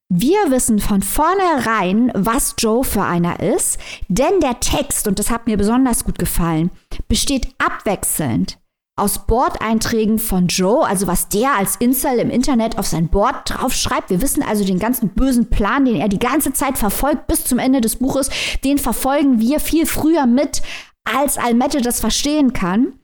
Wir 0.10 0.52
wissen 0.52 0.80
von 0.80 1.02
vornherein, 1.02 2.12
was 2.14 2.56
Joe 2.58 2.84
für 2.84 3.04
einer 3.04 3.40
ist, 3.40 3.80
denn 4.10 4.42
der 4.42 4.60
Text, 4.60 5.08
und 5.08 5.18
das 5.18 5.32
hat 5.32 5.48
mir 5.48 5.58
besonders 5.58 6.04
gut 6.04 6.20
gefallen, 6.20 6.70
besteht 7.08 7.48
abwechselnd 7.58 8.60
aus 8.96 9.26
Bordeinträgen 9.26 10.20
von 10.20 10.48
Joe, 10.48 10.86
also 10.86 11.08
was 11.08 11.28
der 11.28 11.56
als 11.58 11.78
Incel 11.78 12.20
im 12.20 12.30
Internet 12.30 12.78
auf 12.78 12.86
sein 12.86 13.10
Board 13.10 13.50
draufschreibt. 13.50 14.12
Wir 14.12 14.22
wissen 14.22 14.44
also 14.44 14.64
den 14.64 14.78
ganzen 14.78 15.10
bösen 15.10 15.50
Plan, 15.50 15.86
den 15.86 15.96
er 15.96 16.10
die 16.10 16.20
ganze 16.20 16.54
Zeit 16.54 16.78
verfolgt 16.78 17.26
bis 17.26 17.44
zum 17.44 17.58
Ende 17.58 17.82
des 17.82 17.96
Buches, 17.96 18.30
den 18.64 18.78
verfolgen 18.78 19.40
wir 19.40 19.60
viel 19.60 19.88
früher 19.88 20.28
mit, 20.28 20.62
als 21.06 21.38
Almette 21.38 21.82
das 21.82 22.00
verstehen 22.00 22.54
kann. 22.54 23.00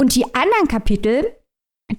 Und 0.00 0.14
die 0.14 0.34
anderen 0.34 0.68
Kapitel, 0.68 1.24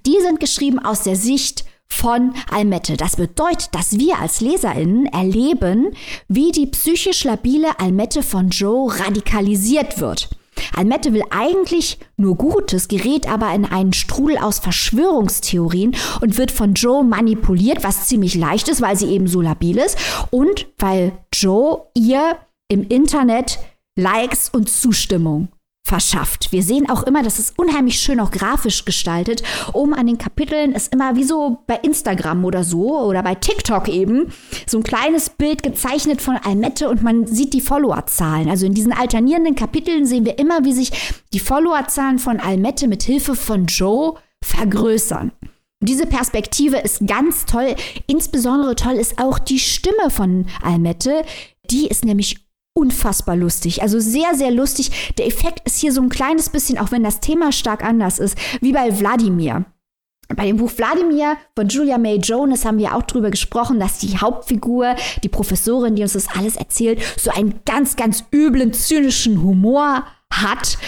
die 0.06 0.20
sind 0.20 0.38
geschrieben 0.38 0.78
aus 0.78 1.02
der 1.02 1.16
Sicht 1.16 1.64
von 1.86 2.34
Almette. 2.50 2.96
Das 2.96 3.16
bedeutet, 3.16 3.68
dass 3.72 3.98
wir 3.98 4.18
als 4.18 4.40
LeserInnen 4.40 5.06
erleben, 5.06 5.92
wie 6.28 6.52
die 6.52 6.66
psychisch 6.66 7.24
labile 7.24 7.78
Almette 7.80 8.22
von 8.22 8.50
Joe 8.50 8.96
radikalisiert 8.98 10.00
wird. 10.00 10.30
Almette 10.76 11.12
will 11.12 11.24
eigentlich 11.30 11.98
nur 12.16 12.36
Gutes, 12.36 12.88
gerät 12.88 13.28
aber 13.28 13.52
in 13.54 13.64
einen 13.64 13.92
Strudel 13.92 14.38
aus 14.38 14.58
Verschwörungstheorien 14.58 15.96
und 16.20 16.38
wird 16.38 16.50
von 16.50 16.74
Joe 16.74 17.04
manipuliert, 17.04 17.84
was 17.84 18.06
ziemlich 18.06 18.34
leicht 18.34 18.68
ist, 18.68 18.82
weil 18.82 18.96
sie 18.96 19.08
eben 19.08 19.26
so 19.26 19.40
labil 19.40 19.78
ist 19.78 19.98
und 20.30 20.66
weil 20.78 21.12
Joe 21.32 21.86
ihr 21.94 22.36
im 22.68 22.86
Internet 22.88 23.58
Likes 23.96 24.48
und 24.48 24.68
Zustimmung 24.68 25.48
verschafft. 25.94 26.50
Wir 26.50 26.64
sehen 26.64 26.90
auch 26.90 27.04
immer, 27.04 27.22
das 27.22 27.38
ist 27.38 27.56
unheimlich 27.56 28.00
schön 28.00 28.18
auch 28.18 28.32
grafisch 28.32 28.84
gestaltet. 28.84 29.44
Oben 29.74 29.94
an 29.94 30.08
den 30.08 30.18
Kapiteln 30.18 30.72
ist 30.72 30.92
immer 30.92 31.14
wie 31.14 31.22
so 31.22 31.58
bei 31.68 31.76
Instagram 31.76 32.44
oder 32.44 32.64
so 32.64 32.98
oder 32.98 33.22
bei 33.22 33.36
TikTok 33.36 33.86
eben 33.86 34.32
so 34.66 34.78
ein 34.78 34.82
kleines 34.82 35.30
Bild 35.30 35.62
gezeichnet 35.62 36.20
von 36.20 36.34
Almette 36.34 36.90
und 36.90 37.04
man 37.04 37.28
sieht 37.28 37.52
die 37.52 37.60
Followerzahlen. 37.60 38.50
Also 38.50 38.66
in 38.66 38.74
diesen 38.74 38.92
alternierenden 38.92 39.54
Kapiteln 39.54 40.04
sehen 40.04 40.24
wir 40.24 40.40
immer, 40.40 40.64
wie 40.64 40.72
sich 40.72 40.90
die 41.32 41.38
Followerzahlen 41.38 42.18
von 42.18 42.40
Almette 42.40 42.88
mit 42.88 43.04
Hilfe 43.04 43.36
von 43.36 43.66
Joe 43.66 44.14
vergrößern. 44.44 45.30
Diese 45.80 46.06
Perspektive 46.06 46.78
ist 46.78 47.06
ganz 47.06 47.46
toll. 47.46 47.76
Insbesondere 48.08 48.74
toll 48.74 48.94
ist 48.94 49.20
auch 49.20 49.38
die 49.38 49.60
Stimme 49.60 50.10
von 50.10 50.46
Almette. 50.60 51.24
Die 51.70 51.86
ist 51.86 52.04
nämlich 52.04 52.43
unfassbar 52.74 53.36
lustig. 53.36 53.82
Also 53.82 54.00
sehr, 54.00 54.34
sehr 54.34 54.50
lustig. 54.50 55.14
Der 55.16 55.26
Effekt 55.26 55.66
ist 55.66 55.78
hier 55.78 55.92
so 55.92 56.02
ein 56.02 56.08
kleines 56.08 56.50
bisschen, 56.50 56.78
auch 56.78 56.90
wenn 56.90 57.04
das 57.04 57.20
Thema 57.20 57.52
stark 57.52 57.84
anders 57.84 58.18
ist, 58.18 58.36
wie 58.60 58.72
bei 58.72 58.98
Wladimir. 58.98 59.64
Bei 60.34 60.46
dem 60.46 60.56
Buch 60.56 60.72
Wladimir 60.76 61.36
von 61.54 61.68
Julia 61.68 61.98
May 61.98 62.16
Jonas 62.16 62.64
haben 62.64 62.78
wir 62.78 62.94
auch 62.94 63.02
drüber 63.02 63.30
gesprochen, 63.30 63.78
dass 63.78 63.98
die 63.98 64.16
Hauptfigur, 64.18 64.96
die 65.22 65.28
Professorin, 65.28 65.96
die 65.96 66.02
uns 66.02 66.14
das 66.14 66.28
alles 66.34 66.56
erzählt, 66.56 67.00
so 67.18 67.30
einen 67.30 67.60
ganz, 67.64 67.96
ganz 67.96 68.24
üblen, 68.32 68.72
zynischen 68.72 69.42
Humor 69.42 70.04
hat 70.32 70.78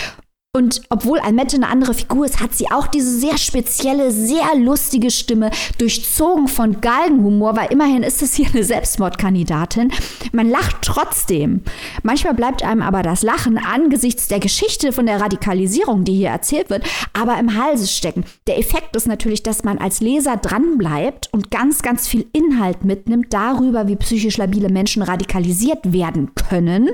und 0.57 0.81
obwohl 0.89 1.19
Almette 1.19 1.57
eine 1.57 1.69
andere 1.69 1.93
Figur 1.93 2.25
ist, 2.25 2.41
hat 2.41 2.55
sie 2.55 2.71
auch 2.71 2.87
diese 2.87 3.11
sehr 3.11 3.37
spezielle, 3.37 4.11
sehr 4.11 4.57
lustige 4.57 5.11
Stimme, 5.11 5.51
durchzogen 5.77 6.49
von 6.49 6.81
Galgenhumor, 6.81 7.57
weil 7.57 7.71
immerhin 7.71 8.03
ist 8.03 8.23
es 8.23 8.35
hier 8.35 8.47
eine 8.53 8.65
Selbstmordkandidatin. 8.65 9.93
Man 10.33 10.49
lacht 10.49 10.77
trotzdem. 10.81 11.61
Manchmal 12.03 12.33
bleibt 12.33 12.63
einem 12.63 12.81
aber 12.81 13.03
das 13.03 13.23
Lachen 13.23 13.59
angesichts 13.59 14.29
der 14.29 14.41
Geschichte 14.41 14.93
von 14.93 15.05
der 15.05 15.21
Radikalisierung, 15.21 16.05
die 16.05 16.15
hier 16.15 16.31
erzählt 16.31 16.71
wird, 16.71 16.85
aber 17.13 17.39
im 17.39 17.63
Halse 17.63 17.87
stecken. 17.87 18.25
Der 18.47 18.59
Effekt 18.59 18.97
ist 18.97 19.07
natürlich, 19.07 19.43
dass 19.43 19.63
man 19.63 19.77
als 19.77 20.01
Leser 20.01 20.39
dranbleibt 20.39 21.29
und 21.33 21.51
ganz, 21.51 21.83
ganz 21.83 22.09
viel 22.09 22.27
Inhalt 22.33 22.83
mitnimmt 22.83 23.27
darüber, 23.35 23.89
wie 23.89 23.97
psychisch 23.97 24.39
labile 24.39 24.71
Menschen 24.71 25.03
radikalisiert 25.03 25.93
werden 25.93 26.35
können 26.35 26.89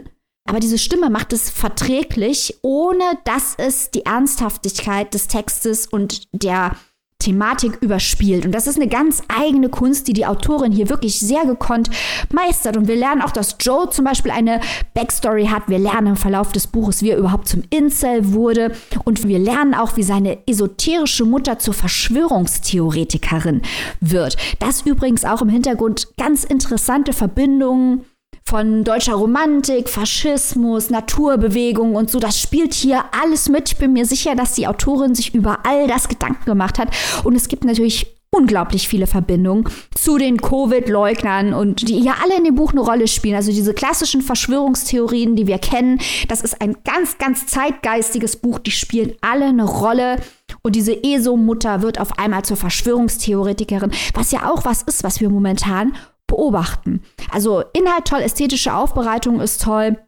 aber 0.44 0.60
diese 0.60 0.78
Stimme 0.78 1.08
macht 1.08 1.32
es 1.32 1.50
verträglich, 1.50 2.58
ohne 2.62 3.04
dass 3.24 3.54
es 3.56 3.90
die 3.90 4.04
Ernsthaftigkeit 4.04 5.14
des 5.14 5.28
Textes 5.28 5.86
und 5.86 6.28
der 6.32 6.76
Thematik 7.22 7.78
überspielt. 7.80 8.44
Und 8.44 8.52
das 8.52 8.66
ist 8.66 8.76
eine 8.76 8.88
ganz 8.88 9.22
eigene 9.28 9.68
Kunst, 9.68 10.08
die 10.08 10.12
die 10.12 10.26
Autorin 10.26 10.72
hier 10.72 10.88
wirklich 10.88 11.20
sehr 11.20 11.46
gekonnt 11.46 11.88
meistert. 12.32 12.76
Und 12.76 12.88
wir 12.88 12.96
lernen 12.96 13.22
auch, 13.22 13.30
dass 13.30 13.56
Joe 13.60 13.88
zum 13.90 14.04
Beispiel 14.04 14.32
eine 14.32 14.60
Backstory 14.94 15.46
hat. 15.46 15.68
Wir 15.68 15.78
lernen 15.78 16.08
im 16.08 16.16
Verlauf 16.16 16.50
des 16.50 16.66
Buches, 16.66 17.00
wie 17.00 17.10
er 17.10 17.18
überhaupt 17.18 17.46
zum 17.46 17.62
Incel 17.70 18.32
wurde. 18.32 18.72
Und 19.04 19.26
wir 19.26 19.38
lernen 19.38 19.74
auch, 19.74 19.96
wie 19.96 20.02
seine 20.02 20.38
esoterische 20.48 21.24
Mutter 21.24 21.60
zur 21.60 21.74
Verschwörungstheoretikerin 21.74 23.62
wird. 24.00 24.36
Das 24.58 24.82
übrigens 24.82 25.24
auch 25.24 25.42
im 25.42 25.48
Hintergrund 25.48 26.08
ganz 26.16 26.42
interessante 26.42 27.12
Verbindungen 27.12 28.04
von 28.52 28.84
deutscher 28.84 29.14
Romantik, 29.14 29.88
Faschismus, 29.88 30.90
Naturbewegung 30.90 31.94
und 31.94 32.10
so. 32.10 32.18
Das 32.18 32.38
spielt 32.38 32.74
hier 32.74 33.02
alles 33.18 33.48
mit. 33.48 33.70
Ich 33.70 33.78
bin 33.78 33.94
mir 33.94 34.04
sicher, 34.04 34.34
dass 34.34 34.52
die 34.52 34.66
Autorin 34.66 35.14
sich 35.14 35.34
über 35.34 35.60
all 35.64 35.86
das 35.86 36.06
Gedanken 36.06 36.44
gemacht 36.44 36.78
hat. 36.78 36.88
Und 37.24 37.34
es 37.34 37.48
gibt 37.48 37.64
natürlich 37.64 38.14
unglaublich 38.28 38.88
viele 38.88 39.06
Verbindungen 39.06 39.66
zu 39.94 40.18
den 40.18 40.36
Covid-Leugnern 40.36 41.54
und 41.54 41.88
die 41.88 42.00
ja 42.00 42.16
alle 42.22 42.36
in 42.36 42.44
dem 42.44 42.54
Buch 42.54 42.72
eine 42.72 42.82
Rolle 42.82 43.08
spielen. 43.08 43.36
Also 43.36 43.52
diese 43.52 43.72
klassischen 43.72 44.20
Verschwörungstheorien, 44.20 45.34
die 45.34 45.46
wir 45.46 45.58
kennen, 45.58 45.98
das 46.28 46.42
ist 46.42 46.60
ein 46.60 46.76
ganz, 46.84 47.16
ganz 47.16 47.46
zeitgeistiges 47.46 48.36
Buch. 48.36 48.58
Die 48.58 48.70
spielen 48.70 49.14
alle 49.22 49.46
eine 49.46 49.64
Rolle. 49.64 50.16
Und 50.60 50.76
diese 50.76 51.02
ESO-Mutter 51.02 51.80
wird 51.80 51.98
auf 51.98 52.18
einmal 52.18 52.44
zur 52.44 52.58
Verschwörungstheoretikerin, 52.58 53.92
was 54.12 54.30
ja 54.30 54.50
auch 54.50 54.66
was 54.66 54.82
ist, 54.82 55.04
was 55.04 55.20
wir 55.20 55.30
momentan 55.30 55.94
beobachten. 56.32 57.02
Also 57.30 57.62
Inhalt 57.74 58.06
toll, 58.06 58.20
ästhetische 58.20 58.74
Aufbereitung 58.74 59.40
ist 59.40 59.62
toll. 59.62 59.98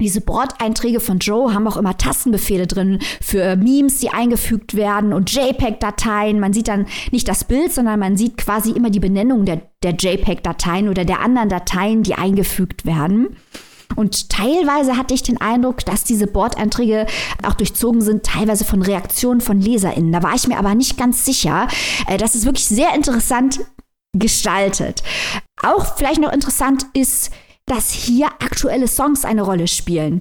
Diese 0.00 0.20
Bordeinträge 0.20 1.00
von 1.00 1.18
Joe 1.18 1.52
haben 1.52 1.66
auch 1.66 1.76
immer 1.76 1.96
Tastenbefehle 1.96 2.66
drin 2.66 3.00
für 3.20 3.56
Memes, 3.56 3.98
die 3.98 4.10
eingefügt 4.10 4.74
werden 4.74 5.12
und 5.12 5.32
JPEG-Dateien. 5.32 6.38
Man 6.38 6.52
sieht 6.52 6.68
dann 6.68 6.86
nicht 7.10 7.26
das 7.26 7.44
Bild, 7.44 7.72
sondern 7.72 7.98
man 7.98 8.16
sieht 8.16 8.36
quasi 8.36 8.70
immer 8.70 8.90
die 8.90 9.00
Benennung 9.00 9.44
der, 9.44 9.62
der 9.82 9.94
JPEG-Dateien 9.94 10.88
oder 10.88 11.04
der 11.04 11.20
anderen 11.20 11.48
Dateien, 11.48 12.02
die 12.02 12.14
eingefügt 12.14 12.86
werden. 12.86 13.36
Und 13.96 14.30
teilweise 14.30 14.96
hatte 14.96 15.14
ich 15.14 15.22
den 15.22 15.40
Eindruck, 15.40 15.84
dass 15.84 16.04
diese 16.04 16.26
Bordeinträge 16.26 17.06
auch 17.42 17.54
durchzogen 17.54 18.00
sind, 18.00 18.24
teilweise 18.24 18.64
von 18.64 18.82
Reaktionen 18.82 19.40
von 19.40 19.60
LeserInnen. 19.60 20.12
Da 20.12 20.22
war 20.22 20.34
ich 20.34 20.48
mir 20.48 20.58
aber 20.58 20.74
nicht 20.74 20.98
ganz 20.98 21.24
sicher. 21.24 21.68
Äh, 22.08 22.16
das 22.16 22.34
ist 22.34 22.44
wirklich 22.44 22.66
sehr 22.66 22.94
interessant 22.94 23.60
gestaltet. 24.14 25.02
Auch 25.64 25.96
vielleicht 25.96 26.20
noch 26.20 26.32
interessant 26.32 26.86
ist, 26.92 27.30
dass 27.66 27.90
hier 27.90 28.26
aktuelle 28.26 28.86
Songs 28.86 29.24
eine 29.24 29.42
Rolle 29.42 29.66
spielen. 29.66 30.20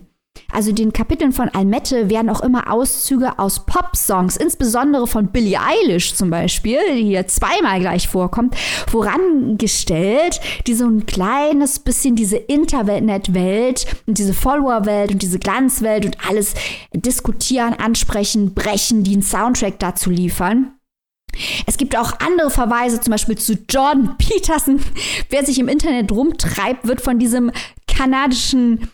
Also 0.52 0.72
den 0.72 0.94
Kapiteln 0.94 1.32
von 1.32 1.50
Almette 1.50 2.10
werden 2.10 2.30
auch 2.30 2.42
immer 2.42 2.72
Auszüge 2.72 3.40
aus 3.40 3.66
Pop-Songs, 3.66 4.38
insbesondere 4.38 5.08
von 5.08 5.28
Billie 5.28 5.60
Eilish 5.60 6.16
zum 6.16 6.30
Beispiel, 6.30 6.80
die 6.96 7.04
hier 7.04 7.28
zweimal 7.28 7.80
gleich 7.80 8.08
vorkommt, 8.08 8.56
vorangestellt, 8.88 10.40
die 10.68 10.76
so 10.76 10.86
ein 10.86 11.06
kleines 11.06 11.80
bisschen 11.80 12.16
diese 12.16 12.38
Internet-Welt 12.38 13.86
und 14.08 14.18
diese 14.18 14.34
Follower-Welt 14.34 15.12
und 15.12 15.22
diese 15.22 15.40
Glanzwelt 15.40 16.06
und 16.06 16.18
alles 16.28 16.54
diskutieren, 16.94 17.74
ansprechen, 17.74 18.54
brechen, 18.54 19.04
die 19.04 19.14
einen 19.14 19.24
Soundtrack 19.24 19.80
dazu 19.80 20.10
liefern. 20.10 20.74
Es 21.66 21.78
gibt 21.78 21.98
auch 21.98 22.20
andere 22.20 22.50
Verweise, 22.50 23.00
zum 23.00 23.12
Beispiel 23.12 23.38
zu 23.38 23.54
Jordan 23.70 24.18
Peterson. 24.18 24.80
Wer 25.30 25.46
sich 25.46 25.60
im 25.60 25.68
Internet 25.68 26.12
rumtreibt, 26.12 26.88
wird 26.88 27.02
von 27.02 27.20
diesem 27.20 27.52
kanadischen 27.88 28.90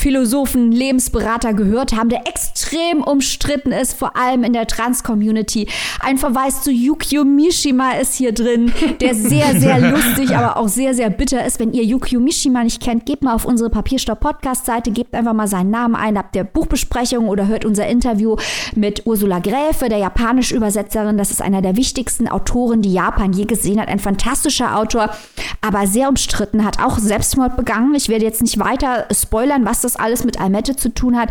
Philosophen, 0.00 0.72
Lebensberater 0.72 1.52
gehört 1.52 1.92
haben, 1.92 2.08
der 2.08 2.26
extrem 2.26 3.02
umstritten 3.02 3.70
ist, 3.70 3.92
vor 3.92 4.16
allem 4.16 4.44
in 4.44 4.54
der 4.54 4.66
Trans-Community. 4.66 5.68
Ein 6.00 6.16
Verweis 6.16 6.62
zu 6.62 6.70
Yukio 6.70 7.24
Mishima 7.24 7.92
ist 8.00 8.14
hier 8.14 8.32
drin, 8.32 8.72
der 9.02 9.14
sehr, 9.14 9.60
sehr 9.60 9.78
lustig, 9.90 10.34
aber 10.34 10.56
auch 10.56 10.68
sehr, 10.68 10.94
sehr 10.94 11.10
bitter 11.10 11.44
ist. 11.44 11.60
Wenn 11.60 11.74
ihr 11.74 11.84
Yukio 11.84 12.18
Mishima 12.18 12.64
nicht 12.64 12.82
kennt, 12.82 13.04
geht 13.04 13.22
mal 13.22 13.34
auf 13.34 13.44
unsere 13.44 13.68
Papierstopp-Podcast-Seite, 13.68 14.90
gebt 14.90 15.14
einfach 15.14 15.34
mal 15.34 15.48
seinen 15.48 15.70
Namen 15.70 15.94
ein, 15.94 16.16
habt 16.16 16.34
der 16.34 16.44
Buchbesprechung 16.44 17.28
oder 17.28 17.46
hört 17.46 17.66
unser 17.66 17.86
Interview 17.86 18.36
mit 18.74 19.06
Ursula 19.06 19.38
Gräfe, 19.40 19.90
der 19.90 19.98
japanisch 19.98 20.50
Übersetzerin. 20.50 21.18
Das 21.18 21.30
ist 21.30 21.42
einer 21.42 21.60
der 21.60 21.76
wichtigsten 21.76 22.26
Autoren, 22.26 22.80
die 22.80 22.94
Japan 22.94 23.34
je 23.34 23.44
gesehen 23.44 23.78
hat. 23.78 23.88
Ein 23.88 23.98
fantastischer 23.98 24.78
Autor, 24.78 25.10
aber 25.60 25.86
sehr 25.86 26.08
umstritten, 26.08 26.64
hat 26.64 26.82
auch 26.82 26.96
Selbstmord 26.98 27.58
begangen. 27.58 27.94
Ich 27.94 28.08
werde 28.08 28.24
jetzt 28.24 28.40
nicht 28.40 28.58
weiter 28.58 29.06
spoilern, 29.12 29.66
was 29.66 29.82
das 29.82 29.89
das 29.92 30.00
alles 30.00 30.24
mit 30.24 30.40
Almette 30.40 30.76
zu 30.76 30.92
tun 30.94 31.16
hat. 31.16 31.30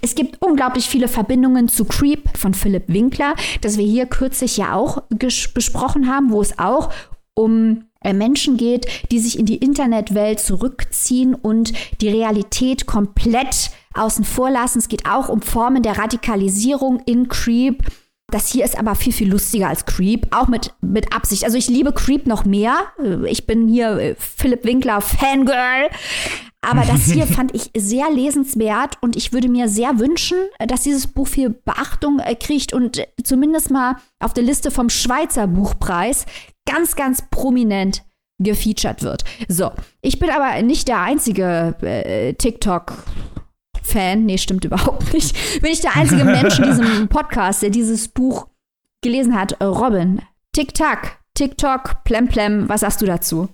Es 0.00 0.14
gibt 0.14 0.42
unglaublich 0.42 0.88
viele 0.88 1.08
Verbindungen 1.08 1.68
zu 1.68 1.84
Creep 1.84 2.36
von 2.36 2.54
Philipp 2.54 2.84
Winkler, 2.88 3.34
das 3.60 3.78
wir 3.78 3.86
hier 3.86 4.06
kürzlich 4.06 4.56
ja 4.56 4.74
auch 4.74 5.02
besprochen 5.08 6.08
haben, 6.08 6.30
wo 6.30 6.40
es 6.40 6.58
auch 6.58 6.90
um 7.34 7.84
äh, 8.00 8.12
Menschen 8.12 8.56
geht, 8.56 8.86
die 9.10 9.18
sich 9.18 9.38
in 9.38 9.46
die 9.46 9.56
Internetwelt 9.56 10.38
zurückziehen 10.38 11.34
und 11.34 11.72
die 12.00 12.08
Realität 12.08 12.86
komplett 12.86 13.70
außen 13.94 14.24
vor 14.24 14.50
lassen. 14.50 14.78
Es 14.78 14.88
geht 14.88 15.06
auch 15.06 15.28
um 15.28 15.42
Formen 15.42 15.82
der 15.82 15.98
Radikalisierung 15.98 17.00
in 17.06 17.28
Creep. 17.28 17.82
Das 18.30 18.48
hier 18.48 18.64
ist 18.64 18.78
aber 18.78 18.94
viel, 18.94 19.12
viel 19.12 19.30
lustiger 19.30 19.68
als 19.68 19.86
Creep, 19.86 20.34
auch 20.34 20.48
mit, 20.48 20.74
mit 20.80 21.14
Absicht. 21.14 21.44
Also 21.44 21.56
ich 21.56 21.68
liebe 21.68 21.92
Creep 21.92 22.26
noch 22.26 22.44
mehr. 22.44 22.76
Ich 23.26 23.46
bin 23.46 23.68
hier 23.68 23.90
äh, 23.98 24.14
Philipp 24.18 24.64
Winkler 24.64 25.00
Fangirl. 25.00 25.88
Aber 26.64 26.82
das 26.82 27.10
hier 27.10 27.26
fand 27.28 27.54
ich 27.54 27.70
sehr 27.76 28.10
lesenswert 28.10 28.98
und 29.00 29.16
ich 29.16 29.32
würde 29.32 29.48
mir 29.48 29.68
sehr 29.68 29.98
wünschen, 29.98 30.38
dass 30.58 30.82
dieses 30.82 31.06
Buch 31.06 31.28
viel 31.28 31.50
Beachtung 31.50 32.18
äh, 32.18 32.34
kriegt 32.34 32.72
und 32.72 33.02
zumindest 33.22 33.70
mal 33.70 33.96
auf 34.20 34.34
der 34.34 34.44
Liste 34.44 34.70
vom 34.70 34.88
Schweizer 34.88 35.46
Buchpreis 35.46 36.26
ganz, 36.66 36.96
ganz 36.96 37.22
prominent 37.30 38.02
gefeatured 38.38 39.02
wird. 39.02 39.24
So, 39.48 39.70
ich 40.00 40.18
bin 40.18 40.30
aber 40.30 40.60
nicht 40.62 40.88
der 40.88 41.00
einzige 41.00 41.74
äh, 41.82 42.34
TikTok. 42.34 42.94
Fan, 43.82 44.24
nee, 44.24 44.38
stimmt 44.38 44.64
überhaupt 44.64 45.12
nicht. 45.12 45.60
Bin 45.60 45.70
ich 45.70 45.80
der 45.80 45.96
einzige 45.96 46.24
Mensch 46.24 46.58
in 46.58 46.64
diesem 46.64 47.08
Podcast, 47.08 47.62
der 47.62 47.70
dieses 47.70 48.08
Buch 48.08 48.48
gelesen 49.02 49.38
hat. 49.38 49.60
Robin, 49.62 50.22
Tick-Tack, 50.52 51.18
TikTok, 51.34 52.04
Plemplem, 52.04 52.68
was 52.68 52.80
sagst 52.80 53.02
du 53.02 53.06
dazu? 53.06 53.48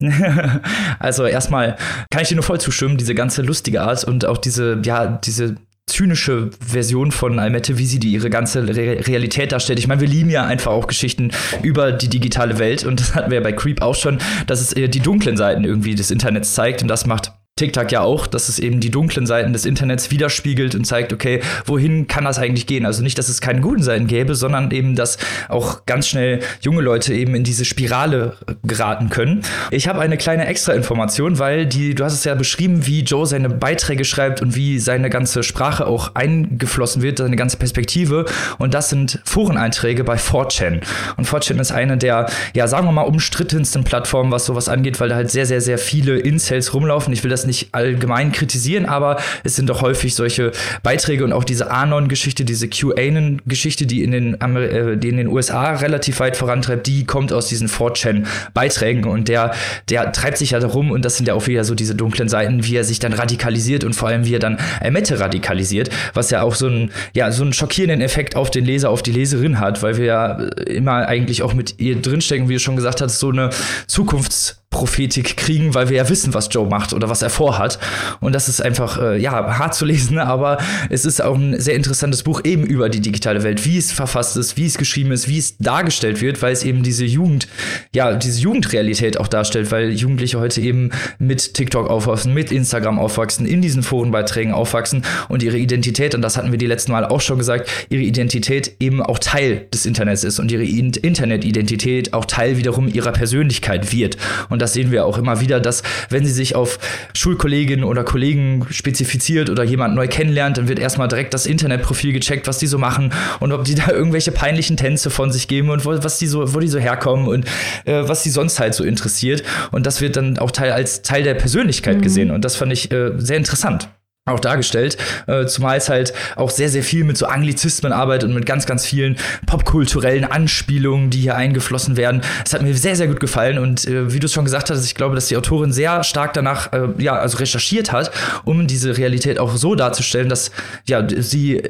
also 0.98 1.26
erstmal 1.26 1.76
kann 2.10 2.22
ich 2.22 2.28
dir 2.28 2.36
nur 2.36 2.44
voll 2.44 2.60
zustimmen, 2.60 2.96
diese 2.96 3.14
ganze 3.14 3.42
lustige 3.42 3.82
Art 3.82 4.04
und 4.04 4.24
auch 4.24 4.38
diese, 4.38 4.80
ja, 4.84 5.06
diese 5.06 5.56
zynische 5.88 6.50
Version 6.60 7.10
von 7.10 7.38
Almette, 7.38 7.78
wie 7.78 7.86
sie 7.86 7.98
die 7.98 8.12
ihre 8.12 8.30
ganze 8.30 8.68
Re 8.68 9.06
Realität 9.06 9.52
darstellt. 9.52 9.78
Ich 9.78 9.88
meine, 9.88 10.00
wir 10.00 10.08
lieben 10.08 10.30
ja 10.30 10.44
einfach 10.44 10.70
auch 10.70 10.86
Geschichten 10.86 11.30
über 11.62 11.92
die 11.92 12.08
digitale 12.08 12.58
Welt 12.58 12.84
und 12.84 13.00
das 13.00 13.14
hatten 13.14 13.30
wir 13.30 13.38
ja 13.38 13.42
bei 13.42 13.52
Creep 13.52 13.82
auch 13.82 13.94
schon, 13.94 14.18
dass 14.46 14.60
es 14.60 14.72
eher 14.72 14.88
die 14.88 15.00
dunklen 15.00 15.36
Seiten 15.36 15.64
irgendwie 15.64 15.94
des 15.94 16.10
Internets 16.10 16.54
zeigt 16.54 16.82
und 16.82 16.88
das 16.88 17.06
macht 17.06 17.32
TikTok 17.58 17.92
ja 17.92 18.00
auch, 18.00 18.26
dass 18.26 18.48
es 18.48 18.58
eben 18.58 18.80
die 18.80 18.90
dunklen 18.90 19.26
Seiten 19.26 19.52
des 19.52 19.66
Internets 19.66 20.10
widerspiegelt 20.10 20.74
und 20.74 20.84
zeigt, 20.84 21.12
okay, 21.12 21.40
wohin 21.66 22.06
kann 22.06 22.24
das 22.24 22.38
eigentlich 22.38 22.66
gehen? 22.66 22.86
Also 22.86 23.02
nicht, 23.02 23.18
dass 23.18 23.28
es 23.28 23.40
keine 23.40 23.60
guten 23.60 23.82
Seiten 23.82 24.06
gäbe, 24.06 24.34
sondern 24.34 24.70
eben, 24.70 24.94
dass 24.94 25.18
auch 25.48 25.84
ganz 25.86 26.08
schnell 26.08 26.40
junge 26.60 26.80
Leute 26.80 27.12
eben 27.12 27.34
in 27.34 27.44
diese 27.44 27.64
Spirale 27.64 28.36
geraten 28.64 29.10
können. 29.10 29.42
Ich 29.70 29.88
habe 29.88 30.00
eine 30.00 30.16
kleine 30.16 30.46
Extra-Information, 30.46 31.38
weil 31.38 31.66
die, 31.66 31.94
du 31.94 32.04
hast 32.04 32.14
es 32.14 32.24
ja 32.24 32.34
beschrieben, 32.34 32.86
wie 32.86 33.02
Joe 33.02 33.26
seine 33.26 33.50
Beiträge 33.50 34.04
schreibt 34.04 34.40
und 34.40 34.54
wie 34.54 34.78
seine 34.78 35.10
ganze 35.10 35.42
Sprache 35.42 35.86
auch 35.86 36.14
eingeflossen 36.14 37.02
wird, 37.02 37.18
seine 37.18 37.36
ganze 37.36 37.56
Perspektive. 37.56 38.24
Und 38.58 38.74
das 38.74 38.90
sind 38.90 39.20
Foreneinträge 39.24 40.04
bei 40.04 40.16
4chan. 40.16 40.80
Und 41.16 41.26
4chan 41.26 41.60
ist 41.60 41.72
eine 41.72 41.96
der, 41.96 42.26
ja, 42.54 42.68
sagen 42.68 42.86
wir 42.86 42.92
mal, 42.92 43.02
umstrittensten 43.02 43.82
Plattformen, 43.82 44.30
was 44.30 44.46
sowas 44.46 44.68
angeht, 44.68 45.00
weil 45.00 45.08
da 45.08 45.16
halt 45.16 45.30
sehr, 45.30 45.46
sehr, 45.46 45.60
sehr 45.60 45.78
viele 45.78 46.18
Incels 46.18 46.72
rumlaufen. 46.72 47.12
Ich 47.12 47.24
will 47.24 47.30
das 47.30 47.44
nicht 47.48 47.70
allgemein 47.72 48.30
kritisieren, 48.30 48.86
aber 48.86 49.18
es 49.42 49.56
sind 49.56 49.68
doch 49.68 49.82
häufig 49.82 50.14
solche 50.14 50.52
Beiträge 50.84 51.24
und 51.24 51.32
auch 51.32 51.44
diese 51.44 51.70
Anon-Geschichte, 51.70 52.44
diese 52.44 52.68
QAnon-Geschichte, 52.68 53.86
die 53.86 54.04
in 54.04 54.12
den, 54.12 54.40
äh, 54.40 54.96
die 54.96 55.08
in 55.08 55.16
den 55.16 55.26
USA 55.26 55.72
relativ 55.74 56.20
weit 56.20 56.36
vorantreibt, 56.36 56.86
die 56.86 57.04
kommt 57.04 57.32
aus 57.32 57.48
diesen 57.48 57.68
4chan-Beiträgen 57.68 59.04
und 59.04 59.28
der, 59.28 59.52
der 59.88 60.12
treibt 60.12 60.38
sich 60.38 60.52
ja 60.52 60.60
darum 60.60 60.92
und 60.92 61.04
das 61.04 61.16
sind 61.16 61.26
ja 61.26 61.34
auch 61.34 61.46
wieder 61.48 61.64
so 61.64 61.74
diese 61.74 61.96
dunklen 61.96 62.28
Seiten, 62.28 62.64
wie 62.64 62.76
er 62.76 62.84
sich 62.84 63.00
dann 63.00 63.12
radikalisiert 63.12 63.82
und 63.82 63.94
vor 63.94 64.08
allem 64.08 64.24
wie 64.24 64.34
er 64.34 64.38
dann 64.38 64.58
Ermette 64.80 65.18
radikalisiert, 65.18 65.90
was 66.14 66.30
ja 66.30 66.42
auch 66.42 66.54
so 66.54 66.66
einen, 66.66 66.92
ja, 67.14 67.32
so 67.32 67.42
einen 67.42 67.52
schockierenden 67.52 68.00
Effekt 68.00 68.36
auf 68.36 68.50
den 68.50 68.64
Leser, 68.64 68.90
auf 68.90 69.02
die 69.02 69.12
Leserin 69.12 69.58
hat, 69.58 69.82
weil 69.82 69.96
wir 69.96 70.04
ja 70.04 70.32
immer 70.66 71.08
eigentlich 71.08 71.42
auch 71.42 71.54
mit 71.54 71.74
ihr 71.78 71.96
drinstecken, 71.96 72.48
wie 72.48 72.54
du 72.54 72.60
schon 72.60 72.76
gesagt 72.76 73.00
hast, 73.00 73.18
so 73.18 73.30
eine 73.30 73.50
Zukunfts- 73.88 74.58
Prophetik 74.70 75.38
kriegen, 75.38 75.74
weil 75.74 75.88
wir 75.88 75.96
ja 75.96 76.08
wissen, 76.10 76.34
was 76.34 76.48
Joe 76.52 76.68
macht 76.68 76.92
oder 76.92 77.08
was 77.08 77.22
er 77.22 77.30
vorhat. 77.30 77.78
Und 78.20 78.34
das 78.34 78.48
ist 78.48 78.60
einfach, 78.60 79.00
äh, 79.00 79.18
ja, 79.18 79.58
hart 79.58 79.74
zu 79.74 79.86
lesen, 79.86 80.18
aber 80.18 80.58
es 80.90 81.04
ist 81.06 81.22
auch 81.22 81.34
ein 81.34 81.58
sehr 81.58 81.74
interessantes 81.74 82.22
Buch 82.22 82.42
eben 82.44 82.64
über 82.64 82.90
die 82.90 83.00
digitale 83.00 83.42
Welt, 83.42 83.64
wie 83.64 83.78
es 83.78 83.92
verfasst 83.92 84.36
ist, 84.36 84.56
wie 84.58 84.66
es 84.66 84.76
geschrieben 84.76 85.10
ist, 85.10 85.26
wie 85.26 85.38
es 85.38 85.56
dargestellt 85.56 86.20
wird, 86.20 86.42
weil 86.42 86.52
es 86.52 86.64
eben 86.64 86.82
diese 86.82 87.06
Jugend, 87.06 87.48
ja, 87.94 88.14
diese 88.14 88.40
Jugendrealität 88.40 89.18
auch 89.18 89.28
darstellt, 89.28 89.72
weil 89.72 89.90
Jugendliche 89.90 90.38
heute 90.38 90.60
eben 90.60 90.90
mit 91.18 91.54
TikTok 91.54 91.88
aufwachsen, 91.88 92.34
mit 92.34 92.52
Instagram 92.52 92.98
aufwachsen, 92.98 93.46
in 93.46 93.62
diesen 93.62 93.82
Forenbeiträgen 93.82 94.52
aufwachsen 94.52 95.02
und 95.28 95.42
ihre 95.42 95.56
Identität, 95.56 96.14
und 96.14 96.20
das 96.20 96.36
hatten 96.36 96.50
wir 96.50 96.58
die 96.58 96.66
letzten 96.66 96.92
Mal 96.92 97.06
auch 97.06 97.22
schon 97.22 97.38
gesagt, 97.38 97.70
ihre 97.88 98.02
Identität 98.02 98.76
eben 98.80 99.02
auch 99.02 99.18
Teil 99.18 99.66
des 99.72 99.86
Internets 99.86 100.24
ist 100.24 100.38
und 100.38 100.52
ihre 100.52 100.64
Internetidentität 100.64 102.12
auch 102.12 102.26
Teil 102.26 102.58
wiederum 102.58 102.88
ihrer 102.88 103.12
Persönlichkeit 103.12 103.92
wird. 103.92 104.18
Und 104.50 104.57
und 104.58 104.62
das 104.62 104.72
sehen 104.72 104.90
wir 104.90 105.06
auch 105.06 105.18
immer 105.18 105.40
wieder, 105.40 105.60
dass 105.60 105.84
wenn 106.10 106.24
sie 106.24 106.32
sich 106.32 106.56
auf 106.56 106.80
Schulkolleginnen 107.14 107.84
oder 107.84 108.02
Kollegen 108.02 108.66
spezifiziert 108.70 109.50
oder 109.50 109.62
jemand 109.62 109.94
neu 109.94 110.08
kennenlernt, 110.08 110.58
dann 110.58 110.66
wird 110.66 110.80
erstmal 110.80 111.06
direkt 111.06 111.32
das 111.32 111.46
Internetprofil 111.46 112.12
gecheckt, 112.12 112.48
was 112.48 112.58
die 112.58 112.66
so 112.66 112.76
machen 112.76 113.12
und 113.38 113.52
ob 113.52 113.62
die 113.62 113.76
da 113.76 113.88
irgendwelche 113.92 114.32
peinlichen 114.32 114.76
Tänze 114.76 115.10
von 115.10 115.30
sich 115.30 115.46
geben 115.46 115.70
und 115.70 115.84
wo, 115.84 115.90
was 116.02 116.18
die 116.18 116.26
so, 116.26 116.54
wo 116.54 116.58
die 116.58 116.66
so 116.66 116.80
herkommen 116.80 117.28
und 117.28 117.44
äh, 117.84 118.08
was 118.08 118.24
die 118.24 118.30
sonst 118.30 118.58
halt 118.58 118.74
so 118.74 118.82
interessiert. 118.82 119.44
Und 119.70 119.86
das 119.86 120.00
wird 120.00 120.16
dann 120.16 120.38
auch 120.38 120.50
Teil, 120.50 120.72
als 120.72 121.02
Teil 121.02 121.22
der 121.22 121.34
Persönlichkeit 121.34 121.98
mhm. 121.98 122.02
gesehen. 122.02 122.30
Und 122.32 122.44
das 122.44 122.56
fand 122.56 122.72
ich 122.72 122.90
äh, 122.90 123.12
sehr 123.16 123.36
interessant. 123.36 123.88
Auch 124.28 124.40
dargestellt, 124.40 124.96
äh, 125.26 125.46
zumal 125.46 125.78
es 125.78 125.88
halt 125.88 126.12
auch 126.36 126.50
sehr, 126.50 126.68
sehr 126.68 126.82
viel 126.82 127.04
mit 127.04 127.16
so 127.16 127.26
Anglizismen 127.26 127.92
arbeitet 127.92 128.28
und 128.28 128.34
mit 128.34 128.46
ganz, 128.46 128.66
ganz 128.66 128.84
vielen 128.86 129.16
popkulturellen 129.46 130.24
Anspielungen, 130.24 131.10
die 131.10 131.20
hier 131.20 131.36
eingeflossen 131.36 131.96
werden. 131.96 132.22
Es 132.44 132.52
hat 132.52 132.62
mir 132.62 132.74
sehr, 132.74 132.96
sehr 132.96 133.08
gut 133.08 133.20
gefallen 133.20 133.58
und 133.58 133.86
äh, 133.86 134.12
wie 134.12 134.20
du 134.20 134.26
es 134.26 134.32
schon 134.32 134.44
gesagt 134.44 134.70
hast, 134.70 134.84
ich 134.84 134.94
glaube, 134.94 135.14
dass 135.14 135.28
die 135.28 135.36
Autorin 135.36 135.72
sehr 135.72 136.04
stark 136.04 136.34
danach, 136.34 136.72
äh, 136.72 136.88
ja, 136.98 137.14
also 137.14 137.38
recherchiert 137.38 137.92
hat, 137.92 138.10
um 138.44 138.66
diese 138.66 138.96
Realität 138.96 139.38
auch 139.38 139.56
so 139.56 139.74
darzustellen, 139.74 140.28
dass, 140.28 140.50
ja, 140.86 141.06
sie 141.08 141.62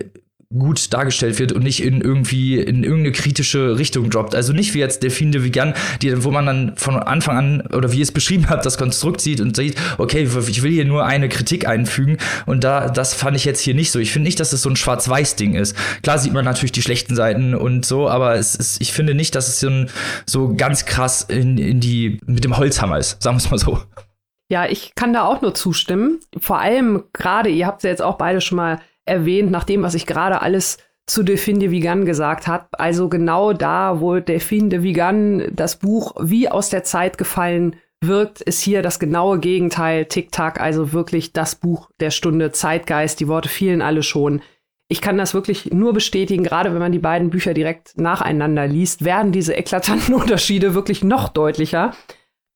gut 0.56 0.94
dargestellt 0.94 1.38
wird 1.38 1.52
und 1.52 1.62
nicht 1.62 1.82
in 1.82 2.00
irgendwie 2.00 2.58
in 2.58 2.82
irgendeine 2.82 3.12
kritische 3.12 3.76
Richtung 3.76 4.08
droppt. 4.08 4.34
Also 4.34 4.54
nicht 4.54 4.72
wie 4.72 4.78
jetzt 4.78 5.02
Delphine 5.02 5.32
de 5.32 5.44
Vigan, 5.44 5.74
die, 6.00 6.24
wo 6.24 6.30
man 6.30 6.46
dann 6.46 6.76
von 6.76 6.96
Anfang 6.96 7.36
an 7.36 7.60
oder 7.74 7.92
wie 7.92 7.98
ihr 7.98 8.02
es 8.02 8.12
beschrieben 8.12 8.48
habt, 8.48 8.64
das 8.64 8.78
Konstrukt 8.78 9.20
sieht 9.20 9.42
und 9.42 9.56
sieht, 9.56 9.76
okay, 9.98 10.22
ich 10.22 10.62
will 10.62 10.72
hier 10.72 10.86
nur 10.86 11.04
eine 11.04 11.28
Kritik 11.28 11.68
einfügen 11.68 12.16
und 12.46 12.64
da 12.64 12.88
das 12.88 13.12
fand 13.12 13.36
ich 13.36 13.44
jetzt 13.44 13.60
hier 13.60 13.74
nicht 13.74 13.90
so. 13.90 13.98
Ich 13.98 14.10
finde 14.10 14.26
nicht, 14.26 14.40
dass 14.40 14.54
es 14.54 14.62
so 14.62 14.70
ein 14.70 14.76
Schwarz-Weiß-Ding 14.76 15.54
ist. 15.54 15.76
Klar 16.02 16.18
sieht 16.18 16.32
man 16.32 16.46
natürlich 16.46 16.72
die 16.72 16.82
schlechten 16.82 17.14
Seiten 17.14 17.54
und 17.54 17.84
so, 17.84 18.08
aber 18.08 18.36
es 18.36 18.54
ist, 18.54 18.80
ich 18.80 18.94
finde 18.94 19.14
nicht, 19.14 19.34
dass 19.34 19.48
es 19.48 19.60
so, 19.60 19.68
ein, 19.68 19.90
so 20.24 20.54
ganz 20.54 20.86
krass 20.86 21.22
in, 21.28 21.58
in 21.58 21.80
die 21.80 22.20
mit 22.24 22.44
dem 22.44 22.56
Holzhammer 22.56 22.96
ist, 22.96 23.22
sagen 23.22 23.36
wir 23.36 23.44
es 23.44 23.50
mal 23.50 23.58
so. 23.58 23.82
Ja, 24.50 24.64
ich 24.64 24.94
kann 24.94 25.12
da 25.12 25.24
auch 25.24 25.42
nur 25.42 25.54
zustimmen. 25.54 26.20
Vor 26.38 26.58
allem 26.58 27.04
gerade, 27.12 27.50
ihr 27.50 27.66
habt 27.66 27.82
ja 27.82 27.90
jetzt 27.90 28.00
auch 28.00 28.16
beide 28.16 28.40
schon 28.40 28.56
mal 28.56 28.80
erwähnt, 29.08 29.50
nach 29.50 29.64
dem, 29.64 29.82
was 29.82 29.94
ich 29.94 30.06
gerade 30.06 30.42
alles 30.42 30.78
zu 31.06 31.22
Delphine 31.22 31.58
de 31.58 31.70
Vigan 31.70 32.04
gesagt 32.04 32.46
habe. 32.46 32.66
Also 32.72 33.08
genau 33.08 33.52
da, 33.52 34.00
wo 34.00 34.20
Delphine 34.20 34.68
de 34.68 34.82
Vigan 34.82 35.48
das 35.52 35.78
Buch 35.78 36.14
wie 36.20 36.48
aus 36.48 36.68
der 36.68 36.84
Zeit 36.84 37.18
gefallen 37.18 37.76
wirkt, 38.00 38.42
ist 38.42 38.60
hier 38.60 38.82
das 38.82 38.98
genaue 38.98 39.40
Gegenteil. 39.40 40.04
Tick-Tack, 40.04 40.60
also 40.60 40.92
wirklich 40.92 41.32
das 41.32 41.56
Buch 41.56 41.90
der 41.98 42.10
Stunde, 42.10 42.52
Zeitgeist. 42.52 43.20
Die 43.20 43.28
Worte 43.28 43.48
fielen 43.48 43.82
alle 43.82 44.02
schon. 44.02 44.42
Ich 44.88 45.00
kann 45.00 45.18
das 45.18 45.34
wirklich 45.34 45.72
nur 45.72 45.92
bestätigen, 45.92 46.44
gerade 46.44 46.72
wenn 46.72 46.78
man 46.78 46.92
die 46.92 46.98
beiden 46.98 47.30
Bücher 47.30 47.52
direkt 47.52 47.98
nacheinander 47.98 48.66
liest, 48.66 49.04
werden 49.04 49.32
diese 49.32 49.54
eklatanten 49.54 50.14
Unterschiede 50.14 50.74
wirklich 50.74 51.02
noch 51.02 51.28
deutlicher. 51.28 51.92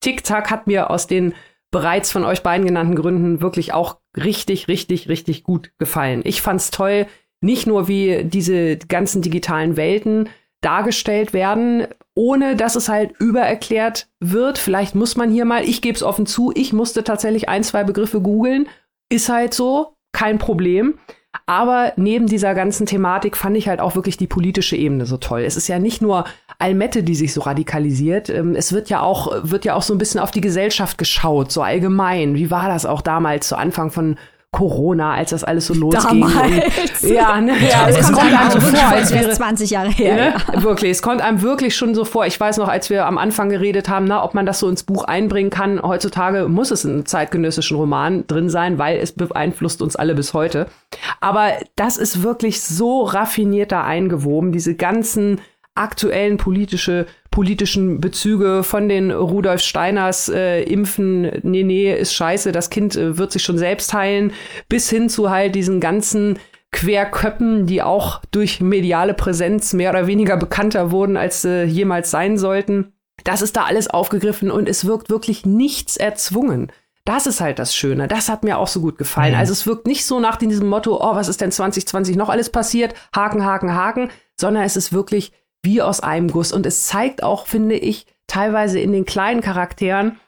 Tick-Tack 0.00 0.50
hat 0.50 0.66
mir 0.66 0.90
aus 0.90 1.07
den 1.07 1.34
bereits 1.72 2.12
von 2.12 2.24
euch 2.24 2.44
beiden 2.44 2.66
genannten 2.66 2.94
Gründen 2.94 3.40
wirklich 3.40 3.72
auch 3.72 3.98
richtig, 4.16 4.68
richtig, 4.68 5.08
richtig 5.08 5.42
gut 5.42 5.72
gefallen. 5.78 6.20
Ich 6.24 6.40
fand's 6.40 6.70
toll, 6.70 7.06
nicht 7.40 7.66
nur 7.66 7.88
wie 7.88 8.22
diese 8.22 8.76
ganzen 8.76 9.22
digitalen 9.22 9.76
Welten 9.76 10.28
dargestellt 10.60 11.32
werden, 11.32 11.88
ohne 12.14 12.54
dass 12.54 12.76
es 12.76 12.88
halt 12.88 13.18
übererklärt 13.18 14.08
wird. 14.20 14.58
Vielleicht 14.58 14.94
muss 14.94 15.16
man 15.16 15.32
hier 15.32 15.44
mal, 15.44 15.64
ich 15.64 15.82
gebe 15.82 15.96
es 15.96 16.04
offen 16.04 16.26
zu, 16.26 16.52
ich 16.54 16.72
musste 16.72 17.02
tatsächlich 17.02 17.48
ein, 17.48 17.64
zwei 17.64 17.82
Begriffe 17.82 18.20
googeln. 18.20 18.68
Ist 19.08 19.28
halt 19.28 19.54
so, 19.54 19.96
kein 20.12 20.38
Problem. 20.38 20.98
Aber 21.47 21.93
neben 21.97 22.26
dieser 22.26 22.55
ganzen 22.55 22.86
Thematik 22.86 23.36
fand 23.36 23.57
ich 23.57 23.68
halt 23.68 23.80
auch 23.80 23.95
wirklich 23.95 24.16
die 24.16 24.26
politische 24.26 24.76
Ebene 24.76 25.07
so 25.07 25.16
toll. 25.16 25.43
Es 25.43 25.57
ist 25.57 25.68
ja 25.68 25.78
nicht 25.78 26.01
nur 26.01 26.24
Almette, 26.59 27.03
die 27.03 27.14
sich 27.14 27.32
so 27.32 27.40
radikalisiert. 27.40 28.30
Ähm, 28.30 28.55
es 28.55 28.72
wird 28.72 28.88
ja 28.88 29.01
auch, 29.01 29.32
wird 29.43 29.64
ja 29.64 29.74
auch 29.74 29.82
so 29.82 29.95
ein 29.95 29.99
bisschen 29.99 30.20
auf 30.20 30.30
die 30.30 30.40
Gesellschaft 30.40 30.99
geschaut, 30.99 31.51
so 31.51 31.62
allgemein. 31.62 32.34
Wie 32.34 32.51
war 32.51 32.68
das 32.68 32.86
auch 32.86 33.01
damals 33.01 33.49
zu 33.49 33.57
Anfang 33.57 33.90
von 33.90 34.16
Corona, 34.53 35.14
als 35.14 35.30
das 35.30 35.44
alles 35.44 35.66
so 35.66 35.72
losging. 35.72 36.20
Damals. 36.20 37.03
Und, 37.03 37.09
ja, 37.11 37.40
ne, 37.40 37.53
ja, 37.66 37.88
es, 37.88 37.96
es 37.96 38.12
kommt 38.12 38.38
einem 38.38 38.50
so 38.50 38.61
vor, 38.61 38.88
als 38.92 39.11
wäre 39.11 39.30
20 39.30 39.70
Jahre 39.70 39.88
her. 39.88 40.14
Ne? 40.14 40.34
Ja. 40.55 40.62
Wirklich, 40.62 40.90
es 40.90 41.00
kommt 41.00 41.22
einem 41.22 41.40
wirklich 41.40 41.74
schon 41.74 41.94
so 41.94 42.05
vor. 42.05 42.26
Ich 42.26 42.38
weiß 42.38 42.59
noch, 42.59 42.68
als 42.68 42.90
wir 42.90 43.07
am 43.07 43.16
Anfang 43.16 43.48
geredet 43.48 43.88
haben, 43.88 44.05
na, 44.05 44.22
ob 44.22 44.34
man 44.34 44.44
das 44.44 44.61
so 44.61 44.68
ins 44.68 44.82
Buch 44.82 45.05
einbringen 45.05 45.48
kann. 45.48 45.80
Heutzutage 45.80 46.48
muss 46.48 46.70
es 46.70 46.84
in 46.84 46.92
einem 46.92 47.07
zeitgenössischen 47.07 47.78
Roman 47.78 48.26
drin 48.26 48.50
sein, 48.50 48.76
weil 48.76 48.98
es 48.98 49.12
beeinflusst 49.12 49.80
uns 49.80 49.96
alle 49.96 50.14
bis 50.14 50.34
heute. 50.34 50.66
Aber 51.20 51.53
das 51.74 51.96
ist 51.96 52.22
wirklich 52.22 52.61
so 52.61 53.05
raffiniert 53.05 53.72
da 53.72 53.84
eingewoben, 53.84 54.53
diese 54.53 54.74
ganzen 54.74 55.40
aktuellen 55.74 56.36
politische, 56.36 57.06
politischen 57.30 58.00
Bezüge 58.00 58.62
von 58.62 58.88
den 58.88 59.10
Rudolf 59.10 59.62
Steiners 59.62 60.28
äh, 60.28 60.62
Impfen, 60.62 61.22
nee, 61.42 61.62
nee, 61.62 61.94
ist 61.94 62.14
scheiße, 62.14 62.52
das 62.52 62.68
Kind 62.70 62.94
äh, 62.96 63.16
wird 63.16 63.32
sich 63.32 63.42
schon 63.42 63.58
selbst 63.58 63.94
heilen, 63.94 64.32
bis 64.68 64.90
hin 64.90 65.08
zu 65.08 65.30
halt 65.30 65.54
diesen 65.54 65.80
ganzen 65.80 66.38
Querköppen, 66.72 67.66
die 67.66 67.82
auch 67.82 68.22
durch 68.30 68.60
mediale 68.60 69.14
Präsenz 69.14 69.72
mehr 69.72 69.90
oder 69.90 70.06
weniger 70.06 70.36
bekannter 70.36 70.90
wurden, 70.90 71.16
als 71.16 71.44
äh, 71.44 71.64
jemals 71.64 72.10
sein 72.10 72.38
sollten. 72.38 72.92
Das 73.24 73.42
ist 73.42 73.56
da 73.56 73.64
alles 73.64 73.88
aufgegriffen 73.88 74.50
und 74.50 74.68
es 74.68 74.86
wirkt 74.86 75.10
wirklich 75.10 75.46
nichts 75.46 75.96
erzwungen. 75.96 76.72
Das 77.04 77.26
ist 77.26 77.40
halt 77.40 77.58
das 77.58 77.74
Schöne. 77.74 78.08
Das 78.08 78.28
hat 78.28 78.44
mir 78.44 78.58
auch 78.58 78.68
so 78.68 78.80
gut 78.80 78.96
gefallen. 78.96 79.32
Mhm. 79.32 79.38
Also 79.38 79.52
es 79.52 79.66
wirkt 79.66 79.86
nicht 79.86 80.04
so 80.04 80.20
nach 80.20 80.36
diesem 80.36 80.68
Motto, 80.68 80.96
oh, 81.00 81.14
was 81.14 81.28
ist 81.28 81.40
denn 81.40 81.50
2020 81.50 82.16
noch 82.16 82.28
alles 82.28 82.50
passiert? 82.50 82.94
Haken, 83.14 83.44
Haken, 83.44 83.74
Haken, 83.74 84.10
sondern 84.40 84.62
es 84.64 84.76
ist 84.76 84.92
wirklich 84.92 85.32
wie 85.62 85.82
aus 85.82 86.00
einem 86.00 86.28
Guss. 86.28 86.52
Und 86.52 86.66
es 86.66 86.86
zeigt 86.86 87.22
auch, 87.22 87.46
finde 87.46 87.76
ich, 87.76 88.06
teilweise 88.26 88.78
in 88.80 88.92
den 88.92 89.04
kleinen 89.04 89.40
Charakteren 89.40 90.18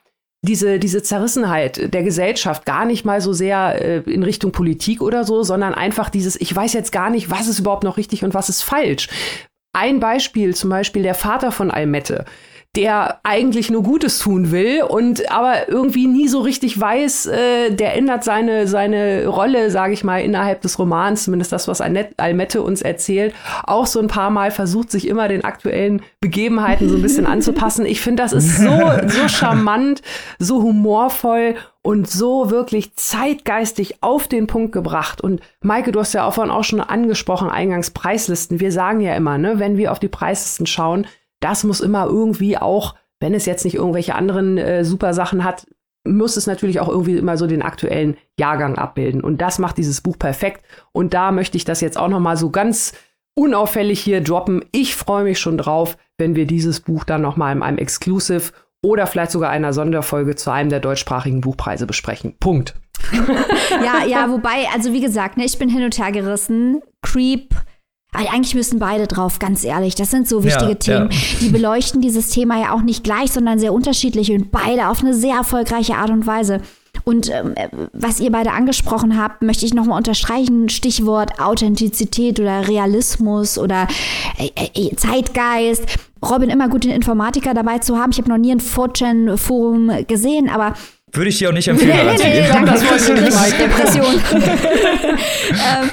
diese, 0.41 0.79
diese 0.79 1.01
Zerrissenheit 1.01 1.93
der 1.93 2.03
Gesellschaft 2.03 2.65
gar 2.65 2.85
nicht 2.85 3.03
mal 3.03 3.19
so 3.19 3.33
sehr 3.33 3.81
äh, 3.81 3.97
in 4.11 4.23
Richtung 4.23 4.51
Politik 4.51 5.01
oder 5.01 5.23
so, 5.23 5.43
sondern 5.43 5.73
einfach 5.73 6.09
dieses, 6.09 6.39
ich 6.39 6.55
weiß 6.55 6.73
jetzt 6.73 6.91
gar 6.91 7.09
nicht, 7.09 7.31
was 7.31 7.47
ist 7.47 7.59
überhaupt 7.59 7.83
noch 7.83 7.97
richtig 7.97 8.23
und 8.23 8.33
was 8.33 8.49
ist 8.49 8.61
falsch. 8.61 9.09
Ein 9.73 9.99
Beispiel, 9.99 10.55
zum 10.55 10.69
Beispiel 10.69 11.03
der 11.03 11.15
Vater 11.15 11.51
von 11.51 11.71
Almette 11.71 12.25
der 12.75 13.19
eigentlich 13.23 13.69
nur 13.69 13.83
Gutes 13.83 14.19
tun 14.19 14.51
will 14.51 14.83
und 14.83 15.31
aber 15.31 15.69
irgendwie 15.69 16.07
nie 16.07 16.27
so 16.27 16.41
richtig 16.41 16.79
weiß, 16.79 17.27
äh, 17.27 17.71
der 17.71 17.95
ändert 17.95 18.23
seine, 18.23 18.67
seine 18.67 19.27
Rolle, 19.27 19.71
sage 19.71 19.93
ich 19.93 20.03
mal, 20.03 20.21
innerhalb 20.21 20.61
des 20.61 20.77
Romans, 20.77 21.23
zumindest 21.23 21.51
das, 21.51 21.67
was 21.67 21.81
Almette 21.81 22.61
uns 22.61 22.81
erzählt, 22.81 23.33
auch 23.63 23.85
so 23.85 23.99
ein 23.99 24.07
paar 24.07 24.29
Mal 24.29 24.51
versucht, 24.51 24.91
sich 24.91 25.07
immer 25.07 25.27
den 25.27 25.43
aktuellen 25.43 26.01
Begebenheiten 26.19 26.89
so 26.89 26.95
ein 26.95 27.01
bisschen 27.01 27.25
anzupassen. 27.25 27.85
Ich 27.85 28.01
finde, 28.01 28.23
das 28.23 28.33
ist 28.33 28.57
so, 28.57 28.91
so 29.07 29.27
charmant, 29.27 30.01
so 30.39 30.61
humorvoll 30.61 31.55
und 31.81 32.09
so 32.09 32.49
wirklich 32.49 32.95
zeitgeistig 32.95 34.01
auf 34.01 34.27
den 34.27 34.47
Punkt 34.47 34.71
gebracht. 34.71 35.21
Und 35.21 35.41
Maike, 35.61 35.91
du 35.91 35.99
hast 35.99 36.13
ja 36.13 36.25
auch 36.25 36.33
vorhin 36.33 36.51
auch 36.51 36.63
schon 36.63 36.81
angesprochen, 36.81 37.49
Eingangspreislisten. 37.49 38.59
Wir 38.59 38.71
sagen 38.71 39.01
ja 39.01 39.15
immer, 39.15 39.37
ne, 39.37 39.59
wenn 39.59 39.77
wir 39.77 39.91
auf 39.91 39.99
die 39.99 40.07
Preislisten 40.07 40.65
schauen, 40.65 41.05
das 41.45 41.63
muss 41.63 41.79
immer 41.79 42.07
irgendwie 42.07 42.57
auch, 42.57 42.95
wenn 43.19 43.35
es 43.35 43.45
jetzt 43.45 43.65
nicht 43.65 43.75
irgendwelche 43.75 44.15
anderen 44.15 44.57
äh, 44.57 44.83
super 44.83 45.13
Sachen 45.13 45.43
hat, 45.43 45.67
muss 46.03 46.37
es 46.37 46.47
natürlich 46.47 46.79
auch 46.79 46.89
irgendwie 46.89 47.17
immer 47.17 47.37
so 47.37 47.45
den 47.45 47.61
aktuellen 47.61 48.17
Jahrgang 48.39 48.79
abbilden. 48.79 49.21
Und 49.21 49.41
das 49.41 49.59
macht 49.59 49.77
dieses 49.77 50.01
Buch 50.01 50.17
perfekt. 50.17 50.65
Und 50.91 51.13
da 51.13 51.31
möchte 51.31 51.55
ich 51.57 51.63
das 51.63 51.81
jetzt 51.81 51.99
auch 51.99 52.07
noch 52.07 52.19
mal 52.19 52.35
so 52.35 52.49
ganz 52.49 52.93
unauffällig 53.35 53.99
hier 53.99 54.21
droppen. 54.21 54.65
Ich 54.71 54.95
freue 54.95 55.23
mich 55.23 55.39
schon 55.39 55.59
drauf, 55.59 55.97
wenn 56.17 56.35
wir 56.35 56.47
dieses 56.47 56.79
Buch 56.79 57.03
dann 57.03 57.21
noch 57.21 57.37
mal 57.37 57.51
in 57.51 57.61
einem 57.61 57.77
Exclusive 57.77 58.51
oder 58.81 59.05
vielleicht 59.05 59.31
sogar 59.31 59.51
einer 59.51 59.71
Sonderfolge 59.71 60.35
zu 60.35 60.49
einem 60.49 60.71
der 60.71 60.79
deutschsprachigen 60.79 61.41
Buchpreise 61.41 61.85
besprechen. 61.85 62.35
Punkt. 62.39 62.73
ja, 63.83 64.03
ja, 64.07 64.31
wobei, 64.31 64.67
also 64.73 64.93
wie 64.93 65.01
gesagt, 65.01 65.37
ne, 65.37 65.45
ich 65.45 65.59
bin 65.59 65.69
hin 65.69 65.83
und 65.83 65.99
her 65.99 66.11
gerissen. 66.11 66.81
Creep, 67.03 67.53
eigentlich 68.15 68.55
müssen 68.55 68.79
beide 68.79 69.07
drauf, 69.07 69.39
ganz 69.39 69.63
ehrlich. 69.63 69.95
Das 69.95 70.11
sind 70.11 70.27
so 70.27 70.43
wichtige 70.43 70.71
ja, 70.71 70.75
Themen. 70.75 71.09
Ja. 71.11 71.17
Die 71.41 71.49
beleuchten 71.49 72.01
dieses 72.01 72.29
Thema 72.29 72.59
ja 72.59 72.73
auch 72.73 72.81
nicht 72.81 73.03
gleich, 73.03 73.31
sondern 73.31 73.59
sehr 73.59 73.73
unterschiedlich 73.73 74.31
und 74.31 74.51
beide 74.51 74.89
auf 74.89 75.01
eine 75.01 75.13
sehr 75.13 75.35
erfolgreiche 75.35 75.95
Art 75.95 76.09
und 76.09 76.25
Weise. 76.25 76.61
Und 77.03 77.29
ähm, 77.29 77.53
was 77.93 78.19
ihr 78.19 78.31
beide 78.31 78.51
angesprochen 78.51 79.21
habt, 79.21 79.41
möchte 79.41 79.65
ich 79.65 79.73
nochmal 79.73 79.97
unterstreichen. 79.97 80.69
Stichwort 80.69 81.39
Authentizität 81.39 82.39
oder 82.39 82.67
Realismus 82.67 83.57
oder 83.57 83.87
äh, 84.37 84.49
äh, 84.73 84.95
Zeitgeist. 84.95 85.83
Robin, 86.23 86.49
immer 86.49 86.69
gut 86.69 86.85
den 86.85 86.91
Informatiker 86.91 87.53
dabei 87.53 87.79
zu 87.79 87.97
haben. 87.97 88.11
Ich 88.11 88.17
habe 88.17 88.29
noch 88.29 88.37
nie 88.37 88.51
ein 88.51 88.61
4chan-Forum 88.61 90.05
gesehen, 90.07 90.49
aber 90.49 90.73
würde 91.11 91.29
ich 91.29 91.37
dir 91.37 91.49
auch 91.49 91.53
nicht 91.53 91.67
empfehlen. 91.67 92.07
nee, 92.07 92.17
nee, 92.17 92.41
nee, 92.41 92.47
danke, 92.47 92.71
das 92.71 92.81
Depression. 92.81 94.07
ähm, 94.33 95.89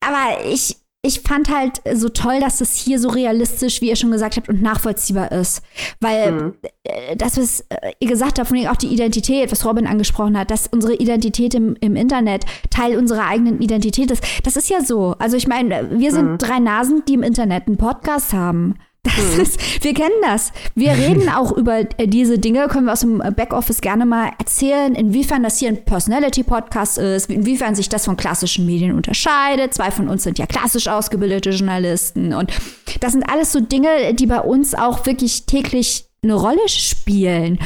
aber 0.00 0.52
ich, 0.52 0.76
ich 1.04 1.20
fand 1.20 1.54
halt 1.54 1.82
so 1.94 2.08
toll, 2.08 2.40
dass 2.40 2.58
das 2.58 2.76
hier 2.76 2.98
so 2.98 3.10
realistisch, 3.10 3.82
wie 3.82 3.90
ihr 3.90 3.96
schon 3.96 4.10
gesagt 4.10 4.36
habt, 4.36 4.48
und 4.48 4.62
nachvollziehbar 4.62 5.30
ist. 5.32 5.62
Weil 6.00 6.32
mhm. 6.32 6.54
Äh, 6.84 7.16
das, 7.16 7.36
was 7.36 7.60
äh, 7.68 7.92
ihr 8.00 8.08
gesagt 8.08 8.38
habt, 8.38 8.48
von 8.48 8.66
auch 8.66 8.76
die 8.76 8.88
Identität, 8.88 9.52
was 9.52 9.64
Robin 9.66 9.86
angesprochen 9.86 10.38
hat, 10.38 10.50
dass 10.50 10.66
unsere 10.66 10.94
Identität 10.94 11.54
im, 11.54 11.76
im 11.80 11.94
Internet 11.94 12.44
Teil 12.70 12.96
unserer 12.96 13.26
eigenen 13.26 13.60
Identität 13.60 14.10
ist. 14.10 14.24
Das 14.44 14.56
ist 14.56 14.70
ja 14.70 14.80
so. 14.80 15.14
Also 15.18 15.36
ich 15.36 15.46
meine, 15.46 15.90
wir 15.90 16.10
sind 16.10 16.32
mhm. 16.32 16.38
drei 16.38 16.58
Nasen, 16.58 17.02
die 17.06 17.14
im 17.14 17.22
Internet 17.22 17.66
einen 17.66 17.76
Podcast 17.76 18.32
haben. 18.32 18.76
Das 19.04 19.36
mhm. 19.36 19.42
ist, 19.42 19.84
wir 19.84 19.94
kennen 19.94 20.14
das. 20.22 20.52
Wir 20.74 20.92
reden 20.98 21.28
auch 21.28 21.52
über 21.52 21.80
äh, 21.98 22.08
diese 22.08 22.38
Dinge, 22.38 22.66
können 22.68 22.86
wir 22.86 22.92
aus 22.92 23.00
dem 23.00 23.18
Backoffice 23.18 23.80
gerne 23.80 24.06
mal 24.06 24.30
erzählen, 24.38 24.94
inwiefern 24.94 25.42
das 25.42 25.58
hier 25.58 25.68
ein 25.68 25.84
Personality-Podcast 25.84 26.98
ist, 26.98 27.30
inwiefern 27.30 27.74
sich 27.74 27.88
das 27.88 28.04
von 28.06 28.16
klassischen 28.16 28.66
Medien 28.66 28.92
unterscheidet. 28.92 29.74
Zwei 29.74 29.90
von 29.90 30.08
uns 30.08 30.24
sind 30.24 30.38
ja 30.38 30.46
klassisch 30.46 30.88
ausgebildete 30.88 31.50
Journalisten 31.50 32.32
und 32.32 32.52
das 33.00 33.12
sind 33.12 33.22
alles 33.30 33.52
so 33.52 33.60
Dinge, 33.60 34.14
die 34.14 34.26
bei 34.26 34.40
uns 34.40 34.74
auch 34.74 35.06
wirklich 35.06 35.46
täglich 35.46 36.06
eine 36.24 36.34
Rolle 36.34 36.68
spielen. 36.68 37.58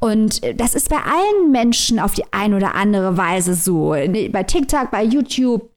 Und 0.00 0.40
das 0.58 0.74
ist 0.74 0.88
bei 0.88 0.96
allen 0.96 1.52
Menschen 1.52 2.00
auf 2.00 2.14
die 2.14 2.24
ein 2.32 2.54
oder 2.54 2.74
andere 2.74 3.16
Weise 3.16 3.54
so. 3.54 3.90
Bei 4.30 4.42
TikTok, 4.42 4.90
bei 4.90 5.04
YouTube, 5.04 5.70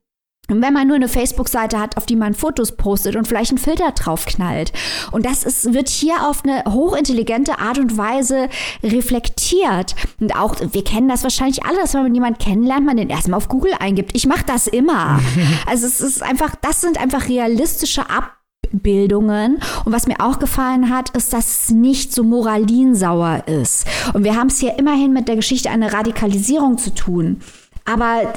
wenn 0.50 0.74
man 0.74 0.88
nur 0.88 0.96
eine 0.96 1.08
Facebook-Seite 1.08 1.80
hat, 1.80 1.98
auf 1.98 2.06
die 2.06 2.16
man 2.16 2.34
Fotos 2.34 2.76
postet 2.76 3.16
und 3.16 3.28
vielleicht 3.28 3.52
einen 3.52 3.58
Filter 3.58 3.92
draufknallt. 3.92 4.74
Und 5.12 5.26
das 5.26 5.44
ist, 5.44 5.74
wird 5.74 5.90
hier 5.90 6.28
auf 6.28 6.44
eine 6.44 6.64
hochintelligente 6.68 7.60
Art 7.60 7.78
und 7.78 7.98
Weise 7.98 8.50
reflektiert. 8.84 9.96
Und 10.20 10.36
auch, 10.36 10.56
wir 10.60 10.84
kennen 10.84 11.08
das 11.08 11.24
wahrscheinlich 11.24 11.64
alle, 11.64 11.78
dass 11.78 11.94
wenn 11.94 12.04
man 12.04 12.16
jemanden 12.16 12.40
kennenlernt, 12.40 12.86
man 12.86 12.98
den 12.98 13.10
erstmal 13.10 13.38
auf 13.38 13.48
Google 13.48 13.74
eingibt. 13.80 14.16
Ich 14.16 14.28
mache 14.28 14.46
das 14.46 14.68
immer. 14.68 15.20
also 15.68 15.86
es 15.86 16.02
ist 16.02 16.24
einfach, 16.24 16.56
das 16.62 16.82
sind 16.82 17.00
einfach 17.00 17.30
realistische 17.30 18.06
Abbildungen. 18.10 19.60
Und 19.86 19.94
was 19.94 20.08
mir 20.08 20.20
auch 20.20 20.40
gefallen 20.40 20.90
hat, 20.90 21.10
ist, 21.12 21.34
dass 21.34 21.64
es 21.64 21.70
nicht 21.72 22.14
so 22.14 22.24
moralinsauer 22.24 23.44
ist. 23.48 23.86
Und 24.14 24.24
wir 24.24 24.36
haben 24.36 24.48
es 24.48 24.60
hier 24.60 24.78
immerhin 24.78 25.14
mit 25.14 25.28
der 25.28 25.36
Geschichte 25.36 25.70
einer 25.70 25.94
Radikalisierung 25.94 26.78
zu 26.78 26.94
tun. 26.94 27.42
Aber 27.86 28.34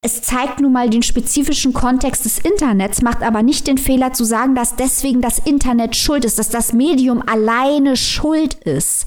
es 0.00 0.22
zeigt 0.22 0.60
nun 0.60 0.72
mal 0.72 0.88
den 0.88 1.02
spezifischen 1.02 1.72
Kontext 1.72 2.24
des 2.24 2.38
Internets, 2.38 3.02
macht 3.02 3.22
aber 3.22 3.42
nicht 3.42 3.66
den 3.66 3.78
Fehler 3.78 4.12
zu 4.12 4.22
sagen, 4.22 4.54
dass 4.54 4.76
deswegen 4.76 5.20
das 5.20 5.40
Internet 5.40 5.96
schuld 5.96 6.24
ist, 6.24 6.38
dass 6.38 6.50
das 6.50 6.72
Medium 6.72 7.20
alleine 7.28 7.96
schuld 7.96 8.54
ist. 8.54 9.06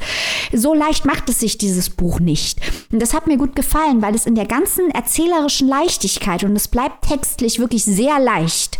So 0.51 0.73
leicht 0.73 1.05
macht 1.05 1.29
es 1.29 1.39
sich 1.39 1.57
dieses 1.57 1.89
Buch 1.89 2.19
nicht. 2.19 2.59
Und 2.91 3.01
das 3.01 3.13
hat 3.13 3.25
mir 3.25 3.37
gut 3.37 3.55
gefallen, 3.55 4.01
weil 4.01 4.15
es 4.15 4.25
in 4.25 4.35
der 4.35 4.47
ganzen 4.47 4.91
erzählerischen 4.91 5.69
Leichtigkeit, 5.69 6.43
und 6.43 6.57
es 6.57 6.67
bleibt 6.67 7.07
textlich 7.07 7.59
wirklich 7.59 7.85
sehr 7.85 8.19
leicht, 8.19 8.77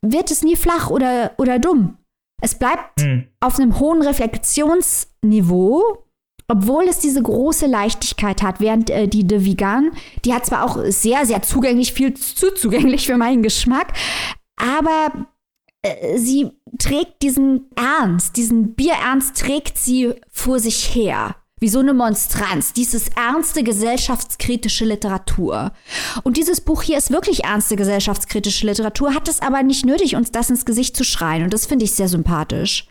wird 0.00 0.30
es 0.30 0.42
nie 0.42 0.56
flach 0.56 0.88
oder, 0.88 1.32
oder 1.36 1.58
dumm. 1.58 1.98
Es 2.40 2.54
bleibt 2.54 3.02
hm. 3.02 3.26
auf 3.40 3.58
einem 3.58 3.78
hohen 3.78 4.00
Reflexionsniveau 4.00 6.06
obwohl 6.50 6.88
es 6.88 6.98
diese 6.98 7.22
große 7.22 7.66
Leichtigkeit 7.66 8.42
hat, 8.42 8.60
während 8.60 8.90
äh, 8.90 9.06
die 9.06 9.26
De 9.26 9.44
Vigan, 9.44 9.92
die 10.24 10.34
hat 10.34 10.46
zwar 10.46 10.64
auch 10.64 10.78
sehr, 10.86 11.24
sehr 11.24 11.42
zugänglich, 11.42 11.92
viel 11.92 12.14
zu 12.14 12.52
zugänglich 12.54 13.06
für 13.06 13.16
meinen 13.16 13.42
Geschmack, 13.42 13.92
aber 14.56 15.28
äh, 15.82 16.18
sie 16.18 16.50
trägt 16.78 17.22
diesen 17.22 17.70
Ernst, 17.76 18.36
diesen 18.36 18.74
Bierernst 18.74 19.38
trägt 19.38 19.78
sie 19.78 20.14
vor 20.30 20.58
sich 20.58 20.94
her. 20.94 21.36
Wie 21.62 21.68
so 21.68 21.80
eine 21.80 21.92
Monstranz, 21.92 22.72
dieses 22.72 23.08
ernste 23.08 23.62
gesellschaftskritische 23.62 24.86
Literatur. 24.86 25.72
Und 26.22 26.38
dieses 26.38 26.62
Buch 26.62 26.82
hier 26.82 26.96
ist 26.96 27.10
wirklich 27.10 27.44
ernste 27.44 27.76
gesellschaftskritische 27.76 28.66
Literatur, 28.66 29.14
hat 29.14 29.28
es 29.28 29.42
aber 29.42 29.62
nicht 29.62 29.84
nötig, 29.84 30.16
uns 30.16 30.32
das 30.32 30.48
ins 30.48 30.64
Gesicht 30.64 30.96
zu 30.96 31.04
schreien. 31.04 31.44
Und 31.44 31.52
das 31.52 31.66
finde 31.66 31.84
ich 31.84 31.92
sehr 31.92 32.08
sympathisch. 32.08 32.88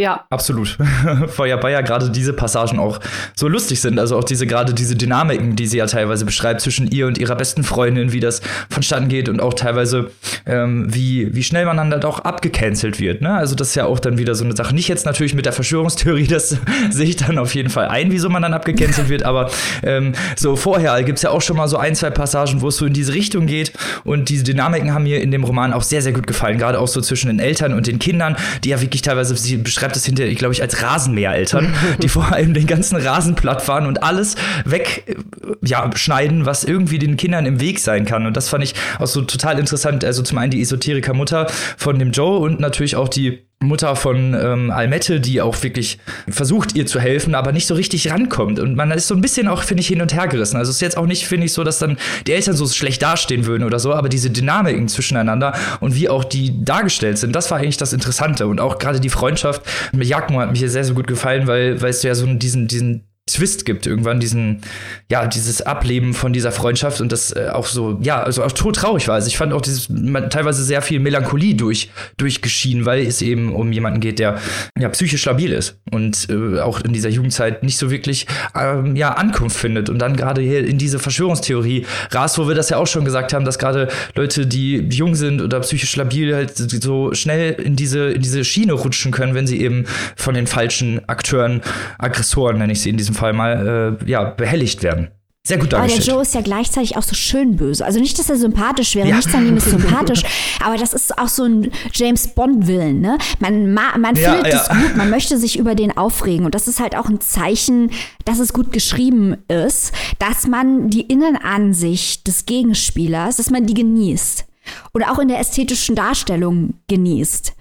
Ja. 0.00 0.24
Absolut. 0.30 0.78
Weil 1.36 1.50
ja 1.50 1.80
gerade 1.82 2.08
diese 2.08 2.32
Passagen 2.32 2.78
auch 2.78 3.00
so 3.36 3.48
lustig 3.48 3.82
sind. 3.82 3.98
Also 3.98 4.16
auch 4.16 4.24
diese, 4.24 4.46
gerade 4.46 4.72
diese 4.72 4.96
Dynamiken, 4.96 5.56
die 5.56 5.66
sie 5.66 5.76
ja 5.76 5.84
teilweise 5.84 6.24
beschreibt 6.24 6.62
zwischen 6.62 6.90
ihr 6.90 7.06
und 7.06 7.18
ihrer 7.18 7.36
besten 7.36 7.64
Freundin, 7.64 8.10
wie 8.10 8.20
das 8.20 8.40
vonstatten 8.70 9.08
geht 9.08 9.28
und 9.28 9.40
auch 9.40 9.52
teilweise, 9.52 10.10
ähm, 10.46 10.86
wie, 10.88 11.34
wie 11.34 11.42
schnell 11.42 11.66
man 11.66 11.76
dann 11.76 11.92
halt 11.92 12.06
auch 12.06 12.20
abgecancelt 12.20 12.98
wird. 12.98 13.20
Ne? 13.20 13.30
Also 13.34 13.54
das 13.54 13.68
ist 13.68 13.74
ja 13.74 13.84
auch 13.84 14.00
dann 14.00 14.16
wieder 14.16 14.34
so 14.34 14.42
eine 14.42 14.56
Sache. 14.56 14.74
Nicht 14.74 14.88
jetzt 14.88 15.04
natürlich 15.04 15.34
mit 15.34 15.44
der 15.44 15.52
Verschwörungstheorie, 15.52 16.26
das 16.26 16.56
sehe 16.90 17.06
ich 17.06 17.16
dann 17.16 17.36
auf 17.36 17.54
jeden 17.54 17.68
Fall 17.68 17.88
ein, 17.88 18.10
wieso 18.10 18.30
man 18.30 18.40
dann 18.40 18.54
abgecancelt 18.54 19.10
wird, 19.10 19.24
aber 19.24 19.50
ähm, 19.82 20.14
so 20.34 20.56
vorher 20.56 21.02
gibt 21.02 21.18
es 21.18 21.22
ja 21.24 21.30
auch 21.30 21.42
schon 21.42 21.58
mal 21.58 21.68
so 21.68 21.76
ein, 21.76 21.94
zwei 21.94 22.08
Passagen, 22.08 22.62
wo 22.62 22.68
es 22.68 22.78
so 22.78 22.86
in 22.86 22.94
diese 22.94 23.12
Richtung 23.12 23.44
geht. 23.44 23.72
Und 24.04 24.30
diese 24.30 24.44
Dynamiken 24.44 24.94
haben 24.94 25.02
mir 25.02 25.20
in 25.20 25.30
dem 25.30 25.44
Roman 25.44 25.74
auch 25.74 25.82
sehr, 25.82 26.00
sehr 26.00 26.12
gut 26.12 26.26
gefallen. 26.26 26.56
Gerade 26.56 26.78
auch 26.78 26.88
so 26.88 27.02
zwischen 27.02 27.28
den 27.28 27.38
Eltern 27.38 27.74
und 27.74 27.86
den 27.86 27.98
Kindern, 27.98 28.36
die 28.64 28.70
ja 28.70 28.80
wirklich 28.80 29.02
teilweise, 29.02 29.36
sie 29.36 29.58
beschreibt 29.58 29.89
beschreibt 29.90 29.96
es 29.96 30.06
hinterher, 30.06 30.34
glaube 30.34 30.54
ich, 30.54 30.62
als 30.62 30.82
Rasenmähereltern, 30.82 31.74
die 32.02 32.08
vor 32.08 32.32
allem 32.32 32.54
den 32.54 32.66
ganzen 32.66 32.96
Rasen 32.96 33.34
platt 33.34 33.62
fahren 33.62 33.86
und 33.86 34.02
alles 34.02 34.36
wegschneiden, 34.64 35.24
ja, 35.62 35.90
schneiden, 35.96 36.46
was 36.46 36.64
irgendwie 36.64 36.98
den 36.98 37.16
Kindern 37.16 37.46
im 37.46 37.60
Weg 37.60 37.78
sein 37.78 38.04
kann. 38.04 38.26
Und 38.26 38.36
das 38.36 38.48
fand 38.48 38.64
ich 38.64 38.74
auch 38.98 39.06
so 39.06 39.22
total 39.22 39.58
interessant. 39.58 40.04
Also 40.04 40.22
zum 40.22 40.38
einen 40.38 40.50
die 40.50 40.60
Esoteriker-Mutter 40.60 41.46
von 41.76 41.98
dem 41.98 42.12
Joe 42.12 42.38
und 42.38 42.60
natürlich 42.60 42.96
auch 42.96 43.08
die 43.08 43.49
Mutter 43.62 43.94
von 43.94 44.32
ähm, 44.32 44.70
Almette, 44.70 45.20
die 45.20 45.42
auch 45.42 45.62
wirklich 45.62 45.98
versucht, 46.26 46.74
ihr 46.76 46.86
zu 46.86 46.98
helfen, 46.98 47.34
aber 47.34 47.52
nicht 47.52 47.66
so 47.66 47.74
richtig 47.74 48.10
rankommt. 48.10 48.58
Und 48.58 48.74
man 48.74 48.90
ist 48.90 49.06
so 49.06 49.14
ein 49.14 49.20
bisschen 49.20 49.48
auch, 49.48 49.64
finde 49.64 49.82
ich, 49.82 49.88
hin 49.88 50.00
und 50.00 50.14
her 50.14 50.28
gerissen. 50.28 50.56
Also 50.56 50.70
es 50.70 50.76
ist 50.76 50.80
jetzt 50.80 50.96
auch 50.96 51.04
nicht, 51.04 51.26
finde 51.26 51.44
ich, 51.44 51.52
so, 51.52 51.62
dass 51.62 51.78
dann 51.78 51.98
die 52.26 52.32
Eltern 52.32 52.56
so 52.56 52.66
schlecht 52.66 53.02
dastehen 53.02 53.44
würden 53.44 53.64
oder 53.64 53.78
so, 53.78 53.92
aber 53.92 54.08
diese 54.08 54.30
Dynamiken 54.30 54.88
zwischeneinander 54.88 55.52
und 55.80 55.94
wie 55.94 56.08
auch 56.08 56.24
die 56.24 56.64
dargestellt 56.64 57.18
sind, 57.18 57.36
das 57.36 57.50
war 57.50 57.58
eigentlich 57.58 57.76
das 57.76 57.92
Interessante. 57.92 58.46
Und 58.46 58.60
auch 58.60 58.78
gerade 58.78 58.98
die 58.98 59.10
Freundschaft 59.10 59.60
mit 59.92 60.08
Jagmo 60.08 60.40
hat 60.40 60.52
mir 60.52 60.70
sehr, 60.70 60.84
sehr 60.84 60.94
gut 60.94 61.06
gefallen, 61.06 61.46
weil, 61.46 61.82
weil 61.82 61.90
es 61.90 62.02
ja 62.02 62.14
so 62.14 62.24
diesen, 62.24 62.66
diesen 62.66 63.09
Twist 63.32 63.64
gibt, 63.64 63.86
irgendwann 63.86 64.20
diesen, 64.20 64.62
ja, 65.10 65.26
dieses 65.26 65.62
Ableben 65.62 66.14
von 66.14 66.32
dieser 66.32 66.52
Freundschaft 66.52 67.00
und 67.00 67.12
das 67.12 67.32
äh, 67.32 67.48
auch 67.52 67.66
so, 67.66 67.98
ja, 68.02 68.22
also 68.22 68.42
auch 68.42 68.52
traurig 68.52 69.08
war. 69.08 69.16
Also 69.16 69.28
ich 69.28 69.36
fand 69.36 69.52
auch 69.52 69.62
dieses 69.62 69.88
teilweise 70.30 70.62
sehr 70.64 70.82
viel 70.82 71.00
Melancholie 71.00 71.54
durch, 71.54 71.90
durchgeschieden, 72.16 72.84
weil 72.84 73.06
es 73.06 73.22
eben 73.22 73.54
um 73.54 73.72
jemanden 73.72 74.00
geht, 74.00 74.18
der 74.18 74.38
ja 74.78 74.88
psychisch 74.88 75.24
labil 75.24 75.52
ist 75.52 75.78
und 75.90 76.28
äh, 76.30 76.60
auch 76.60 76.80
in 76.80 76.92
dieser 76.92 77.08
Jugendzeit 77.08 77.62
nicht 77.62 77.76
so 77.76 77.90
wirklich 77.90 78.26
ähm, 78.54 78.96
ja, 78.96 79.12
Ankunft 79.12 79.56
findet. 79.56 79.88
Und 79.88 79.98
dann 79.98 80.16
gerade 80.16 80.40
hier 80.40 80.66
in 80.66 80.78
diese 80.78 80.98
Verschwörungstheorie 80.98 81.86
rast, 82.10 82.38
wo 82.38 82.48
wir 82.48 82.54
das 82.54 82.70
ja 82.70 82.76
auch 82.76 82.86
schon 82.86 83.04
gesagt 83.04 83.32
haben, 83.32 83.44
dass 83.44 83.58
gerade 83.58 83.88
Leute, 84.14 84.46
die 84.46 84.76
jung 84.90 85.14
sind 85.14 85.40
oder 85.40 85.60
psychisch 85.60 85.96
labil, 85.96 86.34
halt 86.34 86.56
so 86.56 87.14
schnell 87.14 87.52
in 87.52 87.76
diese, 87.76 88.10
in 88.10 88.22
diese 88.22 88.44
Schiene 88.44 88.72
rutschen 88.72 89.12
können, 89.12 89.34
wenn 89.34 89.46
sie 89.46 89.60
eben 89.60 89.84
von 90.16 90.34
den 90.34 90.46
falschen 90.46 91.00
Akteuren, 91.08 91.60
Aggressoren, 91.98 92.58
nenne 92.58 92.72
ich 92.72 92.80
sie 92.80 92.90
in 92.90 92.96
diesem 92.96 93.14
Fall 93.20 93.32
mal, 93.32 93.98
äh, 94.02 94.10
ja, 94.10 94.24
behelligt 94.24 94.82
werden. 94.82 95.10
Sehr 95.42 95.56
gut 95.56 95.72
dargestellt. 95.72 96.00
Aber 96.00 96.06
der 96.06 96.14
Joe 96.14 96.22
ist 96.22 96.34
ja 96.34 96.42
gleichzeitig 96.42 96.98
auch 96.98 97.02
so 97.02 97.14
schön 97.14 97.56
böse. 97.56 97.84
Also 97.84 97.98
nicht, 97.98 98.18
dass 98.18 98.28
er 98.28 98.36
sympathisch 98.36 98.94
wäre, 98.94 99.08
ja. 99.08 99.16
nichts 99.16 99.34
an 99.34 99.48
ihm 99.48 99.56
ist 99.56 99.70
sympathisch, 99.70 100.22
aber 100.62 100.76
das 100.76 100.92
ist 100.92 101.18
auch 101.18 101.28
so 101.28 101.44
ein 101.44 101.70
James 101.94 102.28
Bond-Willen. 102.28 103.00
Ne? 103.00 103.16
Man, 103.38 103.72
man 103.72 104.16
ja, 104.16 104.34
findet 104.34 104.52
es 104.52 104.68
gut, 104.68 104.96
man 104.96 105.08
möchte 105.08 105.38
sich 105.38 105.58
über 105.58 105.74
den 105.74 105.96
aufregen. 105.96 106.44
Und 106.44 106.54
das 106.54 106.68
ist 106.68 106.78
halt 106.78 106.94
auch 106.94 107.08
ein 107.08 107.22
Zeichen, 107.22 107.90
dass 108.26 108.38
es 108.38 108.52
gut 108.52 108.70
geschrieben 108.70 109.38
ist, 109.48 109.92
dass 110.18 110.46
man 110.46 110.90
die 110.90 111.02
Innenansicht 111.02 112.26
des 112.26 112.44
Gegenspielers, 112.44 113.36
dass 113.36 113.48
man 113.48 113.64
die 113.64 113.74
genießt. 113.74 114.44
Oder 114.92 115.10
auch 115.10 115.18
in 115.18 115.28
der 115.28 115.40
ästhetischen 115.40 115.96
Darstellung 115.96 116.74
genießt. 116.88 117.54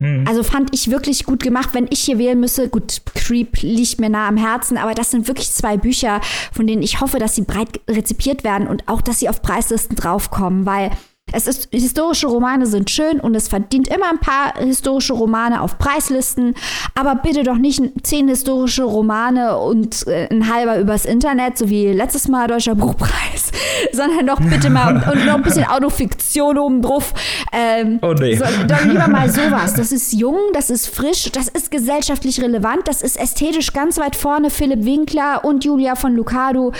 Mhm. 0.00 0.26
Also 0.26 0.42
fand 0.42 0.74
ich 0.74 0.90
wirklich 0.90 1.24
gut 1.24 1.42
gemacht. 1.42 1.70
Wenn 1.72 1.86
ich 1.90 2.00
hier 2.00 2.18
wählen 2.18 2.40
müsse, 2.40 2.68
gut, 2.68 3.02
Creep 3.14 3.62
liegt 3.62 4.00
mir 4.00 4.10
nah 4.10 4.26
am 4.26 4.36
Herzen, 4.36 4.76
aber 4.76 4.94
das 4.94 5.10
sind 5.10 5.28
wirklich 5.28 5.50
zwei 5.52 5.76
Bücher, 5.76 6.20
von 6.52 6.66
denen 6.66 6.82
ich 6.82 7.00
hoffe, 7.00 7.18
dass 7.18 7.36
sie 7.36 7.42
breit 7.42 7.80
rezipiert 7.88 8.42
werden 8.42 8.66
und 8.66 8.88
auch, 8.88 9.02
dass 9.02 9.20
sie 9.20 9.28
auf 9.28 9.42
Preislisten 9.42 9.96
draufkommen, 9.96 10.66
weil 10.66 10.90
es 11.32 11.46
ist, 11.46 11.68
historische 11.72 12.26
Romane 12.26 12.66
sind 12.66 12.90
schön 12.90 13.20
und 13.20 13.34
es 13.34 13.48
verdient 13.48 13.88
immer 13.88 14.10
ein 14.10 14.18
paar 14.18 14.54
historische 14.58 15.12
Romane 15.12 15.60
auf 15.60 15.78
Preislisten, 15.78 16.54
aber 16.94 17.16
bitte 17.16 17.42
doch 17.42 17.56
nicht 17.56 17.82
zehn 18.02 18.28
historische 18.28 18.84
Romane 18.84 19.58
und 19.58 20.06
äh, 20.06 20.28
ein 20.30 20.52
halber 20.52 20.78
übers 20.78 21.04
Internet, 21.04 21.58
so 21.58 21.68
wie 21.68 21.92
letztes 21.92 22.28
Mal 22.28 22.46
Deutscher 22.46 22.74
Buchpreis, 22.74 23.52
sondern 23.92 24.26
doch 24.26 24.40
bitte 24.40 24.70
mal 24.70 24.96
und, 24.96 25.06
und 25.06 25.26
noch 25.26 25.34
ein 25.36 25.42
bisschen 25.42 25.64
Autofiktion 25.64 26.58
oben 26.58 26.82
drauf. 26.82 27.14
Ähm, 27.52 27.98
oh 28.02 28.12
nee. 28.12 28.36
So, 28.36 28.44
doch 28.66 28.84
lieber 28.84 29.08
mal 29.08 29.30
sowas. 29.30 29.74
Das 29.74 29.92
ist 29.92 30.12
jung, 30.12 30.38
das 30.52 30.70
ist 30.70 30.88
frisch, 30.88 31.30
das 31.32 31.48
ist 31.48 31.70
gesellschaftlich 31.70 32.40
relevant, 32.42 32.86
das 32.86 33.02
ist 33.02 33.18
ästhetisch 33.18 33.72
ganz 33.72 33.98
weit 33.98 34.16
vorne. 34.16 34.50
Philipp 34.50 34.84
Winkler 34.84 35.44
und 35.44 35.64
Julia 35.64 35.94
von 35.94 36.14
Lucado. 36.14 36.72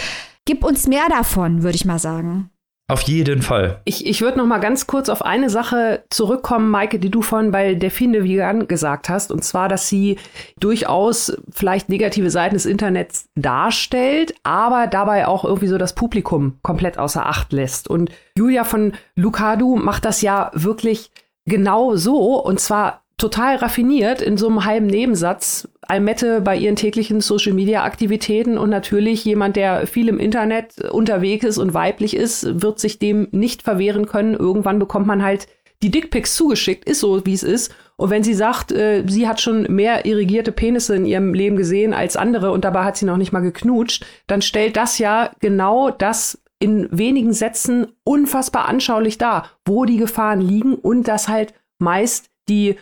Gib 0.45 0.65
uns 0.65 0.87
mehr 0.87 1.09
davon, 1.09 1.63
würde 1.63 1.77
ich 1.77 1.85
mal 1.85 1.99
sagen. 1.99 2.51
Auf 2.91 3.03
jeden 3.03 3.43
Fall. 3.43 3.81
Ich, 3.85 4.07
ich 4.07 4.21
würde 4.21 4.39
noch 4.39 4.47
mal 4.47 4.59
ganz 4.59 4.87
kurz 4.87 5.09
auf 5.09 5.23
eine 5.25 5.49
Sache 5.49 6.03
zurückkommen, 6.11 6.71
Maike, 6.71 6.99
die 6.99 7.11
du 7.11 7.23
vorhin 7.23 7.51
bei 7.51 7.75
Delphine 7.75 8.25
Vigan 8.25 8.67
gesagt 8.69 9.09
hast, 9.09 9.31
und 9.31 9.45
zwar, 9.45 9.69
dass 9.69 9.89
sie 9.89 10.19
durchaus 10.59 11.37
vielleicht 11.51 11.89
negative 11.89 12.31
Seiten 12.31 12.55
des 12.55 12.67
Internets 12.67 13.29
darstellt, 13.37 14.35
aber 14.43 14.87
dabei 14.87 15.27
auch 15.29 15.45
irgendwie 15.45 15.69
so 15.69 15.79
das 15.79 15.95
Publikum 15.95 16.59
komplett 16.63 16.99
außer 16.99 17.27
Acht 17.27 17.53
lässt. 17.53 17.89
Und 17.89 18.11
Julia 18.37 18.65
von 18.65 18.93
Lucadu 19.15 19.77
macht 19.77 20.05
das 20.05 20.23
ja 20.23 20.51
wirklich 20.55 21.11
genau 21.47 21.97
so, 21.97 22.43
und 22.43 22.61
zwar 22.61 23.00
total 23.21 23.57
raffiniert 23.57 24.23
in 24.23 24.37
so 24.37 24.49
einem 24.49 24.65
halben 24.65 24.87
Nebensatz 24.87 25.69
Almette 25.83 26.41
bei 26.41 26.57
ihren 26.57 26.77
täglichen 26.77 27.21
Social 27.21 27.53
Media 27.53 27.85
Aktivitäten 27.85 28.57
und 28.57 28.71
natürlich 28.71 29.25
jemand, 29.25 29.57
der 29.57 29.87
viel 29.87 30.09
im 30.09 30.19
Internet 30.19 30.91
unterwegs 30.91 31.45
ist 31.45 31.59
und 31.59 31.75
weiblich 31.75 32.17
ist, 32.17 32.63
wird 32.63 32.79
sich 32.79 32.99
dem 32.99 33.29
nicht 33.31 33.63
verwehren 33.63 34.07
können. 34.07 34.35
Irgendwann 34.35 34.79
bekommt 34.79 35.07
man 35.07 35.23
halt 35.23 35.49
die 35.83 35.91
Dickpics 35.91 36.35
zugeschickt, 36.35 36.89
ist 36.89 37.01
so, 37.01 37.25
wie 37.27 37.35
es 37.35 37.43
ist. 37.43 37.75
Und 37.97 38.11
wenn 38.11 38.23
sie 38.23 38.35
sagt, 38.35 38.73
äh, 38.73 39.05
sie 39.07 39.29
hat 39.29 39.41
schon 39.41 39.63
mehr 39.63 40.07
irrigierte 40.07 40.53
Penisse 40.53 40.97
in 40.97 41.05
ihrem 41.05 41.35
Leben 41.35 41.57
gesehen 41.57 41.93
als 41.93 42.17
andere 42.17 42.53
und 42.53 42.65
dabei 42.65 42.85
hat 42.85 42.97
sie 42.97 43.05
noch 43.05 43.17
nicht 43.17 43.33
mal 43.33 43.41
geknutscht, 43.41 44.05
dann 44.27 44.43
stellt 44.43 44.77
das 44.77 44.99
ja 44.99 45.31
genau 45.41 45.91
das 45.91 46.43
in 46.59 46.89
wenigen 46.91 47.33
Sätzen 47.33 47.89
unfassbar 48.05 48.69
anschaulich 48.69 49.19
dar, 49.19 49.51
wo 49.67 49.85
die 49.85 49.97
Gefahren 49.97 50.41
liegen 50.41 50.75
und 50.75 51.09
dass 51.09 51.29
halt 51.29 51.55
meist 51.79 52.31
die 52.49 52.77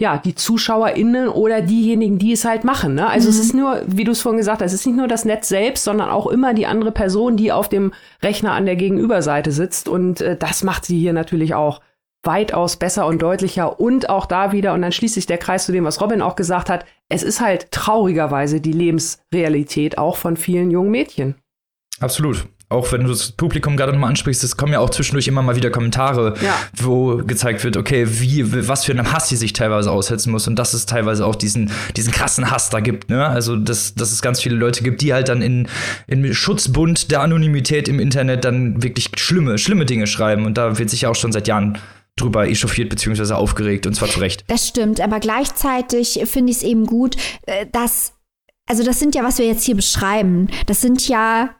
ja, 0.00 0.18
die 0.18 0.34
ZuschauerInnen 0.34 1.28
oder 1.28 1.62
diejenigen, 1.62 2.18
die 2.18 2.32
es 2.32 2.44
halt 2.44 2.64
machen. 2.64 2.94
Ne? 2.94 3.06
Also 3.08 3.28
mhm. 3.28 3.34
es 3.34 3.40
ist 3.40 3.54
nur, 3.54 3.82
wie 3.86 4.04
du 4.04 4.12
es 4.12 4.20
vorhin 4.20 4.38
gesagt 4.38 4.60
hast, 4.60 4.72
es 4.72 4.80
ist 4.80 4.86
nicht 4.86 4.96
nur 4.96 5.08
das 5.08 5.24
Netz 5.24 5.48
selbst, 5.48 5.84
sondern 5.84 6.10
auch 6.10 6.26
immer 6.26 6.52
die 6.52 6.66
andere 6.66 6.92
Person, 6.92 7.36
die 7.36 7.50
auf 7.50 7.68
dem 7.68 7.92
Rechner 8.22 8.52
an 8.52 8.66
der 8.66 8.76
Gegenüberseite 8.76 9.52
sitzt. 9.52 9.88
Und 9.88 10.20
äh, 10.20 10.36
das 10.36 10.62
macht 10.62 10.84
sie 10.84 10.98
hier 10.98 11.14
natürlich 11.14 11.54
auch 11.54 11.80
weitaus 12.22 12.76
besser 12.76 13.06
und 13.06 13.22
deutlicher. 13.22 13.80
Und 13.80 14.10
auch 14.10 14.26
da 14.26 14.52
wieder, 14.52 14.74
und 14.74 14.82
dann 14.82 14.92
schließt 14.92 15.14
sich 15.14 15.26
der 15.26 15.38
Kreis 15.38 15.64
zu 15.64 15.72
dem, 15.72 15.84
was 15.84 16.00
Robin 16.00 16.20
auch 16.20 16.36
gesagt 16.36 16.68
hat, 16.68 16.84
es 17.08 17.22
ist 17.22 17.40
halt 17.40 17.70
traurigerweise 17.70 18.60
die 18.60 18.72
Lebensrealität 18.72 19.96
auch 19.96 20.16
von 20.16 20.36
vielen 20.36 20.70
jungen 20.70 20.90
Mädchen. 20.90 21.36
Absolut 22.00 22.46
auch 22.68 22.90
wenn 22.90 23.02
du 23.02 23.10
das 23.10 23.30
Publikum 23.30 23.76
gerade 23.76 23.92
nochmal 23.92 24.10
ansprichst, 24.10 24.42
es 24.42 24.56
kommen 24.56 24.72
ja 24.72 24.80
auch 24.80 24.90
zwischendurch 24.90 25.28
immer 25.28 25.40
mal 25.42 25.54
wieder 25.54 25.70
Kommentare, 25.70 26.34
ja. 26.42 26.58
wo 26.76 27.18
gezeigt 27.18 27.62
wird, 27.62 27.76
okay, 27.76 28.06
wie, 28.08 28.68
was 28.68 28.84
für 28.84 28.92
einen 28.92 29.12
Hass 29.12 29.28
sie 29.28 29.36
sich 29.36 29.52
teilweise 29.52 29.90
aussetzen 29.92 30.32
muss 30.32 30.48
und 30.48 30.56
dass 30.56 30.74
es 30.74 30.84
teilweise 30.84 31.24
auch 31.24 31.36
diesen, 31.36 31.70
diesen 31.96 32.12
krassen 32.12 32.50
Hass 32.50 32.68
da 32.68 32.80
gibt, 32.80 33.08
ne? 33.08 33.24
Also, 33.24 33.54
dass, 33.54 33.94
dass 33.94 34.10
es 34.10 34.20
ganz 34.20 34.42
viele 34.42 34.56
Leute 34.56 34.82
gibt, 34.82 35.00
die 35.00 35.14
halt 35.14 35.28
dann 35.28 35.42
in, 35.42 35.68
in 36.08 36.34
Schutzbund 36.34 37.12
der 37.12 37.20
Anonymität 37.20 37.86
im 37.88 38.00
Internet 38.00 38.44
dann 38.44 38.82
wirklich 38.82 39.10
schlimme, 39.16 39.58
schlimme 39.58 39.86
Dinge 39.86 40.08
schreiben 40.08 40.44
und 40.44 40.58
da 40.58 40.76
wird 40.76 40.90
sich 40.90 41.02
ja 41.02 41.10
auch 41.10 41.14
schon 41.14 41.30
seit 41.30 41.46
Jahren 41.46 41.78
drüber 42.16 42.48
echauffiert 42.48 42.88
bzw. 42.88 43.34
aufgeregt 43.34 43.86
und 43.86 43.94
zwar 43.94 44.08
zu 44.08 44.18
Recht. 44.18 44.44
Das 44.48 44.66
stimmt, 44.66 45.00
aber 45.00 45.20
gleichzeitig 45.20 46.20
finde 46.24 46.50
ich 46.50 46.58
es 46.58 46.62
eben 46.64 46.86
gut, 46.86 47.16
äh, 47.42 47.66
dass, 47.70 48.14
also 48.68 48.82
das 48.82 48.98
sind 48.98 49.14
ja, 49.14 49.22
was 49.22 49.38
wir 49.38 49.46
jetzt 49.46 49.64
hier 49.64 49.76
beschreiben, 49.76 50.48
das 50.66 50.80
sind 50.80 51.06
ja 51.06 51.50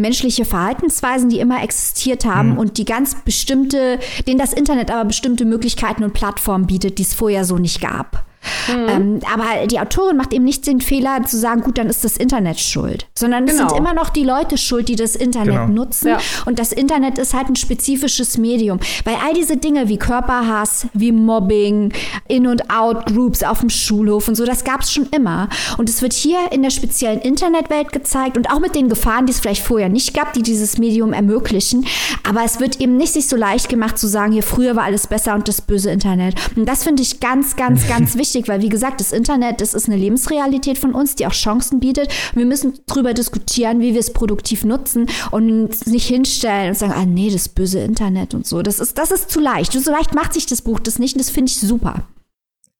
menschliche 0.00 0.44
Verhaltensweisen, 0.44 1.28
die 1.28 1.40
immer 1.40 1.62
existiert 1.62 2.24
haben 2.24 2.52
mhm. 2.52 2.58
und 2.58 2.78
die 2.78 2.84
ganz 2.84 3.14
bestimmte, 3.24 3.98
denen 4.26 4.38
das 4.38 4.52
Internet 4.52 4.90
aber 4.90 5.04
bestimmte 5.04 5.44
Möglichkeiten 5.44 6.04
und 6.04 6.12
Plattformen 6.12 6.66
bietet, 6.66 6.98
die 6.98 7.02
es 7.02 7.14
vorher 7.14 7.44
so 7.44 7.58
nicht 7.58 7.80
gab. 7.80 8.24
Mhm. 8.68 8.88
Ähm, 8.88 9.20
aber 9.32 9.66
die 9.66 9.78
Autorin 9.80 10.16
macht 10.16 10.32
eben 10.32 10.44
nicht 10.44 10.66
den 10.66 10.80
Fehler 10.80 11.22
zu 11.24 11.36
sagen, 11.38 11.62
gut, 11.62 11.78
dann 11.78 11.88
ist 11.88 12.04
das 12.04 12.16
Internet 12.16 12.58
schuld, 12.58 13.06
sondern 13.14 13.46
genau. 13.46 13.52
es 13.52 13.58
sind 13.58 13.68
genau. 13.68 13.80
immer 13.80 13.94
noch 13.94 14.10
die 14.10 14.24
Leute 14.24 14.56
schuld, 14.56 14.88
die 14.88 14.96
das 14.96 15.14
Internet 15.14 15.54
genau. 15.54 15.68
nutzen. 15.68 16.08
Ja. 16.08 16.18
Und 16.46 16.58
das 16.58 16.72
Internet 16.72 17.18
ist 17.18 17.34
halt 17.34 17.48
ein 17.48 17.56
spezifisches 17.56 18.38
Medium. 18.38 18.80
Weil 19.04 19.16
all 19.24 19.34
diese 19.34 19.56
Dinge 19.56 19.88
wie 19.88 19.98
Körperhass, 19.98 20.86
wie 20.94 21.12
Mobbing, 21.12 21.92
In- 22.28 22.46
und 22.46 22.70
Out-Groups 22.70 23.42
auf 23.42 23.60
dem 23.60 23.70
Schulhof 23.70 24.28
und 24.28 24.34
so, 24.34 24.44
das 24.44 24.64
gab 24.64 24.80
es 24.80 24.92
schon 24.92 25.06
immer. 25.14 25.48
Und 25.76 25.88
es 25.88 26.02
wird 26.02 26.12
hier 26.12 26.38
in 26.50 26.62
der 26.62 26.70
speziellen 26.70 27.20
Internetwelt 27.20 27.92
gezeigt 27.92 28.36
und 28.36 28.50
auch 28.50 28.60
mit 28.60 28.74
den 28.74 28.88
Gefahren, 28.88 29.26
die 29.26 29.32
es 29.32 29.40
vielleicht 29.40 29.62
vorher 29.62 29.88
nicht 29.88 30.14
gab, 30.14 30.32
die 30.32 30.42
dieses 30.42 30.78
Medium 30.78 31.12
ermöglichen. 31.12 31.86
Aber 32.26 32.42
es 32.44 32.60
wird 32.60 32.80
eben 32.80 32.96
nicht 32.96 33.12
sich 33.12 33.28
so 33.28 33.36
leicht 33.36 33.68
gemacht 33.68 33.98
zu 33.98 34.06
sagen, 34.06 34.32
hier 34.32 34.42
früher 34.42 34.76
war 34.76 34.84
alles 34.84 35.06
besser 35.06 35.34
und 35.34 35.48
das 35.48 35.60
böse 35.60 35.90
Internet. 35.90 36.34
Und 36.56 36.66
das 36.66 36.84
finde 36.84 37.02
ich 37.02 37.20
ganz, 37.20 37.56
ganz, 37.56 37.86
ganz 37.88 38.16
wichtig 38.16 38.29
wichtig, 38.30 38.48
weil 38.48 38.62
wie 38.62 38.68
gesagt, 38.68 39.00
das 39.00 39.12
Internet, 39.12 39.60
das 39.60 39.74
ist 39.74 39.88
eine 39.88 39.96
Lebensrealität 39.96 40.78
von 40.78 40.92
uns, 40.92 41.16
die 41.16 41.26
auch 41.26 41.32
Chancen 41.32 41.80
bietet. 41.80 42.12
Wir 42.34 42.46
müssen 42.46 42.78
darüber 42.86 43.12
diskutieren, 43.14 43.80
wie 43.80 43.92
wir 43.92 44.00
es 44.00 44.12
produktiv 44.12 44.64
nutzen 44.64 45.06
und 45.30 45.64
uns 45.64 45.86
nicht 45.86 46.06
hinstellen 46.06 46.68
und 46.68 46.74
sagen, 46.74 46.92
ah 46.92 47.04
nee, 47.04 47.30
das 47.30 47.48
böse 47.48 47.80
Internet 47.80 48.34
und 48.34 48.46
so. 48.46 48.62
Das 48.62 48.78
ist, 48.78 48.98
das 48.98 49.10
ist 49.10 49.30
zu 49.30 49.40
leicht. 49.40 49.72
So 49.72 49.90
leicht 49.90 50.14
macht 50.14 50.32
sich 50.32 50.46
das 50.46 50.62
Buch 50.62 50.78
das 50.80 50.98
nicht 50.98 51.14
und 51.14 51.20
das 51.20 51.30
finde 51.30 51.50
ich 51.50 51.58
super. 51.58 52.04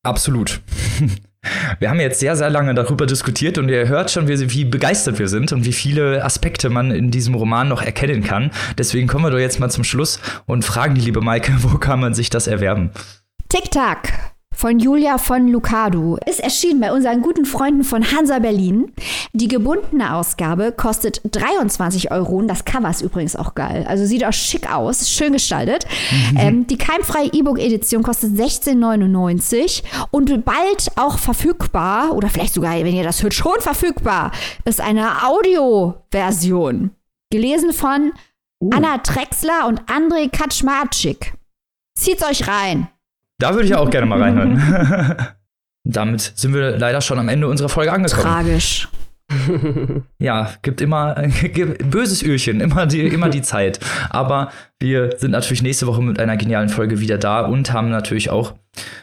Absolut. 0.03 0.61
Wir 1.78 1.88
haben 1.88 2.01
jetzt 2.01 2.20
sehr, 2.20 2.36
sehr 2.36 2.51
lange 2.51 2.74
darüber 2.74 3.07
diskutiert 3.07 3.57
und 3.57 3.70
ihr 3.70 3.88
hört 3.88 4.11
schon, 4.11 4.28
wie, 4.28 4.53
wie, 4.53 4.66
begeistert 4.66 5.18
wir 5.18 5.26
sind 5.26 5.53
und 5.53 5.64
wie 5.64 5.72
viele 5.72 6.22
Aspekte 6.22 6.68
man 6.68 6.90
in 6.90 7.11
diesem 7.11 7.34
Roman 7.34 7.66
noch 7.66 7.80
erkennen 7.80 8.22
kann. 8.22 8.51
Deswegen 8.76 9.09
kommen 9.09 9.24
wir 9.24 9.30
doch 9.30 9.38
jetzt 9.38 9.59
mal 9.59 9.70
zum 9.70 9.82
Schluss 9.82 10.20
und 10.44 10.66
fragen 10.66 10.94
die 10.96 11.01
liebe 11.01 11.22
Maike, 11.22 11.55
wo 11.61 11.78
kann 11.78 11.98
man 11.98 12.12
sich 12.12 12.28
das 12.28 12.46
erwerben? 12.46 12.90
TikTok 13.48 14.03
von 14.61 14.78
Julia 14.78 15.16
von 15.16 15.48
Lucadu 15.48 16.18
ist 16.26 16.38
erschienen 16.38 16.80
bei 16.80 16.92
unseren 16.92 17.22
guten 17.22 17.46
Freunden 17.46 17.82
von 17.82 18.12
Hansa 18.12 18.40
Berlin. 18.40 18.92
Die 19.32 19.48
gebundene 19.48 20.14
Ausgabe 20.14 20.72
kostet 20.72 21.22
23 21.30 22.11
Euro 22.11 22.36
und 22.36 22.48
das 22.48 22.66
Cover 22.66 22.90
ist 22.90 23.01
übrigens 23.01 23.36
auch 23.36 23.55
geil. 23.55 23.86
Also 23.88 24.05
sieht 24.05 24.22
auch 24.22 24.34
schick 24.34 24.70
aus, 24.70 25.09
schön 25.09 25.32
gestaltet. 25.32 25.86
Mhm. 26.32 26.36
Ähm, 26.36 26.66
die 26.66 26.76
keimfreie 26.76 27.30
E-Book-Edition 27.32 28.03
kostet 28.03 28.32
16,99 28.32 29.82
und 30.11 30.44
bald 30.44 30.90
auch 30.96 31.16
verfügbar, 31.16 32.14
oder 32.14 32.28
vielleicht 32.28 32.53
sogar, 32.53 32.74
wenn 32.74 32.94
ihr 32.94 33.05
das 33.05 33.22
hört, 33.22 33.32
schon 33.32 33.61
verfügbar, 33.61 34.30
ist 34.66 34.82
eine 34.82 35.26
Audio-Version. 35.26 36.90
Gelesen 37.30 37.72
von 37.72 38.12
uh. 38.61 38.70
Anna 38.74 38.98
Trexler 38.98 39.68
und 39.68 39.80
André 39.86 40.28
Kaczmarczyk. 40.28 41.32
Zieht's 41.96 42.22
euch 42.22 42.46
rein. 42.46 42.88
Da 43.41 43.55
würde 43.55 43.66
ich 43.66 43.74
auch 43.74 43.91
gerne 43.91 44.07
mal 44.07 44.20
reinhören. 44.20 45.26
Damit 45.84 46.32
sind 46.36 46.53
wir 46.53 46.76
leider 46.76 47.01
schon 47.01 47.18
am 47.18 47.28
Ende 47.28 47.49
unserer 47.49 47.70
Folge 47.70 47.91
angekommen. 47.91 48.22
Tragisch. 48.22 48.88
ja, 50.18 50.51
gibt 50.62 50.80
immer 50.80 51.14
gibt 51.55 51.91
böses 51.91 52.22
Öhrchen, 52.22 52.61
immer 52.61 52.86
die, 52.86 53.01
immer 53.01 53.30
die 53.30 53.43
Zeit. 53.43 53.80
Aber 54.11 54.51
wir 54.80 55.16
sind 55.18 55.30
natürlich 55.32 55.62
nächste 55.62 55.86
Woche 55.86 56.02
mit 56.02 56.18
einer 56.18 56.36
genialen 56.36 56.70
Folge 56.70 57.00
wieder 57.00 57.18
da 57.18 57.42
und 57.42 57.72
haben 57.72 57.90
natürlich 57.90 58.30
auch 58.30 58.54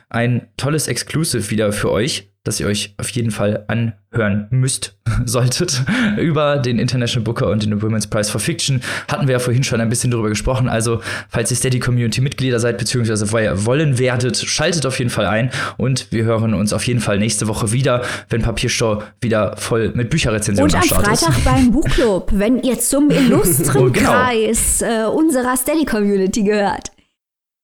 ein 0.10 0.48
tolles 0.58 0.88
Exclusive 0.88 1.52
wieder 1.52 1.72
für 1.72 1.92
euch 1.92 2.30
das 2.48 2.60
ihr 2.60 2.68
euch 2.68 2.96
auf 2.98 3.10
jeden 3.10 3.32
Fall 3.32 3.66
anhören 3.68 4.48
müsst, 4.50 4.98
solltet. 5.26 5.84
Über 6.18 6.58
den 6.58 6.80
International 6.80 7.24
Booker 7.24 7.50
und 7.50 7.64
den 7.64 7.82
Women's 7.82 8.08
Prize 8.08 8.32
for 8.32 8.40
Fiction 8.40 8.82
hatten 9.08 9.28
wir 9.28 9.34
ja 9.34 9.40
vorhin 9.40 9.64
schon 9.64 9.82
ein 9.82 9.90
bisschen 9.90 10.12
darüber 10.12 10.30
gesprochen. 10.30 10.70
Also, 10.70 11.02
falls 11.30 11.52
ihr 11.52 11.58
Steady 11.58 11.80
Community 11.80 12.22
Mitglieder 12.22 12.60
seid, 12.60 12.78
beziehungsweise 12.78 13.32
wollen 13.32 14.00
werdet, 14.00 14.38
schaltet 14.38 14.86
auf 14.86 14.98
jeden 14.98 15.12
Fall 15.12 15.26
ein 15.26 15.52
und 15.78 16.08
wir 16.12 16.24
hören 16.24 16.54
uns 16.54 16.72
auf 16.72 16.88
jeden 16.88 17.02
Fall 17.02 17.20
nächste 17.20 17.48
Woche 17.48 17.72
wieder, 17.74 18.04
wenn 18.30 18.42
Papierstau 18.42 19.04
wieder 19.22 19.58
voll 19.58 19.92
mit 19.94 20.10
Bücherrezensionen 20.10 20.74
Und 20.74 20.82
am 20.82 20.88
Freitag 20.88 21.30
ist. 21.30 21.44
beim 21.44 21.72
Buchclub, 21.72 22.30
wenn 22.34 22.64
ihr 22.64 22.80
zum 22.80 23.10
illustren 23.12 23.88
oh, 23.88 23.90
genau. 23.92 24.12
Kreis 24.12 24.82
äh, 24.82 25.06
unserer 25.06 25.58
Steady 25.68 25.84
Community 25.84 26.44
gehört. 26.44 26.92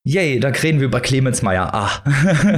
Yay, 0.05 0.37
da 0.41 0.49
reden 0.49 0.81
wir 0.81 0.87
über 0.87 0.99
Clemens 0.99 1.41
Meyer. 1.41 1.73
Ah, 1.73 2.03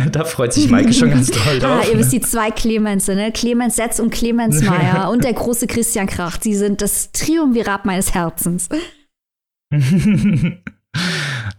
da 0.12 0.26
freut 0.26 0.52
sich 0.54 0.72
Maike 0.72 0.92
schon 0.92 1.12
ganz 1.12 1.30
toll 1.32 1.60
drauf. 1.60 1.84
Ah, 1.84 1.88
ihr 1.88 2.00
wisst 2.00 2.14
die 2.14 2.20
zwei 2.22 2.50
Clemense, 2.50 3.14
ne? 3.14 3.32
Clemens 3.32 3.76
Setz 3.76 4.00
und 4.00 4.10
Clemens 4.10 4.64
Meyer 4.68 5.12
und 5.12 5.24
der 5.24 5.34
große 5.34 5.68
Christian 5.68 6.08
Kracht. 6.08 6.42
Sie 6.42 6.56
sind 6.56 6.82
das 6.82 7.12
Triumvirat 7.12 7.86
meines 7.86 8.16
Herzens. 8.16 8.70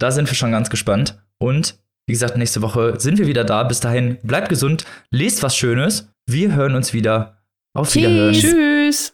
da 0.01 0.11
sind 0.11 0.28
wir 0.28 0.34
schon 0.34 0.51
ganz 0.51 0.68
gespannt. 0.68 1.22
Und 1.39 1.78
wie 2.09 2.14
gesagt, 2.14 2.37
nächste 2.37 2.62
Woche 2.62 2.99
sind 2.99 3.18
wir 3.18 3.28
wieder 3.28 3.45
da. 3.45 3.62
Bis 3.62 3.78
dahin, 3.78 4.18
bleibt 4.24 4.49
gesund, 4.49 4.84
lest 5.12 5.45
was 5.45 5.57
Schönes. 5.57 6.11
Wir 6.28 6.57
hören 6.57 6.74
uns 6.74 6.93
wieder. 6.93 7.39
Auf 7.72 7.95
Wiederhören. 7.95 8.34
Tschüss. 8.34 9.12